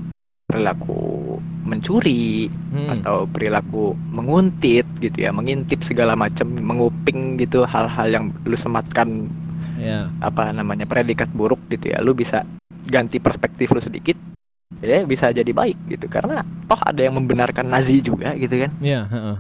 perilaku 0.49 1.37
mencuri 1.69 2.49
Hmm. 2.73 2.99
atau 2.99 3.29
perilaku 3.29 3.93
menguntit 4.15 4.87
gitu 5.03 5.27
ya, 5.27 5.31
mengintip 5.35 5.83
segala 5.85 6.17
macam, 6.17 6.49
menguping 6.49 7.37
gitu 7.37 7.67
hal-hal 7.69 8.09
yang 8.09 8.25
lu 8.47 8.57
sematkan 8.57 9.29
Ya. 9.81 10.13
apa 10.21 10.53
namanya 10.53 10.85
predikat 10.85 11.29
buruk 11.33 11.61
gitu 11.73 11.93
ya. 11.93 11.99
Lu 12.05 12.13
bisa 12.13 12.45
ganti 12.91 13.17
perspektif 13.17 13.71
lu 13.71 13.79
sedikit, 13.79 14.19
ya 14.79 15.01
bisa 15.03 15.31
jadi 15.31 15.49
baik 15.49 15.79
gitu. 15.89 16.07
Karena 16.07 16.43
toh 16.67 16.77
ada 16.77 16.99
yang 16.99 17.15
membenarkan 17.15 17.65
Nazi 17.65 18.03
juga 18.03 18.35
gitu 18.35 18.59
kan. 18.59 18.71
Ya, 18.79 19.07
heeh. 19.07 19.37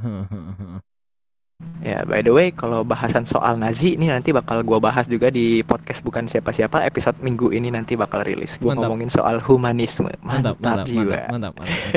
Ya, 1.81 2.05
by 2.05 2.21
the 2.21 2.33
way, 2.33 2.49
kalau 2.51 2.81
bahasan 2.83 3.25
soal 3.25 3.57
Nazi 3.57 3.93
ini 3.93 4.09
nanti 4.09 4.33
bakal 4.33 4.65
gua 4.65 4.81
bahas 4.81 5.05
juga 5.05 5.29
di 5.29 5.61
podcast 5.61 6.01
bukan 6.01 6.25
siapa-siapa 6.25 6.81
episode 6.81 7.21
minggu 7.21 7.53
ini 7.53 7.69
nanti 7.69 7.97
bakal 7.97 8.25
rilis. 8.25 8.57
Gua 8.57 8.73
Mantap. 8.73 8.89
ngomongin 8.89 9.11
soal 9.11 9.37
humanisme. 9.41 10.09
Mantap, 10.21 10.57
mantap, 10.57 10.89
jiwa. 10.89 11.29
mantap, 11.29 11.53
mantap, 11.53 11.53
mantap. 11.61 11.93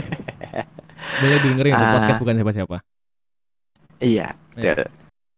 Boleh 1.16 1.38
dengerin 1.40 1.74
tuh 1.74 1.80
Ah. 1.88 1.94
podcast 1.96 2.20
bukan 2.20 2.36
siapa-siapa. 2.36 2.78
Iya, 4.04 4.28
Iya. 4.56 4.74
betul. 4.76 4.88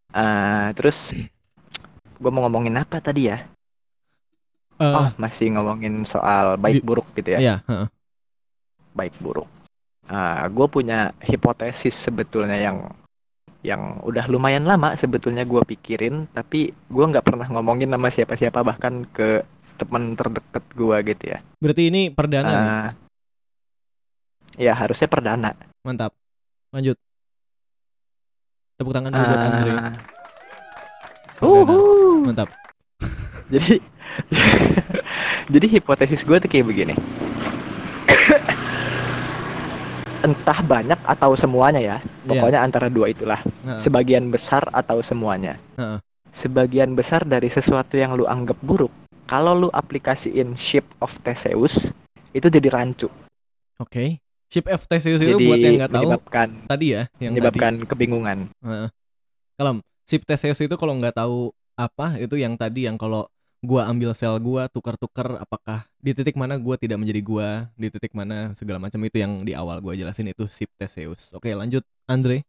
Ah, 0.09 0.67
terus 0.73 0.97
gua 2.17 2.31
mau 2.33 2.41
ngomongin 2.45 2.73
apa 2.77 2.97
tadi 2.97 3.29
ya? 3.29 3.45
Eh, 4.75 4.83
Oh, 4.83 5.07
masih 5.15 5.55
ngomongin 5.55 6.03
soal 6.03 6.59
baik 6.59 6.83
Di- 6.83 6.85
buruk 6.85 7.07
gitu 7.15 7.31
ya. 7.35 7.39
Iya, 7.39 7.55
heeh. 7.63 7.87
Baik 8.91 9.15
buruk. 9.23 9.47
Ah, 10.05 10.45
gue 10.51 10.67
punya 10.67 11.15
hipotesis 11.23 11.95
sebetulnya 11.95 12.59
yang 12.59 12.91
yang 13.65 13.97
udah 14.05 14.29
lumayan 14.29 14.61
lama 14.61 14.93
sebetulnya 14.93 15.41
gua 15.41 15.65
pikirin, 15.65 16.29
tapi 16.29 16.69
gua 16.85 17.09
nggak 17.09 17.25
pernah 17.25 17.49
ngomongin 17.49 17.89
nama 17.89 18.13
siapa-siapa 18.13 18.61
bahkan 18.61 19.09
ke 19.09 19.41
teman 19.81 20.13
terdekat 20.13 20.61
gua 20.77 21.01
gitu 21.01 21.33
ya. 21.33 21.41
Berarti 21.57 21.89
ini 21.89 22.13
perdana 22.13 22.51
nih. 22.53 22.69
Ah, 22.69 22.89
ya 24.61 24.73
harusnya 24.77 25.09
perdana. 25.09 25.57
Mantap. 25.81 26.13
Lanjut. 26.69 26.93
Tepuk 28.77 28.93
tangan 28.93 29.09
dulu 29.09 29.25
buat 29.25 29.41
Andre. 29.41 29.57
Perdana. 29.65 29.89
uhuh. 31.41 32.15
Mantap. 32.29 32.49
Jadi 33.53 33.81
jadi 35.53 35.65
hipotesis 35.79 36.25
gue 36.25 36.37
tuh 36.39 36.49
kayak 36.49 36.67
begini. 36.67 36.95
Entah 40.25 40.59
banyak 40.65 40.97
atau 41.05 41.37
semuanya 41.37 41.81
ya. 41.81 41.97
Iya. 42.01 42.29
Pokoknya 42.33 42.59
antara 42.65 42.87
dua 42.89 43.13
itulah. 43.13 43.39
Heeh. 43.65 43.79
Sebagian 43.79 44.33
besar 44.33 44.65
atau 44.73 44.99
semuanya. 45.05 45.61
Heeh. 45.77 46.01
Sebagian 46.35 46.99
besar 46.99 47.23
dari 47.23 47.47
sesuatu 47.47 47.95
yang 47.95 48.19
lu 48.19 48.27
anggap 48.27 48.59
buruk, 48.59 48.91
kalau 49.23 49.55
lu 49.55 49.69
aplikasiin 49.71 50.59
ship 50.59 50.83
of 50.99 51.15
Theseus, 51.23 51.79
itu 52.35 52.51
jadi 52.51 52.67
rancu. 52.67 53.07
Oke. 53.79 54.19
Ship 54.51 54.67
of 54.67 54.83
Theseus 54.87 55.23
itu 55.23 55.35
Jadi 55.35 55.47
buat 55.47 55.57
yang 55.57 55.75
nggak 55.81 55.93
tahu 55.95 56.09
tadi 56.69 56.85
ya, 56.91 57.01
yang 57.17 57.33
menyebabkan 57.33 57.87
kebingungan. 57.87 58.51
tadi. 58.51 58.67
Heeh. 58.67 58.87
Kalem, 59.55 59.77
ship 60.03 60.27
Theseus 60.27 60.59
itu 60.59 60.75
kalau 60.75 60.99
nggak 60.99 61.15
tahu 61.15 61.55
apa 61.75 62.15
itu 62.19 62.39
yang 62.39 62.55
tadi 62.55 62.87
yang 62.87 62.95
kalau 62.95 63.27
gua 63.63 63.87
ambil 63.87 64.11
sel 64.17 64.35
gua 64.41 64.67
tukar-tukar 64.67 65.39
apakah 65.39 65.85
di 66.01 66.11
titik 66.11 66.35
mana 66.35 66.59
gua 66.59 66.75
tidak 66.75 66.99
menjadi 66.99 67.21
gua, 67.23 67.49
di 67.79 67.87
titik 67.93 68.11
mana 68.11 68.51
segala 68.57 68.81
macam 68.81 68.99
itu 69.05 69.17
yang 69.21 69.41
di 69.45 69.55
awal 69.55 69.79
gua 69.79 69.93
jelasin 69.95 70.31
itu 70.31 70.45
ship 70.51 70.69
Theseus. 70.75 71.31
Oke, 71.31 71.53
lanjut 71.53 71.85
Andre. 72.09 72.43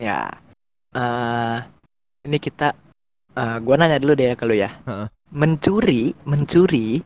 Ya. 0.00 0.30
eh 0.94 1.58
ini 2.26 2.38
kita 2.38 2.74
eh 3.34 3.56
gua 3.62 3.74
nanya 3.78 3.98
dulu 3.98 4.14
deh 4.14 4.30
ya 4.30 4.34
lu 4.46 4.54
ya. 4.54 4.70
Heeh. 4.86 5.06
Mencuri, 5.34 6.14
mencuri 6.22 7.02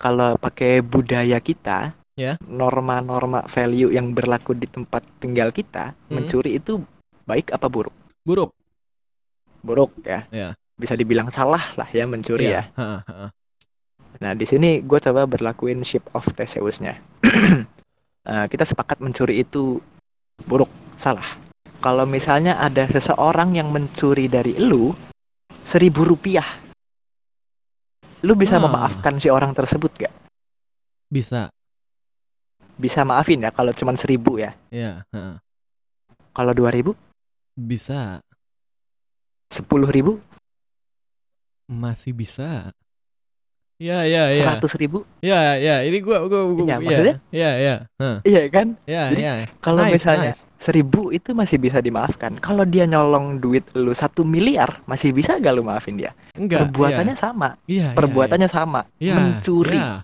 kalau 0.00 0.38
pakai 0.40 0.80
budaya 0.80 1.36
kita, 1.42 1.92
Ya. 2.18 2.34
norma-norma 2.42 3.46
value 3.46 3.92
yang 3.94 4.10
berlaku 4.10 4.50
di 4.56 4.66
tempat 4.66 5.04
tinggal 5.22 5.52
kita, 5.54 5.92
Hmm. 6.08 6.18
mencuri 6.22 6.56
itu 6.58 6.80
baik 7.28 7.52
apa 7.52 7.68
buruk? 7.70 7.92
Buruk. 8.24 8.50
Buruk 9.60 9.92
ya. 10.02 10.24
Ya. 10.32 10.48
Bisa 10.78 10.94
dibilang 10.94 11.26
salah 11.28 11.74
lah 11.74 11.90
ya 11.90 12.06
mencuri 12.06 12.54
ya. 12.54 12.62
Iya, 12.62 12.62
heeh, 12.78 13.00
heeh. 13.10 13.30
Nah, 14.22 14.32
di 14.34 14.46
sini 14.46 14.78
gue 14.82 14.98
coba 15.02 15.26
berlakuin 15.26 15.82
ship 15.82 16.06
of 16.14 16.24
Theseus-nya. 16.34 16.96
Eh, 18.28 18.44
kita 18.52 18.68
sepakat 18.68 19.00
mencuri 19.00 19.40
itu 19.40 19.80
buruk, 20.44 20.68
salah. 21.00 21.24
Kalau 21.80 22.04
misalnya 22.04 22.60
ada 22.60 22.84
seseorang 22.84 23.56
yang 23.56 23.72
mencuri 23.72 24.28
dari 24.28 24.52
lu 24.60 24.92
seribu 25.64 26.04
rupiah, 26.04 26.44
lu 28.20 28.36
bisa 28.36 28.60
Ah. 28.60 28.68
memaafkan 28.68 29.16
si 29.16 29.32
orang 29.32 29.56
tersebut 29.56 29.88
gak? 29.96 30.12
Bisa. 31.08 31.48
Bisa 32.76 33.00
maafin 33.00 33.40
ya 33.40 33.48
kalau 33.48 33.72
cuma 33.72 33.96
seribu 33.96 34.36
ya. 34.36 34.52
Ya, 34.68 35.08
heeh. 35.08 35.40
Kalau 36.36 36.52
dua 36.52 36.68
ribu, 36.68 36.92
Bisa. 37.56 38.20
sepuluh 39.48 39.88
ribu, 39.88 40.20
Masih 41.68 42.16
bisa. 42.16 42.72
Ya, 43.78 44.02
ya, 44.10 44.34
ya. 44.34 44.42
seratus 44.42 44.74
ribu, 44.74 45.06
Ya, 45.22 45.54
ya, 45.54 45.86
ini 45.86 46.02
gua 46.02 46.26
gua, 46.26 46.50
gua 46.50 46.66
Iya, 46.66 46.74
ya, 46.74 46.78
maksudnya? 46.82 47.16
ya, 47.30 47.50
ya, 47.62 47.74
Hah, 48.02 48.16
iya 48.26 48.42
kan? 48.50 48.74
ya, 48.90 49.02
Jadi, 49.14 49.22
ya. 49.22 49.32
Kalau 49.62 49.86
Nice, 49.86 49.94
misalnya 49.94 50.30
nice. 50.34 50.42
seribu 50.58 51.14
itu 51.14 51.30
masih 51.30 51.62
bisa 51.62 51.78
dimaafkan. 51.78 52.42
Kalau 52.42 52.66
dia 52.66 52.90
nyolong 52.90 53.38
duit 53.38 53.62
lu 53.78 53.94
satu 53.94 54.26
miliar, 54.26 54.82
masih 54.90 55.14
bisa 55.14 55.38
gak 55.38 55.54
lu 55.54 55.62
maafin 55.62 55.94
dia? 55.94 56.10
Enggak. 56.34 56.74
Perbuatannya 56.74 57.14
sama. 57.14 57.54
iya, 57.70 57.94
iya, 57.94 57.94
perbuatannya 57.94 58.48
sama 58.50 58.82
iya, 58.98 59.14
mencuri 59.14 59.78
Iya. 59.78 60.02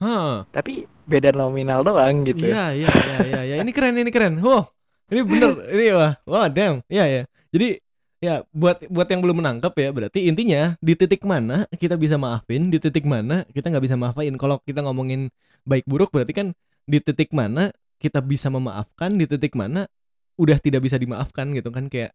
Hah, 0.00 0.48
tapi 0.48 0.88
beda 1.04 1.36
nominal 1.36 1.84
doang 1.84 2.24
gitu 2.24 2.48
Iya, 2.48 2.72
iya, 2.80 2.88
iya, 2.88 3.16
iya, 3.28 3.40
iya. 3.44 3.54
Ini 3.60 3.70
keren, 3.76 3.92
ini 4.00 4.08
keren. 4.08 4.40
Wow, 4.40 4.72
ini 5.12 5.20
bener, 5.20 5.52
ini 5.76 5.84
wah, 5.92 6.16
wah, 6.24 6.48
damn. 6.48 6.80
Iya, 6.88 7.04
ya. 7.04 7.22
Jadi 7.52 7.76
ya 8.20 8.42
buat 8.50 8.82
buat 8.88 9.08
yang 9.08 9.20
belum 9.22 9.44
menangkap 9.44 9.72
ya, 9.76 9.92
berarti 9.92 10.26
intinya 10.28 10.74
di 10.80 10.94
titik 10.96 11.22
mana 11.22 11.68
kita 11.76 11.94
bisa 12.00 12.16
maafin, 12.16 12.68
di 12.72 12.78
titik 12.80 13.04
mana 13.04 13.44
kita 13.52 13.68
nggak 13.72 13.84
bisa 13.84 13.96
maafin. 13.96 14.34
Kalau 14.40 14.60
kita 14.64 14.80
ngomongin 14.84 15.28
baik 15.68 15.84
buruk, 15.84 16.12
berarti 16.12 16.32
kan 16.32 16.46
di 16.88 16.98
titik 17.02 17.30
mana 17.34 17.72
kita 18.00 18.20
bisa 18.20 18.48
memaafkan, 18.52 19.16
di 19.16 19.24
titik 19.28 19.56
mana 19.56 19.88
udah 20.36 20.60
tidak 20.60 20.84
bisa 20.84 21.00
dimaafkan 21.00 21.48
gitu 21.56 21.72
kan 21.72 21.88
kayak 21.88 22.12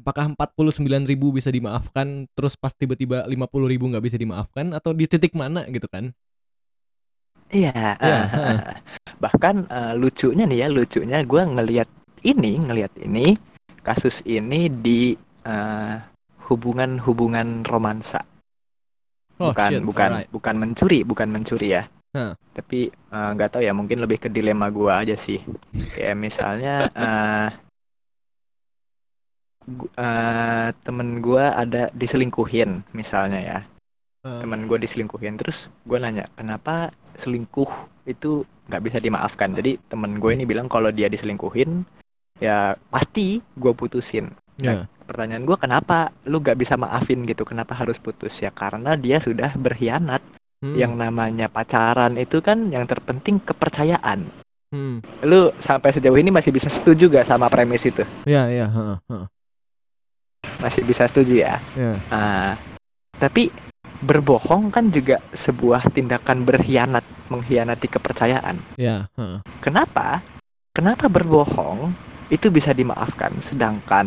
apakah 0.00 0.32
49.000 0.32 1.06
ribu 1.06 1.30
bisa 1.30 1.52
dimaafkan 1.52 2.26
terus 2.34 2.56
pas 2.58 2.72
tiba-tiba 2.74 3.22
50.000 3.28 3.70
ribu 3.70 3.84
nggak 3.92 4.04
bisa 4.04 4.16
dimaafkan 4.18 4.74
atau 4.74 4.90
di 4.96 5.06
titik 5.06 5.36
mana 5.36 5.68
gitu 5.70 5.86
kan 5.86 6.10
iya 7.52 7.94
Iya, 8.00 8.16
ah, 8.16 8.26
ah, 8.26 8.58
ah. 8.74 8.76
bahkan 9.22 9.68
eh, 9.70 9.92
lucunya 9.94 10.48
nih 10.48 10.66
ya 10.66 10.68
lucunya 10.72 11.18
gue 11.22 11.42
ngelihat 11.44 11.88
ini 12.24 12.58
ngelihat 12.58 12.92
ini 13.00 13.36
kasus 13.84 14.24
ini 14.24 14.72
di 14.72 15.14
eh, 15.50 15.94
hubungan-hubungan 16.46 17.66
romansa 17.66 18.22
oh 19.42 19.50
bukan 19.50 19.70
shit 19.70 19.82
bukan 19.82 20.10
alright. 20.22 20.28
bukan 20.30 20.54
mencuri 20.62 21.02
bukan 21.02 21.28
mencuri 21.34 21.74
ya 21.74 21.84
Hah. 22.10 22.34
Tapi 22.50 22.90
eh, 22.90 23.30
nggak 23.38 23.54
tahu 23.54 23.62
ya, 23.62 23.70
mungkin 23.70 24.02
lebih 24.02 24.18
ke 24.18 24.26
dilema 24.26 24.66
gua 24.74 25.06
aja 25.06 25.14
sih. 25.14 25.38
Kayak 25.94 26.18
misalnya 26.18 26.90
eh 26.90 27.48
gu- 29.78 29.94
eh, 29.94 30.68
temen 30.82 31.22
gua 31.22 31.54
ada 31.54 31.86
diselingkuhin 31.94 32.82
misalnya 32.90 33.38
ya. 33.40 33.58
Eh, 34.26 34.40
Temen 34.42 34.66
gua 34.66 34.82
diselingkuhin 34.82 35.38
terus 35.38 35.70
gua 35.86 36.02
nanya, 36.02 36.26
"Kenapa 36.34 36.90
selingkuh 37.14 37.70
itu 38.10 38.42
nggak 38.66 38.82
bisa 38.82 38.98
dimaafkan?" 38.98 39.54
Jadi 39.54 39.78
temen 39.86 40.18
gue 40.18 40.34
ini 40.34 40.42
bilang 40.42 40.66
kalau 40.66 40.90
dia 40.90 41.06
diselingkuhin 41.06 41.86
ya 42.42 42.74
pasti 42.90 43.38
gua 43.54 43.70
putusin. 43.70 44.34
Ya. 44.64 44.76
Pertanyaan 45.08 45.42
gua 45.42 45.58
kenapa 45.58 46.14
lu 46.28 46.38
gak 46.38 46.54
bisa 46.54 46.78
maafin 46.78 47.26
gitu? 47.26 47.42
Kenapa 47.42 47.74
harus 47.74 47.98
putus? 47.98 48.38
Ya 48.38 48.54
karena 48.54 48.94
dia 48.94 49.18
sudah 49.18 49.50
berkhianat. 49.58 50.22
Hmm, 50.60 50.76
Yang 50.76 50.92
namanya 51.00 51.46
pacaran 51.48 52.20
itu 52.20 52.38
kan 52.44 52.68
yang 52.68 52.84
terpenting 52.84 53.40
kepercayaan. 53.40 54.28
hmm. 54.70 55.00
Lu 55.24 55.50
sampai 55.58 55.90
sejauh 55.96 56.14
ini 56.20 56.28
masih 56.28 56.52
bisa 56.52 56.68
setuju 56.68 57.08
gak 57.10 57.26
sama 57.26 57.48
premis 57.48 57.82
itu? 57.88 58.04
Ya, 58.28 58.46
ya, 58.52 58.68
heeh, 58.68 58.98
heeh. 59.08 59.26
Masih 60.60 60.84
bisa 60.84 61.08
setuju 61.08 61.40
ya? 61.40 61.56
Ya. 61.74 61.96
Ah, 62.12 62.52
tapi 63.16 63.48
berbohong 64.04 64.68
kan 64.68 64.92
juga 64.92 65.20
sebuah 65.32 65.88
tindakan 65.92 66.44
berkhianat, 66.44 67.04
mengkhianati 67.32 67.88
kepercayaan. 67.88 68.56
Ya, 68.76 69.08
heeh. 69.16 69.40
Kenapa? 69.64 70.20
Kenapa 70.76 71.08
berbohong 71.08 71.92
itu 72.30 72.46
bisa 72.48 72.70
dimaafkan, 72.70 73.34
sedangkan 73.42 74.06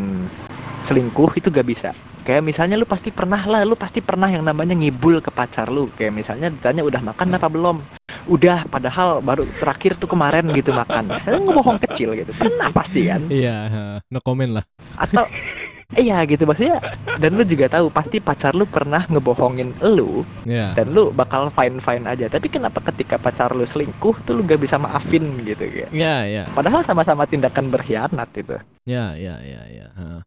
selingkuh 0.88 1.36
itu 1.36 1.52
gak 1.52 1.68
bisa? 1.68 1.92
Kayak 2.24 2.44
misalnya 2.48 2.80
lu 2.80 2.88
pasti 2.88 3.12
pernah 3.12 3.44
lah, 3.44 3.68
lu 3.68 3.76
pasti 3.76 4.00
pernah 4.00 4.32
yang 4.32 4.48
namanya 4.48 4.72
ngibul 4.72 5.20
ke 5.20 5.28
pacar 5.28 5.68
lu. 5.68 5.92
Kayak 6.00 6.24
misalnya 6.24 6.48
ditanya 6.48 6.88
udah 6.88 7.02
makan 7.04 7.36
apa 7.36 7.52
belum? 7.52 7.84
Udah, 8.32 8.64
padahal 8.72 9.20
baru 9.20 9.44
terakhir 9.60 10.00
tuh 10.00 10.08
kemarin 10.08 10.48
gitu 10.56 10.72
makan. 10.72 11.20
Lu 11.28 11.44
ngebohong 11.44 11.84
kecil 11.84 12.16
gitu. 12.16 12.32
Pernah 12.32 12.72
pasti 12.72 13.12
kan? 13.12 13.28
Iya, 13.28 13.56
heeh. 13.68 13.96
no 14.08 14.24
comment 14.24 14.56
lah. 14.56 14.66
Atau 14.96 15.28
iya 15.94 16.24
gitu 16.24 16.48
maksudnya. 16.48 16.80
Dan 17.20 17.36
lu 17.38 17.44
juga 17.46 17.70
tahu 17.70 17.92
pasti 17.94 18.18
pacar 18.18 18.56
lu 18.56 18.66
pernah 18.66 19.06
ngebohongin 19.08 19.76
lu 19.84 20.26
Ya. 20.48 20.74
dan 20.74 20.92
lu 20.96 21.12
bakal 21.14 21.52
fine 21.54 21.78
fine 21.84 22.06
aja. 22.10 22.28
Tapi 22.32 22.48
kenapa 22.50 22.82
ketika 22.92 23.20
pacar 23.20 23.52
lu 23.54 23.64
selingkuh 23.68 24.16
tuh 24.26 24.34
lu 24.40 24.42
gak 24.48 24.62
bisa 24.64 24.80
maafin 24.80 25.28
gitu? 25.44 25.64
Ya, 25.94 26.24
ya. 26.26 26.48
Padahal 26.56 26.82
sama-sama 26.88 27.28
tindakan 27.30 27.70
berkhianat 27.70 28.30
itu. 28.34 28.58
Ya, 28.88 29.14
ya, 29.16 29.40
ya, 29.44 29.62
ya. 29.70 29.88
heeh. 29.94 30.22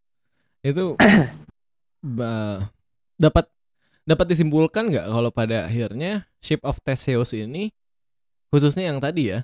Itu 0.66 0.96
dapat 3.16 3.46
dapat 4.06 4.26
disimpulkan 4.30 4.86
nggak 4.86 5.06
kalau 5.10 5.30
pada 5.34 5.66
akhirnya 5.66 6.30
shape 6.38 6.62
of 6.62 6.78
Theseus 6.86 7.34
ini 7.34 7.74
khususnya 8.54 8.94
yang 8.94 9.02
tadi 9.02 9.34
ya 9.34 9.42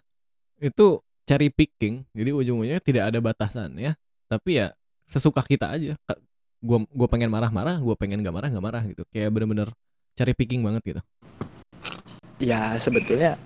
itu 0.63 1.03
cari 1.27 1.51
picking 1.51 2.07
jadi 2.15 2.31
ujung-ujungnya 2.31 2.79
tidak 2.79 3.11
ada 3.11 3.19
batasan 3.19 3.75
ya 3.75 3.99
tapi 4.31 4.63
ya 4.63 4.71
sesuka 5.07 5.43
kita 5.45 5.73
aja. 5.75 5.93
Gua 6.63 6.87
gua 6.91 7.09
pengen 7.11 7.31
marah-marah 7.31 7.79
gua 7.83 7.99
pengen 7.99 8.23
nggak 8.23 8.35
marah 8.35 8.49
nggak 8.49 8.65
marah 8.65 8.83
gitu. 8.87 9.03
Kayak 9.11 9.35
bener-bener 9.35 9.69
cari 10.15 10.33
picking 10.37 10.63
banget 10.63 10.83
gitu. 10.85 11.03
Ya 12.43 12.75
sebetulnya 12.83 13.39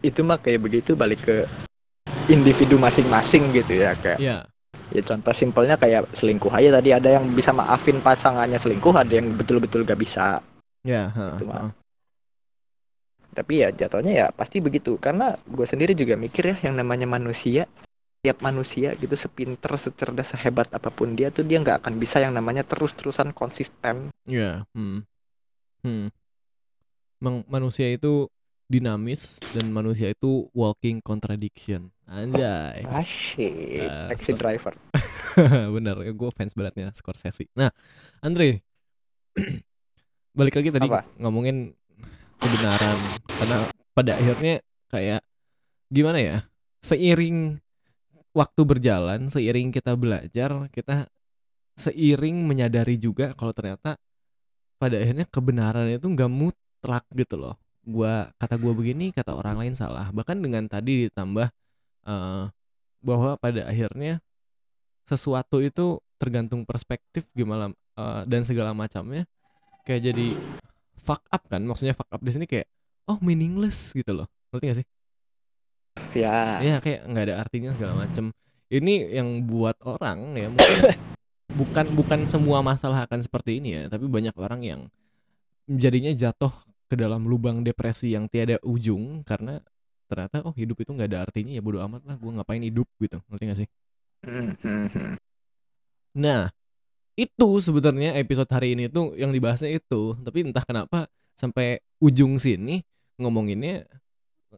itu 0.00 0.20
mah 0.24 0.40
kayak 0.40 0.64
begitu 0.64 0.92
balik 0.96 1.20
ke 1.24 1.36
individu 2.28 2.76
masing-masing 2.76 3.54
gitu 3.54 3.80
ya 3.80 3.96
kayak 3.96 4.18
ya 4.20 4.38
ya 4.94 5.02
contoh 5.02 5.34
simpelnya 5.34 5.74
kayak 5.74 6.06
selingkuh 6.14 6.52
aja 6.52 6.78
tadi 6.78 6.94
ada 6.94 7.18
yang 7.18 7.26
bisa 7.34 7.50
maafin 7.50 7.98
pasangannya 7.98 8.60
selingkuh 8.60 8.94
ada 8.94 9.10
yang 9.10 9.34
betul-betul 9.34 9.82
gak 9.82 9.98
bisa. 9.98 10.38
Ya 10.86 11.10
heeh, 11.10 11.42
heeh. 11.42 11.70
tapi 13.36 13.60
ya 13.60 13.68
jatuhnya 13.68 14.12
ya 14.16 14.26
pasti 14.32 14.64
begitu 14.64 14.96
karena 14.96 15.36
gue 15.44 15.66
sendiri 15.68 15.92
juga 15.92 16.16
mikir 16.16 16.56
ya 16.56 16.56
yang 16.64 16.80
namanya 16.80 17.04
manusia 17.04 17.68
tiap 18.26 18.42
manusia 18.42 18.90
gitu 18.98 19.14
sepinter 19.14 19.70
secerdas 19.78 20.34
sehebat 20.34 20.66
apa 20.74 20.90
pun 20.90 21.14
dia 21.14 21.30
tuh 21.30 21.46
dia 21.46 21.62
nggak 21.62 21.78
akan 21.86 21.94
bisa 22.02 22.18
yang 22.18 22.34
namanya 22.34 22.66
terus-terusan 22.66 23.30
konsisten 23.30 24.10
ya 24.26 24.66
hmm. 24.74 25.06
Hmm. 25.86 26.10
Mang- 27.22 27.46
manusia 27.46 27.86
itu 27.86 28.26
dinamis 28.66 29.38
dan 29.54 29.70
manusia 29.70 30.10
itu 30.10 30.50
walking 30.50 30.98
contradiction 30.98 31.94
anjay 32.10 32.82
asyik 32.98 33.86
Ah, 33.86 34.10
taxi 34.10 34.34
so- 34.34 34.38
driver 34.42 34.74
Bener, 35.76 36.00
gue 36.00 36.30
fans 36.32 36.56
beratnya 36.56 36.88
Scorsese. 36.96 37.44
Nah, 37.52 37.68
Andre, 38.24 38.64
balik 40.38 40.56
lagi 40.56 40.72
tadi 40.72 40.88
Apa? 40.88 41.04
ngomongin 41.20 41.76
kebenaran, 42.40 42.96
karena 43.36 43.56
pada 43.92 44.16
akhirnya 44.16 44.64
kayak 44.88 45.20
gimana 45.92 46.18
ya? 46.24 46.36
Seiring 46.80 47.60
waktu 48.36 48.60
berjalan, 48.68 49.32
seiring 49.32 49.72
kita 49.72 49.96
belajar, 49.96 50.68
kita 50.68 51.08
seiring 51.80 52.44
menyadari 52.44 53.00
juga 53.00 53.32
kalau 53.32 53.56
ternyata 53.56 53.96
pada 54.76 55.00
akhirnya 55.00 55.24
kebenaran 55.24 55.88
itu 55.88 56.04
nggak 56.04 56.28
mutlak 56.28 57.04
gitu 57.16 57.40
loh. 57.40 57.56
Gua 57.80 58.28
kata 58.36 58.60
gua 58.60 58.76
begini, 58.76 59.08
kata 59.08 59.32
orang 59.32 59.56
lain 59.64 59.72
salah. 59.72 60.12
Bahkan 60.12 60.36
dengan 60.44 60.68
tadi 60.68 61.08
ditambah 61.08 61.48
eh, 62.04 62.44
bahwa 63.00 63.30
pada 63.40 63.64
akhirnya 63.64 64.20
sesuatu 65.08 65.64
itu 65.64 65.96
tergantung 66.20 66.68
perspektif 66.68 67.24
gimana 67.32 67.72
eh, 67.96 68.22
dan 68.28 68.44
segala 68.44 68.76
macamnya 68.76 69.24
kayak 69.86 70.12
jadi 70.12 70.28
fuck 70.98 71.22
up 71.30 71.46
kan 71.46 71.62
maksudnya 71.62 71.94
fuck 71.94 72.10
up 72.10 72.18
di 72.18 72.34
sini 72.34 72.44
kayak 72.50 72.66
oh 73.06 73.22
meaningless 73.22 73.94
gitu 73.94 74.10
loh 74.10 74.26
ngerti 74.50 74.64
gak 74.66 74.78
sih 74.82 74.86
ya. 76.16 76.64
Ya 76.64 76.76
kayak 76.80 77.00
nggak 77.04 77.24
ada 77.28 77.34
artinya 77.44 77.70
segala 77.76 77.92
macam 78.06 78.32
ini 78.72 78.94
yang 79.14 79.44
buat 79.46 79.76
orang 79.84 80.34
ya 80.34 80.48
mungkin 80.50 80.82
bukan 81.60 81.86
bukan 81.94 82.20
semua 82.26 82.60
masalah 82.60 83.06
akan 83.06 83.22
seperti 83.22 83.62
ini 83.62 83.68
ya 83.78 83.82
tapi 83.86 84.10
banyak 84.10 84.34
orang 84.34 84.60
yang 84.66 84.80
jadinya 85.66 86.10
jatuh 86.10 86.50
ke 86.86 86.94
dalam 86.94 87.26
lubang 87.26 87.62
depresi 87.66 88.14
yang 88.14 88.30
tiada 88.30 88.58
ujung 88.62 89.26
karena 89.26 89.58
ternyata 90.06 90.46
oh 90.46 90.54
hidup 90.54 90.78
itu 90.78 90.90
nggak 90.94 91.10
ada 91.10 91.20
artinya 91.26 91.52
ya 91.58 91.62
bodo 91.62 91.82
amat 91.82 92.06
lah 92.06 92.16
gue 92.16 92.30
ngapain 92.30 92.62
hidup 92.62 92.86
gitu. 93.02 93.18
Ngerti 93.26 93.44
gak 93.50 93.58
sih? 93.58 93.68
Hmm, 94.22 94.54
hmm, 94.62 94.86
hmm. 94.94 95.14
Nah, 96.16 96.48
itu 97.18 97.48
sebenarnya 97.60 98.16
episode 98.16 98.48
hari 98.48 98.78
ini 98.78 98.86
tuh 98.86 99.18
yang 99.18 99.34
dibahasnya 99.34 99.76
itu, 99.76 100.16
tapi 100.22 100.46
entah 100.46 100.64
kenapa 100.64 101.10
sampai 101.36 101.82
ujung 102.00 102.40
sini 102.40 102.80
ngomonginnya 103.20 103.84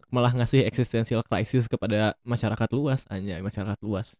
malah 0.08 0.32
ngasih 0.36 0.64
existential 0.64 1.20
crisis 1.24 1.66
kepada 1.66 2.16
masyarakat 2.24 2.68
luas, 2.72 3.04
anjay 3.08 3.40
masyarakat 3.40 3.78
luas. 3.84 4.16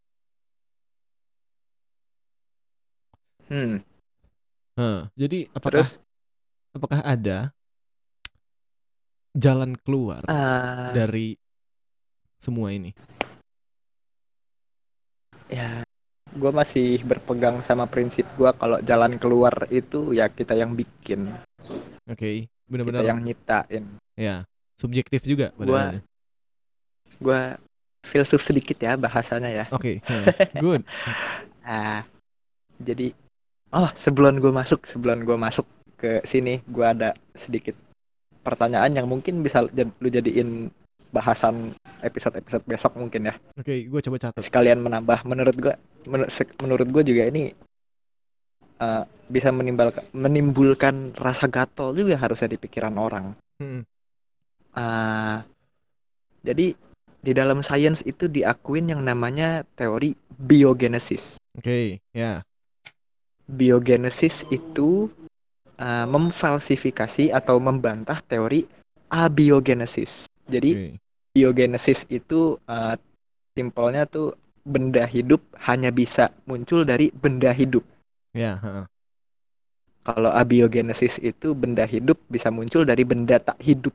Hmm. 3.49 3.81
Nah, 4.77 5.09
jadi 5.17 5.49
apakah 5.57 5.89
terus 5.89 5.93
apakah 6.77 7.01
ada 7.01 7.51
jalan 9.33 9.73
keluar 9.81 10.23
ah, 10.29 10.93
dari 10.93 11.41
semua 12.39 12.71
ini? 12.71 12.93
ya 15.49 15.81
gue 16.29 16.53
masih 16.53 17.01
berpegang 17.09 17.65
sama 17.65 17.89
prinsip 17.89 18.29
gue 18.37 18.53
kalau 18.61 18.79
jalan 18.85 19.17
keluar 19.17 19.65
itu 19.73 20.13
ya 20.13 20.29
kita 20.29 20.53
yang 20.53 20.77
bikin 20.77 21.33
Oke, 22.09 22.49
kita 22.49 22.69
benar-benar 22.69 23.03
yang 23.05 23.21
nyiptain 23.25 23.85
ya 24.13 24.45
subjektif 24.79 25.21
juga 25.27 25.51
pada 25.53 25.69
Gua- 25.69 25.93
gue 27.19 27.41
filsuf 28.07 28.41
sedikit 28.41 28.79
ya 28.79 28.95
bahasanya 28.95 29.51
ya. 29.51 29.67
Oke, 29.75 29.99
ya, 30.07 30.33
good. 30.57 30.87
ah 31.67 32.07
jadi 32.79 33.11
oh 33.75 33.91
sebelum 33.99 34.39
gue 34.39 34.55
masuk 34.55 34.87
sebelum 34.87 35.27
gue 35.27 35.35
masuk 35.35 35.67
ke 35.99 36.23
sini 36.23 36.63
gue 36.65 36.87
ada 36.87 37.13
sedikit 37.35 37.75
pertanyaan 38.47 38.95
yang 38.95 39.11
mungkin 39.11 39.43
bisa 39.43 39.67
lu 39.75 40.09
jadiin 40.09 40.71
bahasan 41.11 41.75
episode-episode 42.01 42.63
besok 42.65 42.95
mungkin 42.95 43.29
ya. 43.29 43.35
Oke, 43.59 43.89
gue 43.89 44.01
coba 44.07 44.17
catat. 44.23 44.45
sekalian 44.45 44.79
menambah 44.79 45.27
menurut 45.27 45.57
gue 45.59 45.75
menur- 46.07 46.31
menurut 46.63 46.89
gue 46.89 47.03
juga 47.03 47.23
ini 47.27 47.51
eh, 48.79 49.03
bisa 49.27 49.51
menimbulkan 49.51 50.05
menimbulkan 50.15 50.95
rasa 51.19 51.51
gatel 51.51 51.93
juga 51.93 52.15
harusnya 52.17 52.49
di 52.49 52.57
pikiran 52.57 52.95
orang. 52.95 53.35
Hmm, 53.59 53.83
Ah, 54.79 55.43
jadi 56.47 56.79
di 57.19 57.33
dalam 57.35 57.67
sains 57.67 57.99
itu 58.07 58.31
diakuin 58.31 58.95
yang 58.95 59.03
namanya 59.03 59.67
teori 59.75 60.15
biogenesis. 60.39 61.35
Oke, 61.59 61.99
ya. 62.15 62.47
Biogenesis 63.51 64.47
itu 64.55 65.11
ah, 65.83 66.07
memfalsifikasi 66.07 67.35
atau 67.35 67.59
membantah 67.59 68.23
teori 68.23 68.71
abiogenesis. 69.11 70.31
Jadi 70.47 70.79
Oke. 70.79 71.03
biogenesis 71.35 72.07
itu 72.07 72.55
ah, 72.71 72.95
simpelnya 73.59 74.07
tuh 74.07 74.39
benda 74.63 75.11
hidup 75.11 75.43
hanya 75.67 75.91
bisa 75.91 76.31
muncul 76.47 76.87
dari 76.87 77.11
benda 77.11 77.51
hidup. 77.51 77.83
Ya, 78.31 78.63
heeh. 78.63 78.87
Kalau 80.07 80.31
abiogenesis 80.31 81.19
itu 81.19 81.51
benda 81.51 81.83
hidup 81.83 82.17
bisa 82.31 82.55
muncul 82.55 82.87
dari 82.87 83.03
benda 83.03 83.43
tak 83.43 83.59
hidup. 83.59 83.93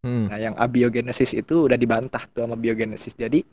Hmm. 0.00 0.32
Nah, 0.32 0.38
yang 0.40 0.54
abiogenesis 0.56 1.36
itu 1.36 1.68
udah 1.68 1.76
dibantah 1.76 2.24
tuh 2.32 2.48
sama 2.48 2.56
biogenesis. 2.56 3.12
Jadi, 3.12 3.44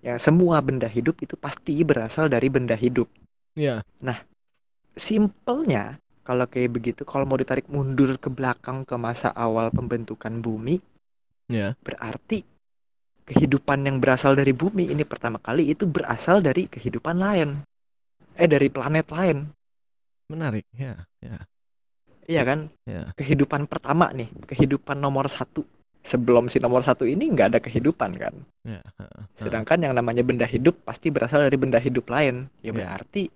ya 0.00 0.16
semua 0.22 0.62
benda 0.62 0.86
hidup 0.86 1.18
itu 1.18 1.34
pasti 1.34 1.82
berasal 1.82 2.30
dari 2.30 2.46
benda 2.46 2.78
hidup. 2.78 3.10
Iya. 3.58 3.82
Simpelnya, 4.94 5.98
kalau 6.22 6.46
kayak 6.46 6.70
begitu, 6.78 7.02
kalau 7.02 7.26
mau 7.26 7.38
ditarik 7.38 7.66
mundur 7.66 8.14
ke 8.22 8.30
belakang 8.30 8.86
ke 8.86 8.94
masa 8.94 9.34
awal 9.34 9.74
pembentukan 9.74 10.38
bumi, 10.38 10.78
Iya. 11.50 11.74
berarti 11.82 12.46
kehidupan 13.26 13.86
yang 13.86 13.98
berasal 13.98 14.38
dari 14.38 14.54
bumi 14.54 14.90
ini 14.90 15.02
pertama 15.02 15.42
kali 15.42 15.74
itu 15.74 15.86
berasal 15.86 16.42
dari 16.42 16.70
kehidupan 16.70 17.18
lain. 17.18 17.62
Eh, 18.38 18.46
dari 18.46 18.70
planet 18.70 19.06
lain. 19.10 19.50
Menarik. 20.30 20.66
Ya, 20.74 21.02
ya. 21.18 21.38
Iya 22.30 22.42
kan? 22.46 22.70
Ya. 22.86 23.10
Kehidupan 23.18 23.66
pertama 23.66 24.14
nih, 24.14 24.30
kehidupan 24.46 24.98
nomor 25.02 25.26
satu. 25.26 25.66
Sebelum 26.00 26.48
si 26.48 26.56
nomor 26.58 26.80
satu 26.80 27.04
ini 27.04 27.28
nggak 27.28 27.48
ada 27.56 27.60
kehidupan 27.60 28.16
kan. 28.16 28.34
Ya. 28.64 28.80
Sedangkan 29.36 29.84
yang 29.84 29.92
namanya 29.92 30.24
benda 30.24 30.48
hidup 30.48 30.80
pasti 30.84 31.12
berasal 31.12 31.44
dari 31.44 31.56
benda 31.60 31.76
hidup 31.76 32.08
lain. 32.08 32.48
Ya 32.64 32.72
Ya. 32.72 32.76
berarti 32.76 33.28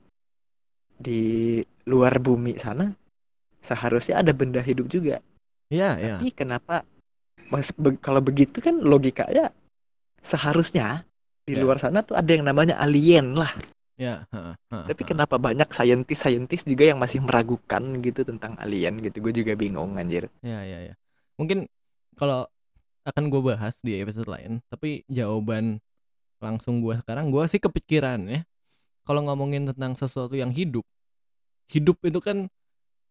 di 0.95 1.61
luar 1.85 2.17
bumi 2.23 2.57
sana 2.57 2.95
seharusnya 3.61 4.21
ada 4.25 4.33
benda 4.33 4.65
hidup 4.65 4.89
juga. 4.89 5.21
Iya, 5.69 5.91
iya. 6.01 6.17
Tapi 6.21 6.33
kenapa 6.33 6.85
mas, 7.53 7.69
be- 7.77 8.01
kalau 8.01 8.25
begitu 8.25 8.61
kan 8.65 8.81
logikanya 8.81 9.53
seharusnya 10.25 11.05
di 11.45 11.53
Ya. 11.57 11.61
luar 11.61 11.77
sana 11.77 12.01
tuh 12.01 12.17
ada 12.17 12.31
yang 12.33 12.49
namanya 12.49 12.81
alien 12.81 13.37
lah. 13.37 13.53
Ya, 13.95 14.27
ha, 14.35 14.59
Tapi 14.75 15.07
kenapa 15.07 15.39
banyak 15.39 15.71
saintis-saintis 15.71 16.67
juga 16.67 16.91
yang 16.91 16.99
masih 16.99 17.23
meragukan 17.23 18.03
gitu 18.03 18.27
tentang 18.27 18.59
alien 18.59 18.99
gitu. 18.99 19.23
Gue 19.23 19.31
juga 19.31 19.55
bingung 19.55 19.95
anjir. 19.95 20.27
Ya, 20.43 20.67
ya, 20.67 20.91
ya. 20.91 20.95
Mungkin 21.39 21.71
kalau 22.19 22.49
akan 23.05 23.29
gue 23.29 23.41
bahas 23.45 23.77
di 23.85 24.01
episode 24.01 24.29
lain, 24.29 24.65
tapi 24.73 25.05
jawaban 25.13 25.79
langsung 26.41 26.81
gue 26.81 26.97
sekarang, 27.01 27.29
gue 27.29 27.45
sih 27.49 27.61
kepikiran 27.61 28.21
ya. 28.29 28.41
Kalau 29.05 29.21
ngomongin 29.29 29.69
tentang 29.69 29.93
sesuatu 29.97 30.33
yang 30.33 30.49
hidup, 30.49 30.85
hidup 31.69 32.01
itu 32.05 32.21
kan 32.25 32.49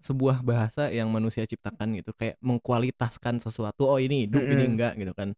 sebuah 0.04 0.42
bahasa 0.42 0.90
yang 0.90 1.08
manusia 1.14 1.46
ciptakan 1.46 1.96
gitu, 2.02 2.12
kayak 2.18 2.36
mengkualitaskan 2.42 3.38
sesuatu. 3.40 3.88
Oh 3.88 4.02
ini 4.02 4.26
hidup, 4.26 4.42
ini 4.44 4.66
Mm-mm. 4.66 4.74
enggak 4.76 4.94
gitu 4.98 5.14
kan. 5.14 5.38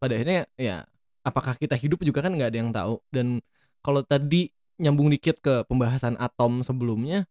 Pada 0.00 0.16
akhirnya 0.16 0.48
ya, 0.56 0.88
apakah 1.20 1.54
kita 1.60 1.76
hidup 1.76 2.00
juga 2.00 2.24
kan 2.24 2.32
nggak 2.32 2.50
ada 2.50 2.58
yang 2.58 2.72
tahu. 2.72 3.04
Dan 3.12 3.44
kalau 3.84 4.00
tadi 4.00 4.50
nyambung 4.80 5.12
dikit 5.12 5.38
ke 5.44 5.68
pembahasan 5.68 6.16
atom 6.16 6.64
sebelumnya, 6.64 7.28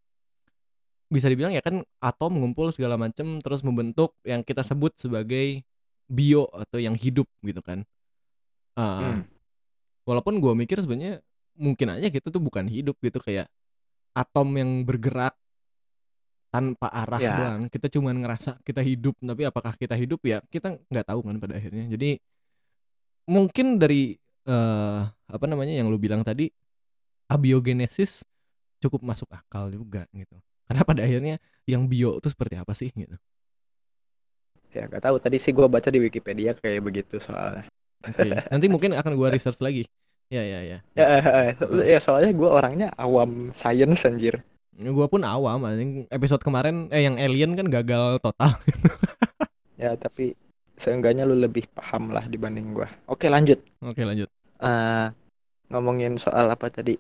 bisa 1.09 1.25
dibilang 1.25 1.49
ya 1.49 1.65
kan 1.65 1.81
atom 1.97 2.37
ngumpul 2.37 2.69
segala 2.69 2.93
macam 2.93 3.41
terus 3.41 3.65
membentuk 3.65 4.13
yang 4.21 4.45
kita 4.45 4.61
sebut 4.61 4.93
sebagai 4.93 5.65
bio 6.09 6.49
atau 6.49 6.81
yang 6.81 6.97
hidup 6.97 7.29
gitu 7.39 7.61
kan. 7.61 7.85
Ah, 8.73 9.13
Hmm. 9.13 9.23
Walaupun 10.09 10.41
gue 10.41 10.53
mikir 10.57 10.81
sebenarnya 10.81 11.21
mungkin 11.53 11.93
aja 11.93 12.09
gitu 12.09 12.33
tuh 12.33 12.41
bukan 12.41 12.65
hidup 12.65 12.97
gitu 12.97 13.21
kayak 13.21 13.45
atom 14.17 14.49
yang 14.57 14.81
bergerak 14.81 15.37
tanpa 16.49 16.89
arah 16.89 17.21
Ya. 17.21 17.29
doang. 17.37 17.69
Kita 17.69 17.93
cuman 17.93 18.25
ngerasa 18.25 18.57
kita 18.65 18.81
hidup 18.81 19.13
tapi 19.21 19.45
apakah 19.45 19.77
kita 19.77 19.93
hidup 19.93 20.17
ya 20.25 20.41
kita 20.49 20.81
nggak 20.89 21.05
tahu 21.05 21.21
kan 21.21 21.37
pada 21.37 21.61
akhirnya. 21.61 21.85
Jadi 21.93 22.17
mungkin 23.29 23.77
dari 23.77 24.17
eh 24.49 25.01
apa 25.29 25.45
namanya 25.45 25.77
yang 25.77 25.93
lu 25.93 26.01
bilang 26.01 26.25
tadi 26.25 26.49
abiogenesis 27.29 28.25
cukup 28.81 29.05
masuk 29.05 29.29
akal 29.29 29.69
juga 29.69 30.09
gitu. 30.09 30.41
Karena 30.65 30.81
pada 30.81 31.05
akhirnya 31.05 31.37
yang 31.69 31.85
bio 31.85 32.17
itu 32.17 32.33
seperti 32.33 32.57
apa 32.57 32.73
sih 32.73 32.89
gitu. 32.89 33.13
Ya 34.69 34.85
gak 34.85 35.01
tahu 35.01 35.17
tadi 35.17 35.41
sih 35.41 35.49
gue 35.49 35.65
baca 35.65 35.89
di 35.89 35.97
Wikipedia 35.97 36.53
kayak 36.53 36.85
begitu 36.85 37.17
soalnya. 37.17 37.65
Oke. 38.05 38.31
Nanti 38.31 38.65
mungkin 38.71 38.95
akan 38.95 39.13
gua 39.19 39.29
research 39.33 39.59
lagi. 39.59 39.83
Ya 40.29 40.45
ya 40.45 40.59
ya. 40.61 40.77
Ya, 40.93 41.05
eh, 41.09 41.23
eh, 41.25 41.51
Heeh. 41.57 41.85
ya 41.89 41.99
soalnya 41.99 42.31
gue 42.31 42.49
orangnya 42.49 42.87
awam 42.95 43.51
science 43.57 44.05
anjir. 44.05 44.39
Gua 44.79 45.11
pun 45.11 45.27
awam, 45.27 45.67
anjing. 45.67 46.07
episode 46.07 46.39
kemarin 46.39 46.87
eh 46.95 47.03
yang 47.03 47.19
alien 47.19 47.57
kan 47.59 47.67
gagal 47.67 48.21
total. 48.23 48.55
Ya 49.79 49.95
tapi 49.95 50.35
seenggaknya 50.75 51.23
lu 51.23 51.39
lebih 51.39 51.63
paham 51.71 52.11
lah 52.11 52.27
dibanding 52.27 52.75
gue. 52.75 52.83
Oke 53.07 53.31
lanjut. 53.31 53.63
Oke 53.79 54.03
lanjut. 54.03 54.27
Eh, 54.59 55.07
ngomongin 55.71 56.19
soal 56.19 56.51
apa 56.51 56.67
tadi? 56.67 56.99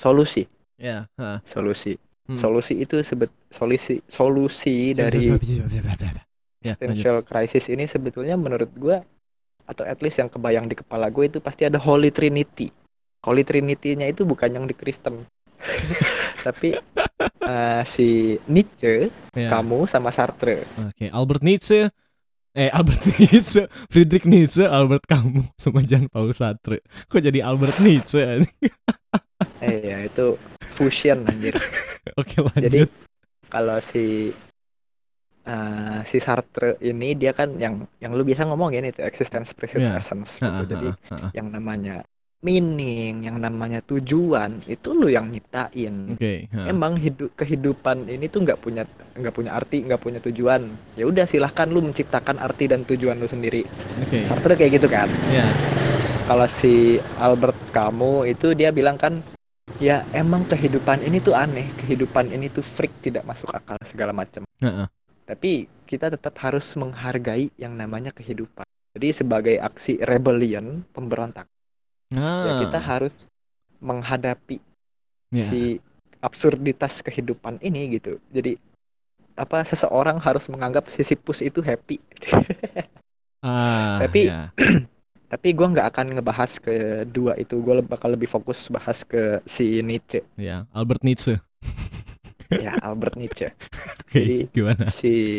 Solusi. 0.00 0.48
Ya. 0.80 1.04
ha. 1.20 1.44
Solusi. 1.44 2.00
Hmm. 2.24 2.40
Solusi 2.40 2.80
itu 2.80 2.96
sebet 3.04 3.28
solusi 3.52 4.00
solusi 4.08 4.96
dari 4.96 5.36
Ya, 6.58 6.74
lanjut. 6.74 6.82
existential 6.98 7.16
crisis 7.22 7.70
ini 7.70 7.86
sebetulnya 7.86 8.34
menurut 8.34 8.70
gue 8.74 8.98
atau 9.62 9.84
at 9.84 10.00
least 10.00 10.18
yang 10.18 10.26
kebayang 10.26 10.66
di 10.66 10.74
kepala 10.74 11.06
gue 11.06 11.28
itu 11.28 11.38
pasti 11.38 11.62
ada 11.62 11.78
Holy 11.78 12.10
Trinity. 12.10 12.72
Holy 13.22 13.42
Trinity-nya 13.42 14.08
itu 14.08 14.24
bukan 14.24 14.50
yang 14.50 14.64
di 14.64 14.74
Kristen. 14.74 15.22
Tapi 16.46 16.74
eh, 17.42 17.82
si 17.84 18.34
Nietzsche, 18.46 19.10
Ya. 19.38 19.54
kamu 19.54 19.86
sama 19.86 20.10
Sartre. 20.10 20.66
Oke, 20.82 21.06
Albert 21.08 21.46
Nietzsche 21.46 21.90
eh 22.58 22.74
Albert 22.74 23.06
Nietzsche, 23.22 23.70
Friedrich 23.86 24.26
Nietzsche, 24.26 24.66
Albert 24.66 25.06
Camus 25.06 25.46
sama 25.62 25.78
Jean 25.86 26.10
Paul 26.10 26.34
Sartre. 26.34 26.82
Kok 27.06 27.22
jadi 27.22 27.38
Albert 27.44 27.78
Nietzsche? 27.78 28.18
anjing? 28.18 28.50
Eh 29.62 29.78
ya 29.84 29.98
itu 30.02 30.34
fusion 30.74 31.22
anjir. 31.22 31.54
Oke, 32.18 32.42
lanjut. 32.42 32.66
Jadi 32.66 32.80
kalau 33.46 33.78
si 33.78 34.34
eh, 35.48 35.98
si 36.04 36.18
Sartre 36.20 36.76
ini 36.84 37.16
dia 37.16 37.32
kan 37.32 37.56
yang 37.56 37.88
yang 38.04 38.12
lu 38.12 38.22
bisa 38.22 38.44
ngomongin 38.44 38.84
itu 38.84 39.00
existence 39.00 39.56
versus 39.56 39.84
Ya. 39.88 39.96
essence 39.96 40.38
gitu. 40.38 40.64
Jadi 40.76 40.88
yang 41.32 41.48
namanya 41.48 42.04
meaning, 42.38 43.26
yang 43.26 43.42
namanya 43.42 43.82
tujuan 43.82 44.62
itu 44.70 44.94
lu 44.94 45.10
yang 45.10 45.26
nyiptain. 45.34 46.14
Ha. 46.54 46.70
Emang 46.70 46.94
hidup 46.94 47.34
kehidupan 47.34 48.06
ini 48.06 48.30
tuh 48.30 48.46
nggak 48.46 48.62
punya 48.62 48.86
nggak 49.18 49.34
punya 49.34 49.58
arti, 49.58 49.82
nggak 49.82 49.98
punya 49.98 50.20
tujuan. 50.22 50.70
Ya 50.94 51.10
udah 51.10 51.26
silahkan 51.26 51.66
lu 51.66 51.82
menciptakan 51.82 52.38
arti 52.38 52.70
dan 52.70 52.86
tujuan 52.86 53.18
lu 53.18 53.26
sendiri. 53.26 53.66
Oke. 54.06 54.22
Sartre 54.22 54.54
kayak 54.54 54.78
gitu 54.78 54.86
kan. 54.86 55.10
Ya. 55.34 55.46
Kalau 56.30 56.46
si 56.46 57.00
Albert 57.18 57.56
Camus 57.74 58.28
itu 58.30 58.54
dia 58.54 58.70
bilang 58.70 59.00
kan 59.00 59.18
ya 59.82 60.04
emang 60.14 60.44
kehidupan 60.46 61.02
ini 61.02 61.18
tuh 61.18 61.34
aneh, 61.34 61.66
kehidupan 61.82 62.30
ini 62.30 62.52
tuh 62.52 62.62
freak 62.62 62.92
tidak 63.02 63.26
masuk 63.26 63.50
akal 63.50 63.80
segala 63.82 64.14
macam. 64.14 64.44
Ha, 64.62 64.70
ha. 64.70 64.84
Tapi 65.28 65.68
kita 65.84 66.08
tetap 66.08 66.32
harus 66.40 66.72
menghargai 66.72 67.52
yang 67.60 67.76
namanya 67.76 68.08
kehidupan. 68.16 68.64
Jadi 68.96 69.08
sebagai 69.12 69.56
aksi 69.60 70.00
rebellion, 70.00 70.80
pemberontak, 70.96 71.44
ya 72.08 72.18
Ah, 72.18 72.56
kita 72.64 72.80
harus 72.80 73.12
menghadapi 73.78 74.56
ya. 75.30 75.44
si 75.44 75.78
absurditas 76.24 77.04
kehidupan 77.04 77.60
ini 77.60 78.00
gitu. 78.00 78.16
Jadi 78.32 78.56
apa 79.38 79.62
seseorang 79.62 80.18
harus 80.18 80.48
menganggap 80.50 80.88
Sisyphus 80.88 81.44
itu 81.44 81.60
happy. 81.60 82.00
Ah, 83.38 84.02
Tapi- 84.02 84.26
ya. 84.26 84.50
Tapi 85.30 85.52
gua 85.54 85.70
nggak 85.70 85.94
akan 85.94 86.06
ngebahas 86.18 86.56
kedua 86.58 87.36
itu. 87.38 87.60
Gue 87.62 87.78
bakal 87.84 88.16
lebih 88.16 88.26
fokus 88.26 88.66
bahas 88.66 89.04
ke 89.06 89.38
si 89.46 89.78
Nietzsche. 89.84 90.24
ya, 90.34 90.66
Albert 90.74 91.04
Nietzsche. 91.06 91.38
ya 92.64 92.72
Albert 92.80 93.14
Nietzsche. 93.16 93.52
Oke, 94.04 94.20
Jadi- 94.24 94.44
gimana? 94.52 94.84
Si 94.88 95.36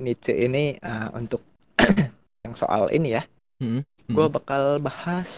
Nietzsche 0.00 0.32
ini 0.34 0.76
eh, 0.76 1.08
untuk 1.12 1.44
yang 2.44 2.54
soal 2.56 2.88
ini 2.92 3.16
ya, 3.16 3.22
Hmm, 3.60 3.84
gue 4.08 4.26
hmm. 4.26 4.36
bakal 4.40 4.80
bahas 4.80 5.36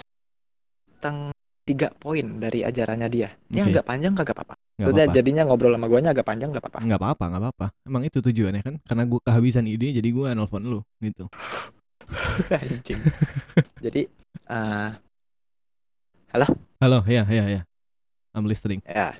tentang 0.98 1.34
tiga 1.66 1.90
poin 1.90 2.38
dari 2.38 2.62
ajarannya 2.62 3.08
dia. 3.10 3.34
Ini 3.50 3.66
Oke. 3.66 3.70
agak 3.74 3.84
panjang 3.86 4.14
kagak 4.14 4.38
apa-apa. 4.38 4.54
Udah 4.82 5.06
jadinya 5.10 5.42
ngobrol 5.46 5.74
sama 5.74 5.86
guanya 5.90 6.14
agak 6.14 6.26
panjang 6.26 6.54
nggak 6.54 6.62
apa-apa. 6.62 6.86
Nggak 6.86 7.00
apa-apa, 7.02 7.24
nggak 7.26 7.42
apa-apa. 7.42 7.66
Emang 7.82 8.02
itu 8.06 8.18
tujuannya 8.22 8.62
kan? 8.62 8.74
Karena 8.86 9.02
gue 9.06 9.20
kehabisan 9.22 9.66
ide, 9.66 9.90
jadi 9.94 10.08
gue 10.10 10.26
nelfon 10.38 10.62
lu 10.62 10.80
gitu. 11.02 11.26
Anjing. 12.62 12.98
Jadi 13.82 14.02
eh, 14.50 14.90
Halo, 16.82 16.98
ya, 17.06 17.22
ya, 17.26 17.44
ya. 17.46 17.62
I'm 18.34 18.46
listening. 18.46 18.80
ya. 18.86 19.14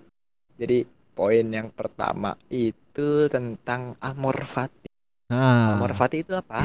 Jadi 0.57 0.87
poin 1.19 1.45
yang 1.59 1.69
pertama 1.79 2.31
itu 2.67 3.09
tentang 3.35 3.83
amor 4.09 4.37
fati. 4.55 4.89
Ah, 5.31 5.73
Amor 5.73 5.93
fati 5.99 6.17
itu 6.25 6.33
apa? 6.43 6.61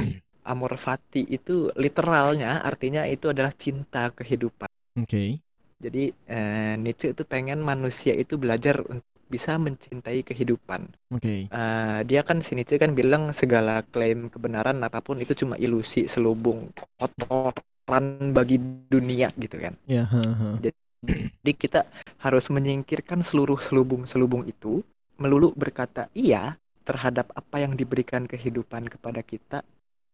Amor 0.53 0.73
fati 0.85 1.21
itu 1.37 1.55
literalnya 1.83 2.51
artinya 2.69 3.03
itu 3.15 3.25
adalah 3.33 3.53
cinta 3.63 4.03
kehidupan. 4.17 4.69
oke. 4.97 5.39
Jadi 5.77 6.03
eh, 6.25 6.73
Nietzsche 6.81 7.13
itu 7.13 7.23
pengen 7.33 7.59
manusia 7.61 8.13
itu 8.17 8.33
belajar 8.43 8.81
untuk 8.81 9.05
bisa 9.29 9.51
mencintai 9.61 10.19
kehidupan. 10.25 10.81
Oke. 11.11 11.51
Eh, 11.53 11.99
dia 12.09 12.21
kan 12.27 12.39
si 12.45 12.51
Nietzsche 12.57 12.77
kan 12.83 12.93
bilang 12.99 13.31
segala 13.41 13.83
klaim 13.93 14.29
kebenaran 14.33 14.79
apa 14.87 14.99
pun 15.05 15.17
itu 15.23 15.33
cuma 15.41 15.55
ilusi, 15.61 16.05
selubung, 16.09 16.71
kotoran 16.99 18.05
bagi 18.37 18.57
dunia 18.93 19.29
gitu 19.37 19.57
kan. 19.65 19.75
Ya, 19.85 20.05
ha, 20.05 20.21
ha. 20.39 20.63
Jadi 20.63 20.76
kita 21.63 21.87
harus 22.19 22.49
menyingkirkan 22.51 23.23
seluruh 23.23 23.59
selubung-selubung 23.61 24.47
itu, 24.49 24.83
melulu 25.17 25.53
berkata 25.55 26.09
iya 26.13 26.57
terhadap 26.87 27.31
apa 27.35 27.59
yang 27.59 27.75
diberikan 27.75 28.23
kehidupan 28.25 28.87
kepada 28.87 29.19
kita 29.21 29.59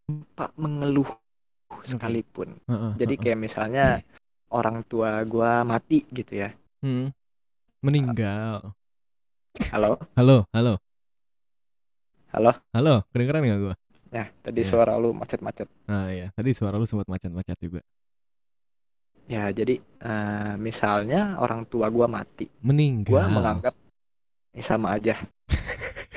tanpa 0.09 0.49
mengeluh 0.57 1.07
sekalipun. 1.85 2.57
Heeh, 2.67 2.91
Jadi 2.99 3.13
heeh. 3.17 3.23
kayak 3.23 3.39
misalnya 3.39 3.85
orang 4.53 4.85
tua 4.85 5.21
gua 5.25 5.65
mati 5.65 6.05
gitu 6.13 6.45
ya. 6.45 6.49
Hmm. 6.83 7.09
meninggal. 7.83 8.73
Halo, 9.71 9.99
Halo, 10.15 10.47
halo, 10.53 10.79
halo. 12.33 12.51
halo. 12.73 12.93
Kedengeran 13.11 13.41
nggak 13.43 13.59
gua? 13.61 13.75
Nah, 14.13 14.27
tadi 14.45 14.61
Iya. 14.61 14.69
suara 14.69 14.93
lu 15.01 15.09
macet-macet. 15.13 15.67
Nah 15.89 16.05
iya, 16.13 16.27
tadi 16.37 16.49
suara 16.53 16.77
lu 16.77 16.85
sempat 16.85 17.09
macet-macet 17.09 17.57
juga. 17.59 17.81
Ya, 19.23 19.47
jadi 19.55 19.79
eh, 19.79 20.53
misalnya 20.59 21.39
orang 21.39 21.63
tua 21.63 21.87
gua 21.87 22.11
mati, 22.11 22.51
Meninggal. 22.59 23.07
gua 23.07 23.23
menganggap 23.31 23.75
ini 24.51 24.63
sama 24.63 24.99
aja. 24.99 25.15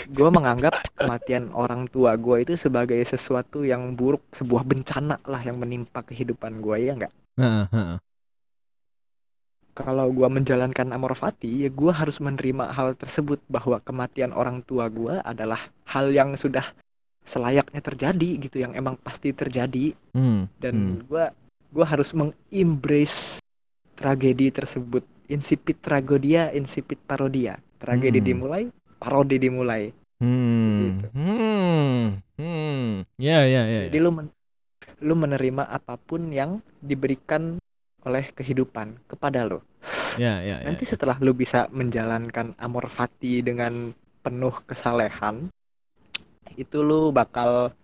Gua 0.07 0.31
menganggap 0.31 0.87
kematian 0.95 1.51
orang 1.51 1.87
tua 1.91 2.15
gua 2.19 2.43
itu 2.43 2.55
sebagai 2.55 2.99
sesuatu 3.07 3.63
yang 3.67 3.95
buruk, 3.95 4.23
sebuah 4.35 4.63
bencana 4.67 5.19
lah 5.27 5.43
yang 5.43 5.59
menimpa 5.59 6.03
kehidupan 6.03 6.59
gua 6.63 6.79
ya 6.79 6.95
nggak? 6.99 7.15
Heeh, 7.39 7.65
heeh. 7.71 7.99
Kalau 9.77 10.09
gua 10.11 10.27
menjalankan 10.33 10.89
amor 10.91 11.15
fati, 11.15 11.67
ya 11.67 11.71
gua 11.71 11.93
harus 11.95 12.19
menerima 12.19 12.73
hal 12.75 12.97
tersebut 12.99 13.39
bahwa 13.47 13.79
kematian 13.83 14.35
orang 14.35 14.63
tua 14.67 14.91
gua 14.91 15.23
adalah 15.23 15.59
hal 15.87 16.11
yang 16.11 16.35
sudah 16.35 16.65
selayaknya 17.27 17.83
terjadi 17.83 18.31
gitu, 18.47 18.57
yang 18.67 18.75
emang 18.75 18.99
pasti 18.99 19.31
terjadi 19.31 19.95
Hmm. 20.17 20.49
dan 20.59 21.03
gua 21.07 21.31
gua 21.77 21.85
harus 21.85 22.16
mengembrace 22.16 23.37
tragedi 24.01 24.49
tersebut 24.49 25.05
insipid 25.29 25.77
tragedia 25.85 26.49
insipid 26.57 26.97
parodia 27.05 27.61
tragedi 27.77 28.24
Hmm. 28.24 28.29
dimulai 28.33 28.62
parodi 28.97 29.37
dimulai 29.37 29.93
Hmm. 30.16 30.81
Gitu. 30.81 31.07
Hmm. 31.12 32.03
Hmm. 32.41 33.05
Ya, 33.20 33.45
ya, 33.45 33.68
ya. 33.68 33.81
jadi 33.93 33.99
ya. 34.01 34.05
lu 34.05 34.11
men- 34.16 34.33
lu 35.05 35.12
menerima 35.12 35.68
apa 35.68 36.01
pun 36.01 36.33
yang 36.33 36.64
diberikan 36.81 37.61
oleh 38.01 38.24
kehidupan 38.33 38.97
kepada 39.05 39.45
lo 39.45 39.61
Ya, 40.16 40.41
ya, 40.41 40.64
ya. 40.64 40.72
nanti 40.72 40.89
setelah 40.89 41.20
lu 41.20 41.37
bisa 41.37 41.68
menjalankan 41.68 42.57
amor 42.57 42.89
fati 42.89 43.45
dengan 43.45 43.93
penuh 44.24 44.57
kesalehan 44.64 45.53
itu 46.57 46.81
lu 46.81 47.12
bakal 47.12 47.77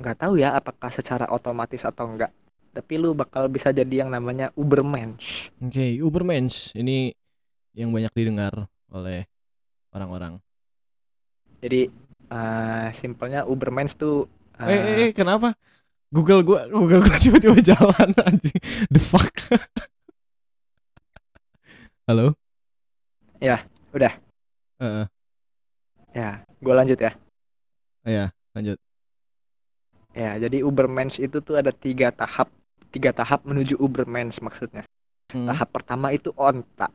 nggak 0.00 0.16
tahu 0.16 0.40
ya 0.40 0.56
apakah 0.56 0.88
secara 0.88 1.28
otomatis 1.28 1.84
atau 1.84 2.08
enggak 2.08 2.32
tapi 2.76 3.00
lu 3.00 3.16
bakal 3.16 3.48
bisa 3.48 3.72
jadi 3.72 4.04
yang 4.04 4.12
namanya 4.12 4.52
ubermensch 4.52 5.48
Oke, 5.64 5.96
Ubermensch 6.04 6.76
ini 6.76 7.16
yang 7.72 7.88
banyak 7.88 8.12
didengar 8.12 8.68
oleh 8.92 9.24
orang-orang. 9.96 10.36
Jadi 11.64 11.88
eh 12.26 12.88
simpelnya 12.92 13.48
Ubermensch 13.48 13.96
tuh 13.96 14.28
eh, 14.60 14.68
Eh, 14.68 14.76
eh, 14.76 14.96
eh, 15.08 15.10
kenapa? 15.16 15.56
Google 16.12 16.44
gua, 16.44 16.68
Google 16.68 17.00
gua 17.00 17.16
tiba-tiba 17.24 17.56
jalan 17.64 18.12
anjing. 18.20 18.60
The 18.92 19.00
fuck? 19.00 19.32
Halo? 22.08 22.38
Ya, 23.42 23.66
udah. 23.90 24.14
Heeh. 24.78 25.06
ya, 26.16 26.30
gue 26.62 26.74
lanjut 26.76 26.98
ya. 27.00 27.12
Iya, 28.06 28.26
lanjut. 28.56 28.78
Ya, 30.16 30.32
jadi 30.40 30.64
Ubermensch 30.64 31.20
itu 31.20 31.44
tuh 31.44 31.60
ada 31.60 31.68
tiga 31.74 32.08
tahap, 32.08 32.48
tiga 32.96 33.12
tahap 33.12 33.44
menuju 33.44 33.76
Ubermensch 33.76 34.40
maksudnya. 34.40 34.88
Hmm. 35.28 35.44
Tahap 35.44 35.68
pertama 35.68 36.16
itu 36.16 36.32
onta. 36.32 36.88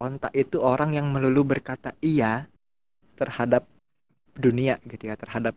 Onta 0.00 0.32
itu 0.32 0.64
orang 0.64 0.96
yang 0.96 1.12
melulu 1.12 1.44
berkata 1.44 1.92
iya 2.00 2.48
terhadap 3.20 3.68
dunia 4.32 4.80
gitu 4.88 5.12
ya, 5.12 5.14
terhadap 5.20 5.52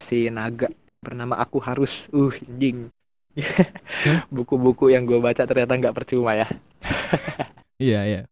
si 0.00 0.32
naga 0.32 0.72
bernama 1.04 1.36
aku 1.36 1.60
harus. 1.60 2.08
Uh, 2.08 2.32
anjing. 2.48 2.88
Buku-buku 4.34 4.88
yang 4.96 5.04
gue 5.04 5.20
baca 5.20 5.44
ternyata 5.44 5.76
nggak 5.76 5.96
percuma 5.96 6.32
ya. 6.32 6.48
Iya, 7.74 8.00
iya. 8.06 8.22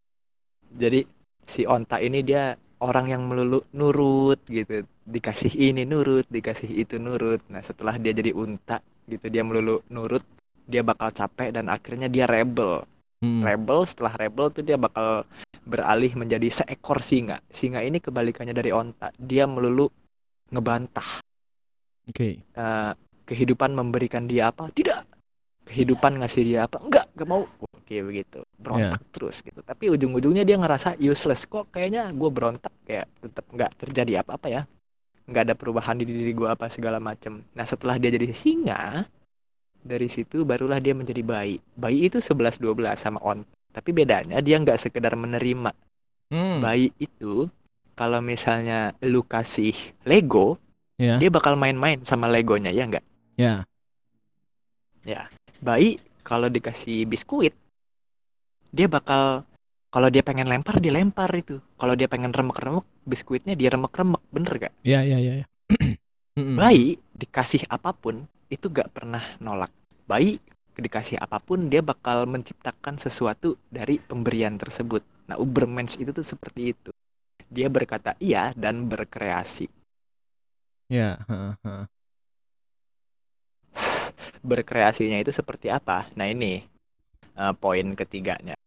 Jadi 0.70 1.02
si 1.50 1.66
onta 1.66 1.98
ini 1.98 2.22
dia 2.22 2.54
orang 2.78 3.10
yang 3.10 3.26
melulu 3.26 3.66
nurut 3.74 4.38
gitu. 4.46 4.86
Dikasih 5.02 5.50
ini 5.58 5.82
nurut, 5.82 6.30
dikasih 6.30 6.70
itu 6.70 7.02
nurut. 7.02 7.42
Nah, 7.50 7.58
setelah 7.58 7.98
dia 7.98 8.14
jadi 8.14 8.30
unta 8.30 8.78
gitu, 9.10 9.26
dia 9.26 9.42
melulu 9.42 9.82
nurut, 9.90 10.22
dia 10.72 10.80
bakal 10.80 11.12
capek 11.12 11.52
dan 11.52 11.68
akhirnya 11.68 12.08
dia 12.08 12.24
rebel. 12.24 12.88
Hmm. 13.20 13.44
Rebel 13.44 13.84
setelah 13.84 14.16
rebel 14.16 14.48
tuh 14.50 14.64
dia 14.64 14.80
bakal 14.80 15.28
beralih 15.62 16.10
menjadi 16.16 16.64
seekor 16.64 17.04
singa. 17.04 17.38
Singa 17.52 17.84
ini 17.84 18.00
kebalikannya 18.00 18.56
dari 18.56 18.72
onta. 18.74 19.12
Dia 19.20 19.44
melulu 19.44 19.86
ngebantah. 20.50 21.22
Oke. 22.08 22.42
Eh, 22.42 22.92
kehidupan 23.28 23.76
memberikan 23.76 24.26
dia 24.26 24.50
apa? 24.50 24.72
Tidak. 24.74 25.06
Kehidupan 25.62 26.18
ngasih 26.18 26.42
dia 26.42 26.66
apa? 26.66 26.82
Enggak, 26.82 27.06
gak 27.14 27.28
mau. 27.30 27.46
Oke 27.78 28.02
begitu. 28.02 28.42
Berontak 28.58 29.02
terus 29.14 29.38
gitu. 29.38 29.62
Tapi 29.62 29.92
ujung-ujungnya 29.94 30.42
dia 30.42 30.58
ngerasa 30.58 30.98
useless. 30.98 31.46
Kok 31.46 31.70
kayaknya 31.70 32.10
gue 32.10 32.30
berontak 32.32 32.74
kayak 32.82 33.06
tetap 33.22 33.46
nggak 33.52 33.70
terjadi 33.78 34.26
apa-apa 34.26 34.48
ya. 34.50 34.62
Nggak 35.30 35.42
ada 35.46 35.54
perubahan 35.54 36.02
di 36.02 36.08
diri 36.10 36.34
gue 36.34 36.50
apa 36.50 36.66
segala 36.66 36.98
macem. 36.98 37.46
Nah 37.54 37.62
setelah 37.62 37.94
dia 38.02 38.10
jadi 38.10 38.34
singa, 38.34 39.06
dari 39.82 40.08
situ 40.08 40.46
barulah 40.46 40.78
dia 40.78 40.94
menjadi 40.94 41.22
bayi. 41.22 41.58
Bayi 41.76 42.06
itu 42.08 42.18
11-12 42.22 42.98
sama 42.98 43.18
on. 43.22 43.42
Tapi 43.72 43.90
bedanya 43.90 44.38
dia 44.40 44.56
nggak 44.58 44.78
sekedar 44.78 45.14
menerima. 45.18 45.70
Hmm. 46.32 46.58
Bayi 46.62 46.94
itu 46.96 47.50
kalau 47.98 48.22
misalnya 48.24 48.96
lu 49.04 49.22
kasih 49.26 49.74
Lego, 50.08 50.56
Ya. 51.00 51.18
dia 51.18 51.32
bakal 51.34 51.58
main-main 51.58 51.98
sama 52.06 52.30
Legonya 52.30 52.70
ya 52.70 52.86
nggak? 52.86 53.04
Ya. 53.34 53.66
bayi 55.62 55.98
kalau 56.22 56.46
dikasih 56.50 57.06
biskuit 57.06 57.54
dia 58.74 58.86
bakal 58.90 59.46
kalau 59.92 60.08
dia 60.10 60.24
pengen 60.26 60.50
lempar 60.50 60.82
dia 60.82 60.90
lempar 60.90 61.30
itu 61.36 61.62
kalau 61.78 61.94
dia 61.94 62.10
pengen 62.10 62.34
remek-remek 62.34 62.82
biskuitnya 63.06 63.54
dia 63.54 63.70
remek-remek 63.70 64.22
bener 64.34 64.52
gak 64.58 64.72
Ya, 64.82 65.06
ya, 65.06 65.18
ya, 65.22 65.42
ya. 65.42 65.46
Mm-mm. 66.38 66.56
bayi 66.58 66.98
dikasih 67.14 67.62
apa 67.70 67.94
pun 67.94 68.26
itu 68.52 68.66
gak 68.68 68.92
pernah 68.92 69.24
nolak 69.40 69.72
bayi 70.04 70.36
dikasih 70.76 71.16
apa 71.20 71.40
pun 71.40 71.72
dia 71.72 71.80
bakal 71.80 72.28
menciptakan 72.28 73.00
sesuatu 73.00 73.56
dari 73.72 73.96
pemberian 73.96 74.60
tersebut 74.60 75.00
nah 75.28 75.36
Ubermensch 75.40 75.96
itu 75.96 76.10
tuh 76.12 76.26
seperti 76.26 76.76
itu 76.76 76.90
dia 77.48 77.68
berkata 77.72 78.12
iya 78.20 78.52
dan 78.56 78.88
berkreasi 78.92 79.66
Ya, 80.92 81.24
heeh. 81.24 81.88
berkreasinya 84.42 85.18
itu 85.22 85.32
seperti 85.32 85.70
apa? 85.70 86.10
Nah 86.18 86.26
ini 86.28 86.62
eh, 87.38 87.54
poin 87.56 87.86
ketiganya. 87.94 88.58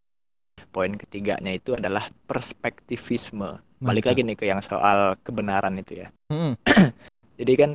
Poin 0.71 0.91
ketiganya 0.95 1.51
itu 1.55 1.75
adalah 1.75 2.11
perspektivisme. 2.27 3.59
Balik 3.79 4.09
lagi 4.09 4.25
nih 4.25 4.35
ke 4.39 4.45
yang 4.49 4.59
soal 4.65 5.15
kebenaran 5.21 5.77
itu 5.79 6.03
ya. 6.03 6.07
Mm-mm. 6.31 6.57
Jadi 7.39 7.53
kan 7.59 7.71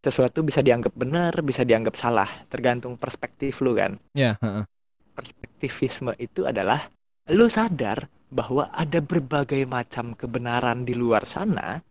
sesuatu 0.00 0.40
bisa 0.40 0.64
dianggap 0.64 0.96
benar, 0.96 1.36
bisa 1.44 1.60
dianggap 1.60 1.94
salah, 1.94 2.28
tergantung 2.48 2.96
perspektif 2.96 3.60
lu 3.60 3.76
kan. 3.76 4.00
Ya, 4.16 4.40
heeh. 4.40 4.64
Perspektivisme 5.12 6.16
itu 6.16 6.48
adalah 6.48 6.88
lu 7.28 7.52
sadar 7.52 8.08
bahwa 8.32 8.72
ada 8.72 9.04
berbagai 9.04 9.68
macam 9.68 10.16
kebenaran 10.16 10.88
di 10.88 10.96
luar 10.96 11.28
sana, 11.28 11.84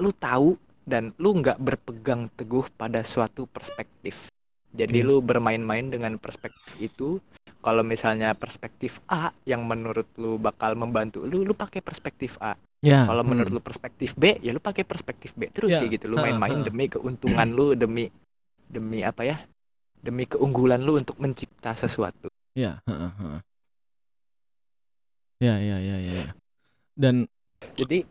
lu 0.00 0.10
tahu 0.16 0.56
dan 0.88 1.12
lu 1.20 1.36
nggak 1.36 1.60
berpegang 1.60 2.32
teguh 2.32 2.64
pada 2.80 3.04
suatu 3.04 3.44
perspektif. 3.44 4.32
Jadi 4.74 5.04
Oke. 5.04 5.06
lu 5.06 5.16
bermain-main 5.20 5.86
dengan 5.92 6.16
perspektif 6.18 6.74
itu. 6.80 7.20
Kalau 7.64 7.80
misalnya 7.80 8.36
perspektif 8.36 9.00
A 9.08 9.32
yang 9.48 9.64
menurut 9.64 10.04
lu 10.20 10.36
bakal 10.36 10.76
membantu 10.76 11.24
lu, 11.24 11.48
lu 11.48 11.56
pakai 11.56 11.80
perspektif 11.80 12.36
A. 12.36 12.52
Ya. 12.84 13.08
Kalau 13.08 13.24
menurut 13.24 13.48
hmm. 13.48 13.56
lu 13.56 13.62
perspektif 13.64 14.12
B, 14.12 14.36
ya 14.44 14.52
lu 14.52 14.60
pakai 14.60 14.84
perspektif 14.84 15.32
B 15.32 15.48
terus 15.48 15.72
Ya, 15.72 15.80
kayak 15.80 15.90
gitu. 15.96 16.12
Lu 16.12 16.20
main-main 16.20 16.60
demi 16.68 16.84
keuntungan 16.92 17.48
lu, 17.48 17.72
demi 17.72 18.12
demi 18.68 19.00
apa 19.00 19.24
ya? 19.24 19.36
Demi 20.04 20.28
keunggulan 20.28 20.84
lu 20.84 21.00
untuk 21.00 21.16
mencipta 21.16 21.72
sesuatu. 21.72 22.28
Ya, 22.52 22.84
heeh, 22.84 23.12
heeh. 23.18 23.40
Ya, 25.40 25.54
ya, 25.58 25.76
ya, 25.80 25.96
ya, 25.96 26.12
ya. 26.12 26.28
Dan 26.94 27.24
Jadi 27.74 28.04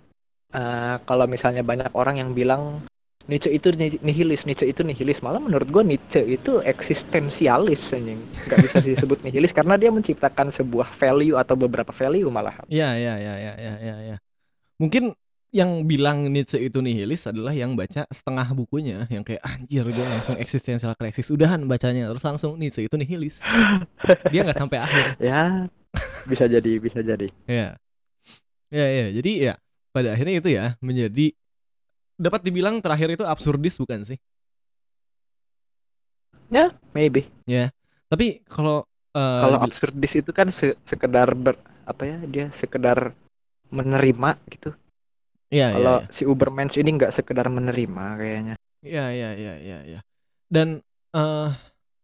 eh, 0.57 0.95
kalau 1.05 1.25
misalnya 1.29 1.61
banyak 1.61 1.93
orang 1.93 2.17
yang 2.17 2.33
bilang 2.33 2.81
Nietzsche 3.29 3.55
itu 3.55 3.71
ni- 3.71 4.01
nihilis, 4.03 4.43
Nietzsche 4.43 4.67
itu 4.67 4.83
nihilis, 4.83 5.23
malah 5.23 5.39
menurut 5.39 5.69
gua 5.71 5.79
Nietzsche 5.85 6.19
itu 6.27 6.59
eksistensialis 6.65 7.95
anjing. 7.95 8.19
Nggak 8.49 8.59
bisa 8.67 8.77
disebut 8.83 9.23
nihilis 9.23 9.55
karena 9.55 9.79
dia 9.79 9.87
menciptakan 9.93 10.51
sebuah 10.51 10.91
value 10.91 11.39
atau 11.39 11.55
beberapa 11.55 11.95
value 11.95 12.27
malah. 12.27 12.57
ya, 12.67 12.97
ya, 12.99 13.15
ya, 13.15 13.33
ya, 13.39 13.53
ya, 13.55 13.73
ya, 13.79 13.95
ya. 14.11 14.15
Mungkin 14.81 15.13
yang 15.53 15.85
bilang 15.85 16.33
Nietzsche 16.33 16.57
itu 16.57 16.81
nihilis 16.81 17.29
adalah 17.29 17.53
yang 17.53 17.77
baca 17.77 18.09
setengah 18.09 18.47
bukunya 18.57 19.05
yang 19.05 19.21
kayak 19.21 19.45
anjir 19.45 19.85
gue 19.85 20.01
langsung 20.01 20.33
eksistensial 20.33 20.97
krisis 20.97 21.29
udahan 21.29 21.61
bacanya. 21.69 22.09
Terus 22.09 22.25
langsung 22.25 22.57
Nietzsche 22.57 22.89
itu 22.89 22.95
nihilis. 22.97 23.45
Dia 24.33 24.41
nggak 24.41 24.57
sampai 24.57 24.81
akhir. 24.81 25.05
Ya, 25.21 25.69
bisa 26.25 26.49
jadi, 26.49 26.81
bisa 26.81 26.99
jadi. 27.05 27.29
ya 27.45 27.77
ya 28.73 28.85
ya 28.89 29.05
jadi 29.13 29.31
ya 29.51 29.53
pada 29.93 30.17
akhirnya 30.17 30.41
itu 30.41 30.49
ya 30.49 30.65
menjadi 30.81 31.37
dapat 32.17 32.41
dibilang 32.41 32.81
terakhir 32.81 33.13
itu 33.13 33.21
absurdis 33.21 33.77
bukan 33.77 34.01
sih? 34.01 34.17
Maybe. 36.97 37.29
Tapi 38.09 38.45
kalau 38.45 38.85
eh, 39.13 39.41
kalau 39.41 39.57
absurdis 39.61 40.13
itu 40.17 40.29
kan 40.33 40.49
se- 40.53 40.77
sekedar 40.85 41.33
ber 41.33 41.57
apa 41.89 42.03
ya 42.05 42.17
dia 42.29 42.45
sekedar 42.53 43.13
menerima 43.73 44.29
gitu 44.53 44.71
Iya, 45.53 45.69
iya, 45.69 45.75
kalau 45.77 45.95
iya. 46.01 46.09
si 46.09 46.23
Ubermensch 46.25 46.77
ini 46.81 46.97
nggak 46.97 47.13
sekedar 47.13 47.45
menerima 47.49 48.05
kayaknya 48.17 48.55
Iya, 48.83 49.05
iya, 49.15 49.29
iya, 49.33 49.53
iya, 49.63 49.77
iya. 49.87 49.99
Dan 50.51 50.83
eh 51.15 51.49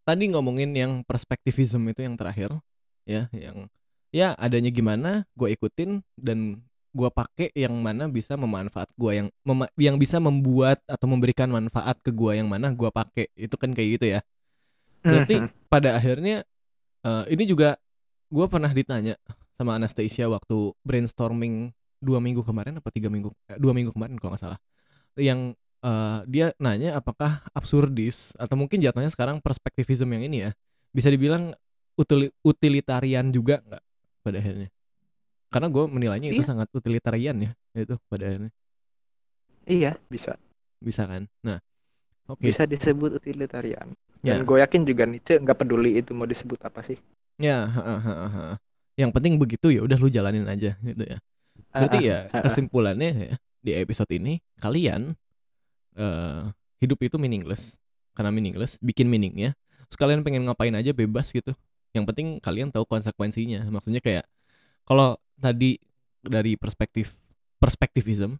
tadi 0.07 0.31
ngomongin 0.31 0.71
yang 0.73 0.91
perspektivism 1.03 1.83
itu 1.91 2.07
yang 2.07 2.15
terakhir, 2.15 2.55
ya, 3.03 3.27
yang 3.35 3.67
ya 4.15 4.31
adanya 4.39 4.71
gimana, 4.71 5.27
gue 5.35 5.53
ikutin 5.53 5.99
dan 6.15 6.63
gue 6.95 7.09
pakai 7.11 7.51
yang 7.53 7.75
mana 7.83 8.09
bisa 8.09 8.33
memanfaat 8.39 8.89
gue 8.97 9.11
yang 9.11 9.27
mema- 9.45 9.69
yang 9.77 9.99
bisa 10.01 10.17
membuat 10.17 10.81
atau 10.89 11.05
memberikan 11.05 11.51
manfaat 11.51 11.99
ke 12.01 12.09
gue 12.09 12.31
yang 12.39 12.47
mana 12.49 12.71
gue 12.73 12.89
pakai 12.89 13.27
itu 13.37 13.55
kan 13.59 13.75
kayak 13.75 13.89
gitu 13.99 14.05
ya. 14.17 14.19
Berarti 15.03 15.35
Mhm. 15.45 15.49
pada 15.67 15.99
akhirnya 15.99 16.41
eh, 17.03 17.23
ini 17.31 17.43
juga 17.43 17.75
gue 18.31 18.45
pernah 18.47 18.71
ditanya 18.71 19.19
sama 19.59 19.75
Anastasia 19.75 20.31
waktu 20.31 20.71
brainstorming 20.87 21.75
dua 21.99 22.23
minggu 22.23 22.47
kemarin 22.47 22.79
apa 22.79 22.87
tiga 22.95 23.11
minggu 23.11 23.27
eh, 23.51 23.59
dua 23.59 23.75
minggu 23.75 23.91
kemarin 23.91 24.15
kalau 24.15 24.31
nggak 24.31 24.43
salah. 24.47 24.59
Yang 25.19 25.59
eh, 25.83 26.19
dia 26.31 26.45
nanya 26.63 26.95
apakah 26.95 27.43
absurdis 27.51 28.31
atau 28.39 28.55
mungkin 28.55 28.79
jatuhnya 28.79 29.11
sekarang 29.11 29.43
perspektivism 29.43 30.07
yang 30.15 30.23
ini 30.23 30.37
ya 30.47 30.51
bisa 30.95 31.11
dibilang 31.11 31.51
utili- 31.99 32.31
utilitarian 32.47 33.35
juga 33.35 33.59
nggak 33.67 33.83
pada 34.23 34.37
akhirnya? 34.39 34.69
Karena 35.51 35.67
gue 35.67 35.83
menilainya 35.89 36.29
itu 36.31 36.41
Iya. 36.45 36.49
sangat 36.55 36.67
utilitarian 36.71 37.35
ya 37.43 37.51
itu 37.75 37.99
pada 38.07 38.23
akhirnya. 38.31 38.51
Iya 39.69 39.97
bisa. 40.09 40.33
Bisa 40.79 41.03
kan? 41.05 41.27
Nah 41.43 41.59
oke. 42.31 42.41
Bisa 42.41 42.63
disebut 42.63 43.19
utilitarian. 43.19 43.91
Ya. 44.23 44.39
Dan 44.39 44.47
gue 44.47 44.57
yakin 44.63 44.81
juga 44.87 45.03
Nietzsche 45.07 45.39
nggak 45.39 45.57
peduli 45.63 45.99
itu 45.99 46.11
mau 46.15 46.27
disebut 46.27 46.59
apa 46.63 46.81
sih. 46.83 46.97
Ya 47.39 47.67
ha, 47.67 47.81
ha, 47.81 47.95
ha, 48.03 48.27
ha. 48.29 48.45
Yang 48.99 49.15
penting 49.15 49.39
begitu 49.39 49.71
ya 49.71 49.79
udah 49.87 49.95
lu 49.95 50.11
jalanin 50.11 50.43
aja 50.43 50.75
gitu 50.83 51.03
ya 51.07 51.17
Berarti 51.69 51.97
Ah, 51.97 52.01
ya 52.01 52.17
ah, 52.33 52.41
ah. 52.41 52.43
kesimpulannya 52.43 53.09
ya 53.13 53.33
di 53.61 53.71
episode 53.77 54.09
ini 54.09 54.41
kalian 54.57 55.13
eh 55.99 56.41
hidup 56.79 56.99
itu 57.03 57.19
meaningless 57.19 57.77
karena 58.17 58.33
meaningless 58.33 58.81
bikin 58.81 59.05
meaningnya. 59.05 59.53
Terus 59.89 59.97
kalian 59.99 60.25
pengen 60.25 60.47
ngapain 60.47 60.73
aja 60.73 60.95
bebas 60.95 61.29
gitu. 61.29 61.53
Yang 61.93 62.05
penting 62.13 62.27
kalian 62.41 62.73
tahu 62.73 62.85
konsekuensinya. 62.87 63.67
Maksudnya 63.69 64.01
kayak 64.01 64.25
kalau 64.87 65.19
tadi 65.37 65.77
dari 66.25 66.57
perspektif 66.57 67.13
perspektivism 67.61 68.39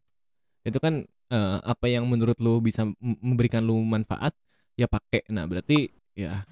itu 0.65 0.79
kan 0.81 1.05
eh, 1.29 1.57
apa 1.61 1.85
yang 1.85 2.09
menurut 2.09 2.37
lu 2.41 2.63
bisa 2.63 2.87
memberikan 3.01 3.61
lu 3.61 3.77
manfaat 3.85 4.33
ya 4.73 4.89
pakai. 4.89 5.27
Nah, 5.29 5.45
berarti 5.45 5.91
ya 6.17 6.43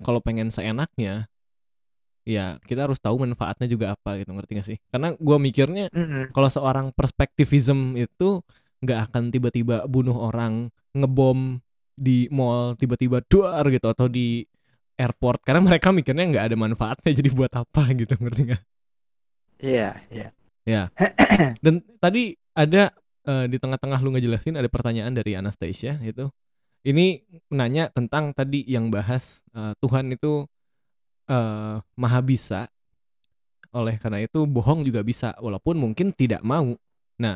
kalau 0.00 0.24
pengen 0.24 0.48
seenaknya 0.48 1.28
ya 2.24 2.56
kita 2.64 2.88
harus 2.88 2.98
tahu 3.00 3.20
manfaatnya 3.24 3.68
juga 3.68 3.94
apa 3.94 4.20
gitu 4.20 4.32
ngerti 4.34 4.50
gak 4.58 4.66
sih? 4.68 4.78
Karena 4.92 5.12
gua 5.16 5.36
mikirnya 5.40 5.88
Mm-mm. 5.92 6.32
kalau 6.34 6.48
seorang 6.48 6.86
perspektivism 6.96 7.96
itu 8.00 8.40
nggak 8.84 8.98
akan 9.10 9.32
tiba-tiba 9.32 9.88
bunuh 9.88 10.16
orang 10.16 10.68
ngebom 10.92 11.60
di 11.94 12.28
mall 12.28 12.74
tiba-tiba 12.76 13.22
duar 13.24 13.64
gitu 13.70 13.86
atau 13.88 14.06
di 14.10 14.44
airport. 14.98 15.42
Karena 15.46 15.62
mereka 15.64 15.90
mikirnya 15.94 16.24
nggak 16.28 16.44
ada 16.52 16.56
manfaatnya 16.58 17.10
jadi 17.18 17.30
buat 17.32 17.52
apa 17.54 17.82
gitu 17.96 18.14
ngerti 18.18 18.42
nggak? 18.52 18.62
Iya 19.62 20.02
iya. 20.10 20.28
Dan 21.64 21.84
tadi 22.00 22.34
ada 22.56 22.92
eh, 23.28 23.46
di 23.50 23.56
tengah-tengah 23.60 23.98
lu 24.04 24.14
ngejelasin 24.14 24.56
ada 24.60 24.68
pertanyaan 24.68 25.12
dari 25.14 25.36
Anastasia 25.36 25.98
itu. 26.04 26.28
Ini 26.84 27.24
nanya 27.52 27.88
tentang 27.92 28.32
tadi 28.36 28.64
yang 28.68 28.92
bahas 28.92 29.40
eh, 29.56 29.72
Tuhan 29.80 30.12
itu 30.12 30.48
eh, 31.28 31.76
maha 31.96 32.20
bisa. 32.24 32.68
Oleh 33.74 33.98
karena 33.98 34.22
itu 34.22 34.46
bohong 34.46 34.86
juga 34.86 35.02
bisa 35.02 35.34
walaupun 35.42 35.74
mungkin 35.74 36.14
tidak 36.14 36.40
mau. 36.46 36.78
Nah 37.18 37.34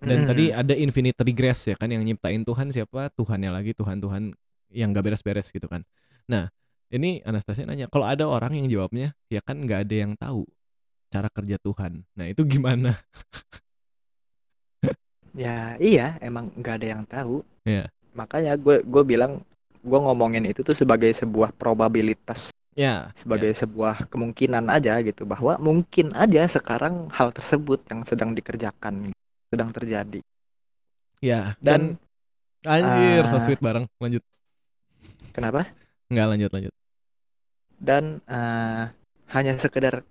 dan 0.00 0.24
Mm. 0.24 0.28
tadi 0.30 0.44
ada 0.54 0.74
infinite 0.78 1.18
regress 1.20 1.66
ya 1.68 1.76
kan 1.76 1.90
yang 1.90 2.00
nyiptain 2.06 2.40
Tuhan 2.46 2.70
siapa? 2.72 3.10
Tuhannya 3.12 3.50
lagi 3.52 3.74
Tuhan-Tuhan 3.76 4.32
yang 4.72 4.88
gak 4.94 5.04
beres-beres 5.04 5.50
gitu 5.50 5.66
kan. 5.66 5.82
Nah 6.30 6.48
ini 6.94 7.20
Anastasia 7.26 7.66
nanya 7.66 7.86
kalau 7.90 8.06
ada 8.06 8.24
orang 8.26 8.54
yang 8.58 8.66
jawabnya 8.70 9.12
ya 9.30 9.42
kan 9.42 9.62
nggak 9.62 9.86
ada 9.86 9.94
yang 10.06 10.12
tahu 10.18 10.46
cara 11.10 11.28
kerja 11.30 11.58
Tuhan. 11.58 12.06
Nah 12.14 12.26
itu 12.30 12.42
gimana? 12.46 12.98
Ya 15.34 15.78
iya 15.78 16.18
emang 16.22 16.50
nggak 16.58 16.74
ada 16.82 16.86
yang 16.98 17.02
tahu. 17.06 17.42
Iya. 17.66 17.86
makanya 18.10 18.58
gue 18.58 18.82
gue 18.82 19.02
bilang 19.06 19.38
gue 19.86 19.98
ngomongin 20.02 20.42
itu 20.50 20.66
tuh 20.66 20.74
sebagai 20.74 21.14
sebuah 21.14 21.54
probabilitas 21.54 22.50
ya. 22.80 23.12
sebagai 23.20 23.52
sebuah 23.52 24.08
kemungkinan 24.08 24.72
aja 24.72 24.96
gitu 25.04 25.28
bahwa 25.28 25.60
mungkin 25.60 26.16
aja 26.16 26.48
sekarang 26.48 27.12
hal 27.12 27.28
tersebut 27.36 27.84
yang 27.92 28.08
sedang 28.08 28.32
dikerjakan 28.32 29.12
sedang 29.52 29.70
terjadi. 29.76 30.20
Ya 31.20 31.52
dan 31.60 32.00
dan 32.64 32.80
anjir 32.80 33.22
so 33.28 33.36
ah, 33.36 33.42
sweet 33.44 33.60
bareng. 33.60 33.84
Lanjut. 34.00 34.24
kenapa? 35.36 35.68
Nggak 36.08 36.26
lanjut 36.32 36.50
lanjut. 36.56 36.74
Dan 37.80 38.04
eh, 38.24 38.84
hanya 39.30 39.52
sekedar 39.60 40.02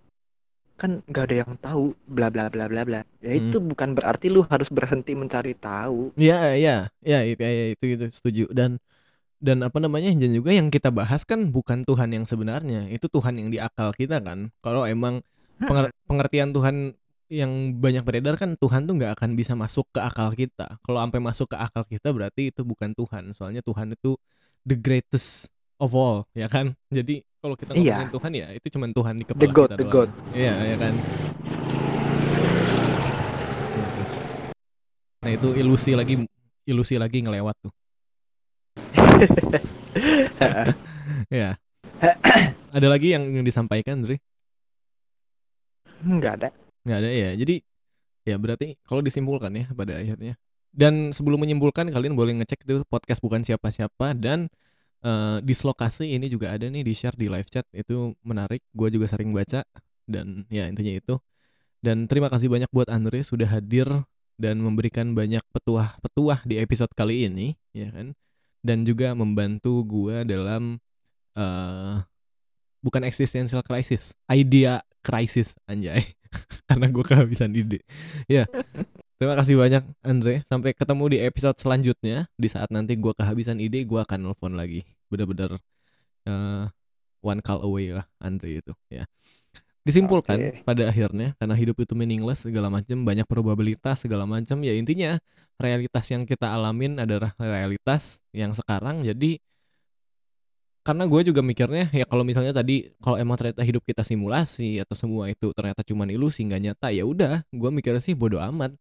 kan 0.80 1.04
nggak 1.12 1.26
ada 1.28 1.36
yang 1.44 1.52
tahu 1.60 1.92
bla 2.08 2.32
bla 2.32 2.48
bla 2.48 2.72
bla 2.72 2.88
bla. 2.88 3.02
Ya 3.20 3.36
Hmm. 3.36 3.52
itu 3.52 3.58
bukan 3.60 3.98
berarti 3.98 4.32
lu 4.32 4.48
harus 4.48 4.72
berhenti 4.72 5.12
mencari 5.12 5.52
tahu. 5.58 6.16
Ya 6.16 6.56
ya 6.56 6.88
ya 7.04 7.20
itu 7.28 7.42
ya, 7.44 7.66
itu, 7.76 7.86
itu 8.00 8.06
setuju. 8.16 8.46
Dan 8.56 8.80
dan 9.40 9.64
apa 9.64 9.80
namanya 9.80 10.12
dan 10.12 10.32
juga 10.32 10.52
yang 10.52 10.68
kita 10.68 10.92
bahas 10.92 11.24
kan 11.24 11.48
bukan 11.48 11.88
Tuhan 11.88 12.12
yang 12.12 12.28
sebenarnya 12.28 12.92
itu 12.92 13.08
Tuhan 13.08 13.40
yang 13.40 13.48
di 13.48 13.58
akal 13.58 13.96
kita 13.96 14.20
kan. 14.20 14.52
Kalau 14.60 14.84
emang 14.84 15.24
penger- 15.58 15.96
pengertian 16.06 16.52
Tuhan 16.52 16.92
yang 17.30 17.52
banyak 17.78 18.04
beredar 18.04 18.36
kan 18.36 18.60
Tuhan 18.60 18.84
tuh 18.84 19.00
nggak 19.00 19.16
akan 19.16 19.38
bisa 19.40 19.56
masuk 19.56 19.88
ke 19.90 20.00
akal 20.02 20.34
kita. 20.34 20.82
Kalau 20.84 21.00
sampai 21.00 21.22
masuk 21.22 21.48
ke 21.48 21.58
akal 21.58 21.84
kita 21.84 22.12
berarti 22.12 22.52
itu 22.52 22.62
bukan 22.64 22.92
Tuhan. 22.92 23.32
Soalnya 23.32 23.64
Tuhan 23.64 23.96
itu 23.96 24.20
the 24.66 24.76
greatest 24.76 25.48
of 25.80 25.96
all 25.96 26.28
ya 26.36 26.52
kan? 26.52 26.76
Jadi 26.92 27.24
kalau 27.40 27.56
kita 27.56 27.72
Iya. 27.72 27.96
ngomongin 27.96 28.12
Tuhan 28.12 28.32
ya 28.36 28.48
itu 28.52 28.68
cuma 28.70 28.86
Tuhan 28.92 29.14
di 29.16 29.24
kepala 29.24 29.48
God, 29.48 29.70
kita 29.72 29.76
the 29.80 29.86
doang. 29.88 29.94
God. 29.96 30.10
iya 30.36 30.54
ya 30.66 30.76
kan? 30.76 30.94
Nah 35.20 35.32
itu 35.32 35.48
ilusi 35.54 35.92
lagi 35.96 36.16
ilusi 36.64 36.96
lagi 36.96 37.20
ngelewat 37.20 37.56
tuh 37.60 37.72
ya. 41.42 41.60
Ada 42.70 42.88
lagi 42.88 43.12
yang 43.12 43.28
ingin 43.28 43.44
disampaikan 43.44 44.06
Dri 44.06 44.16
nggak 46.00 46.34
ada. 46.40 46.50
Nggak 46.88 46.98
ada 47.04 47.10
ya. 47.12 47.32
Jadi 47.36 47.56
ya 48.24 48.36
berarti 48.40 48.80
kalau 48.88 49.04
disimpulkan 49.04 49.52
ya 49.52 49.68
pada 49.76 50.00
akhirnya. 50.00 50.40
Dan 50.70 51.12
sebelum 51.12 51.42
menyimpulkan 51.42 51.90
kalian 51.90 52.14
boleh 52.14 52.40
ngecek 52.40 52.64
itu 52.64 52.86
podcast 52.88 53.20
bukan 53.26 53.42
siapa-siapa 53.42 54.14
dan 54.14 54.48
eh, 55.02 55.38
dislokasi 55.42 56.14
ini 56.14 56.30
juga 56.30 56.54
ada 56.54 56.70
nih 56.70 56.86
di 56.86 56.94
share 56.96 57.18
di 57.18 57.28
live 57.28 57.50
chat. 57.52 57.68
Itu 57.74 58.16
menarik. 58.24 58.64
Gue 58.72 58.94
juga 58.94 59.10
sering 59.10 59.36
baca 59.36 59.66
dan 60.08 60.48
ya 60.48 60.70
intinya 60.70 60.94
itu. 60.94 61.20
Dan 61.80 62.12
terima 62.12 62.28
kasih 62.28 62.52
banyak 62.52 62.68
buat 62.76 62.92
Andre 62.92 63.24
sudah 63.24 63.48
hadir 63.48 63.88
dan 64.40 64.64
memberikan 64.64 65.16
banyak 65.16 65.44
petuah-petuah 65.52 66.48
di 66.48 66.60
episode 66.60 66.92
kali 66.96 67.28
ini 67.28 67.60
ya 67.76 67.92
kan 67.92 68.16
dan 68.66 68.84
juga 68.84 69.16
membantu 69.16 69.84
gue 69.88 70.24
dalam 70.28 70.78
eh 71.38 71.98
bukan 72.80 73.04
existential 73.04 73.64
crisis 73.64 74.16
idea 74.32 74.84
crisis 75.04 75.56
anjay. 75.68 76.16
Karena 76.70 76.88
gue 76.92 77.02
kehabisan 77.02 77.50
ide. 77.58 77.82
Ya. 78.30 78.46
Terima 79.20 79.36
kasih 79.36 79.60
banyak 79.60 79.84
Andre. 80.06 80.46
Sampai 80.48 80.72
ketemu 80.72 81.04
di 81.12 81.18
episode 81.20 81.58
selanjutnya. 81.60 82.30
Di 82.38 82.48
saat 82.48 82.70
nanti 82.72 82.96
gue 82.96 83.12
kehabisan 83.18 83.60
ide 83.60 83.84
gue 83.84 84.00
akan 84.00 84.30
nelfon 84.30 84.54
lagi. 84.54 84.86
Bener-bener 85.10 85.58
eh, 86.30 86.66
one 87.20 87.42
call 87.42 87.66
away 87.66 87.92
lah 87.92 88.06
Andre 88.22 88.62
itu. 88.62 88.74
Ya 88.88 89.10
disimpulkan 89.90 90.38
Oke. 90.38 90.50
pada 90.62 90.94
akhirnya 90.94 91.34
karena 91.42 91.56
hidup 91.58 91.82
itu 91.82 91.98
meaningless 91.98 92.46
segala 92.46 92.70
macam 92.70 93.02
banyak 93.02 93.26
probabilitas 93.26 94.06
segala 94.06 94.30
macam 94.30 94.62
ya 94.62 94.78
intinya 94.78 95.18
realitas 95.58 96.06
yang 96.14 96.24
kita 96.24 96.48
alamin 96.54 97.02
adalah 97.02 97.34
realitas 97.36 98.22
yang 98.32 98.54
sekarang. 98.54 99.02
Jadi 99.02 99.42
karena 100.80 101.06
gue 101.06 101.22
juga 101.28 101.44
mikirnya 101.44 101.92
ya 101.92 102.08
kalau 102.08 102.24
misalnya 102.24 102.56
tadi 102.56 102.90
kalau 103.04 103.20
emang 103.20 103.36
ternyata 103.36 103.62
hidup 103.62 103.84
kita 103.84 104.02
simulasi 104.02 104.80
atau 104.80 104.96
semua 104.96 105.28
itu 105.28 105.52
ternyata 105.52 105.84
cuma 105.84 106.08
ilusi 106.08 106.48
nggak 106.48 106.62
nyata 106.72 106.88
ya 106.90 107.04
udah 107.04 107.44
gue 107.52 107.70
mikir 107.74 107.98
sih 108.00 108.16
bodoh 108.16 108.40
amat. 108.40 108.74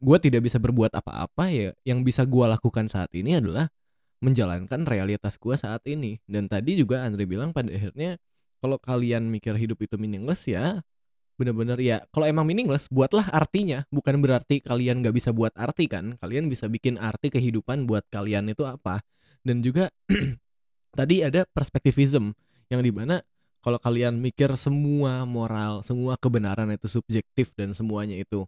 Gue 0.00 0.16
tidak 0.20 0.44
bisa 0.44 0.56
berbuat 0.62 0.92
apa-apa 0.96 1.50
ya 1.52 1.70
yang 1.84 2.02
bisa 2.02 2.24
gue 2.24 2.44
lakukan 2.48 2.88
saat 2.88 3.12
ini 3.14 3.38
adalah 3.38 3.68
menjalankan 4.24 4.88
realitas 4.88 5.36
gue 5.36 5.54
saat 5.54 5.84
ini. 5.84 6.18
Dan 6.24 6.48
tadi 6.48 6.80
juga 6.80 7.04
Andre 7.04 7.28
bilang 7.28 7.52
pada 7.52 7.68
akhirnya 7.68 8.16
kalau 8.64 8.80
kalian 8.80 9.28
mikir 9.28 9.52
hidup 9.60 9.76
itu 9.84 10.00
meaningless 10.00 10.48
ya 10.48 10.80
bener-bener 11.34 11.76
ya 11.82 12.00
kalau 12.14 12.24
emang 12.30 12.46
meaningless 12.48 12.88
buatlah 12.88 13.28
artinya. 13.28 13.84
Bukan 13.90 14.22
berarti 14.24 14.62
kalian 14.64 15.02
nggak 15.04 15.14
bisa 15.14 15.34
buat 15.34 15.52
arti 15.58 15.90
kan? 15.90 16.16
Kalian 16.22 16.48
bisa 16.48 16.70
bikin 16.70 16.96
arti 16.96 17.28
kehidupan 17.28 17.84
buat 17.84 18.06
kalian 18.08 18.48
itu 18.48 18.64
apa? 18.64 19.02
Dan 19.42 19.60
juga 19.60 19.90
tadi 20.98 21.20
ada 21.20 21.44
perspektivism 21.44 22.32
yang 22.72 22.80
di 22.80 22.94
mana 22.94 23.20
kalau 23.60 23.80
kalian 23.80 24.20
mikir 24.20 24.52
semua 24.60 25.24
moral, 25.24 25.80
semua 25.80 26.20
kebenaran 26.20 26.68
itu 26.72 26.86
subjektif 26.86 27.50
dan 27.56 27.72
semuanya 27.72 28.14
itu 28.14 28.44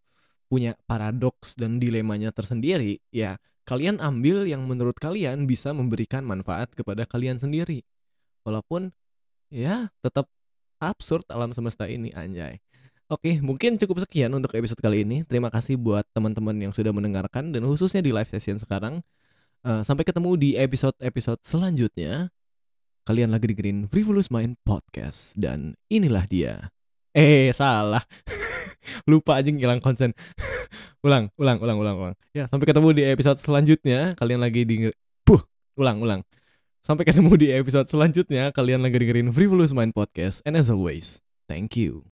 punya 0.46 0.78
paradoks 0.86 1.58
dan 1.58 1.82
dilemanya 1.82 2.30
tersendiri, 2.30 3.02
ya 3.10 3.34
kalian 3.66 3.98
ambil 3.98 4.46
yang 4.46 4.62
menurut 4.68 4.94
kalian 4.94 5.48
bisa 5.48 5.74
memberikan 5.74 6.22
manfaat 6.22 6.70
kepada 6.76 7.02
kalian 7.08 7.40
sendiri. 7.40 7.82
Walaupun 8.46 8.94
ya 9.50 9.88
tetap 10.02 10.26
absurd 10.80 11.24
alam 11.32 11.52
semesta 11.56 11.88
ini 11.88 12.12
anjay. 12.12 12.60
Oke, 13.06 13.38
mungkin 13.38 13.78
cukup 13.78 14.02
sekian 14.02 14.34
untuk 14.34 14.50
episode 14.58 14.82
kali 14.82 15.06
ini. 15.06 15.22
Terima 15.22 15.46
kasih 15.46 15.78
buat 15.78 16.02
teman-teman 16.10 16.58
yang 16.58 16.74
sudah 16.74 16.90
mendengarkan 16.90 17.54
dan 17.54 17.62
khususnya 17.62 18.02
di 18.02 18.10
live 18.10 18.26
session 18.26 18.58
sekarang. 18.58 18.98
Eh, 19.62 19.82
sampai 19.86 20.02
ketemu 20.02 20.34
di 20.34 20.50
episode-episode 20.58 21.38
selanjutnya. 21.46 22.34
Kalian 23.06 23.30
lagi 23.30 23.46
dengerin 23.46 23.86
Frivolous 23.86 24.26
Mind 24.34 24.58
Podcast 24.66 25.38
dan 25.38 25.78
inilah 25.86 26.26
dia. 26.26 26.74
Eh, 27.14 27.54
salah. 27.54 28.02
Lupa 29.10 29.38
aja 29.38 29.54
ngilang 29.54 29.78
konsen. 29.78 30.10
ulang, 31.06 31.30
ulang, 31.38 31.62
ulang, 31.62 31.78
ulang, 31.78 31.96
ulang. 31.98 32.16
Ya, 32.34 32.50
sampai 32.50 32.66
ketemu 32.66 32.90
di 32.90 33.02
episode 33.06 33.38
selanjutnya. 33.38 34.18
Kalian 34.18 34.42
lagi 34.42 34.66
di 34.66 34.90
Puh, 35.22 35.42
ulang, 35.78 36.02
ulang. 36.02 36.20
Sampai 36.86 37.02
ketemu 37.02 37.34
di 37.34 37.50
episode 37.50 37.90
selanjutnya. 37.90 38.54
Kalian 38.54 38.78
lagi 38.78 39.02
dengerin 39.02 39.34
Frivolous 39.34 39.74
Mind 39.74 39.90
Podcast 39.90 40.38
and 40.46 40.54
as 40.54 40.70
always, 40.70 41.18
thank 41.50 41.74
you. 41.74 42.06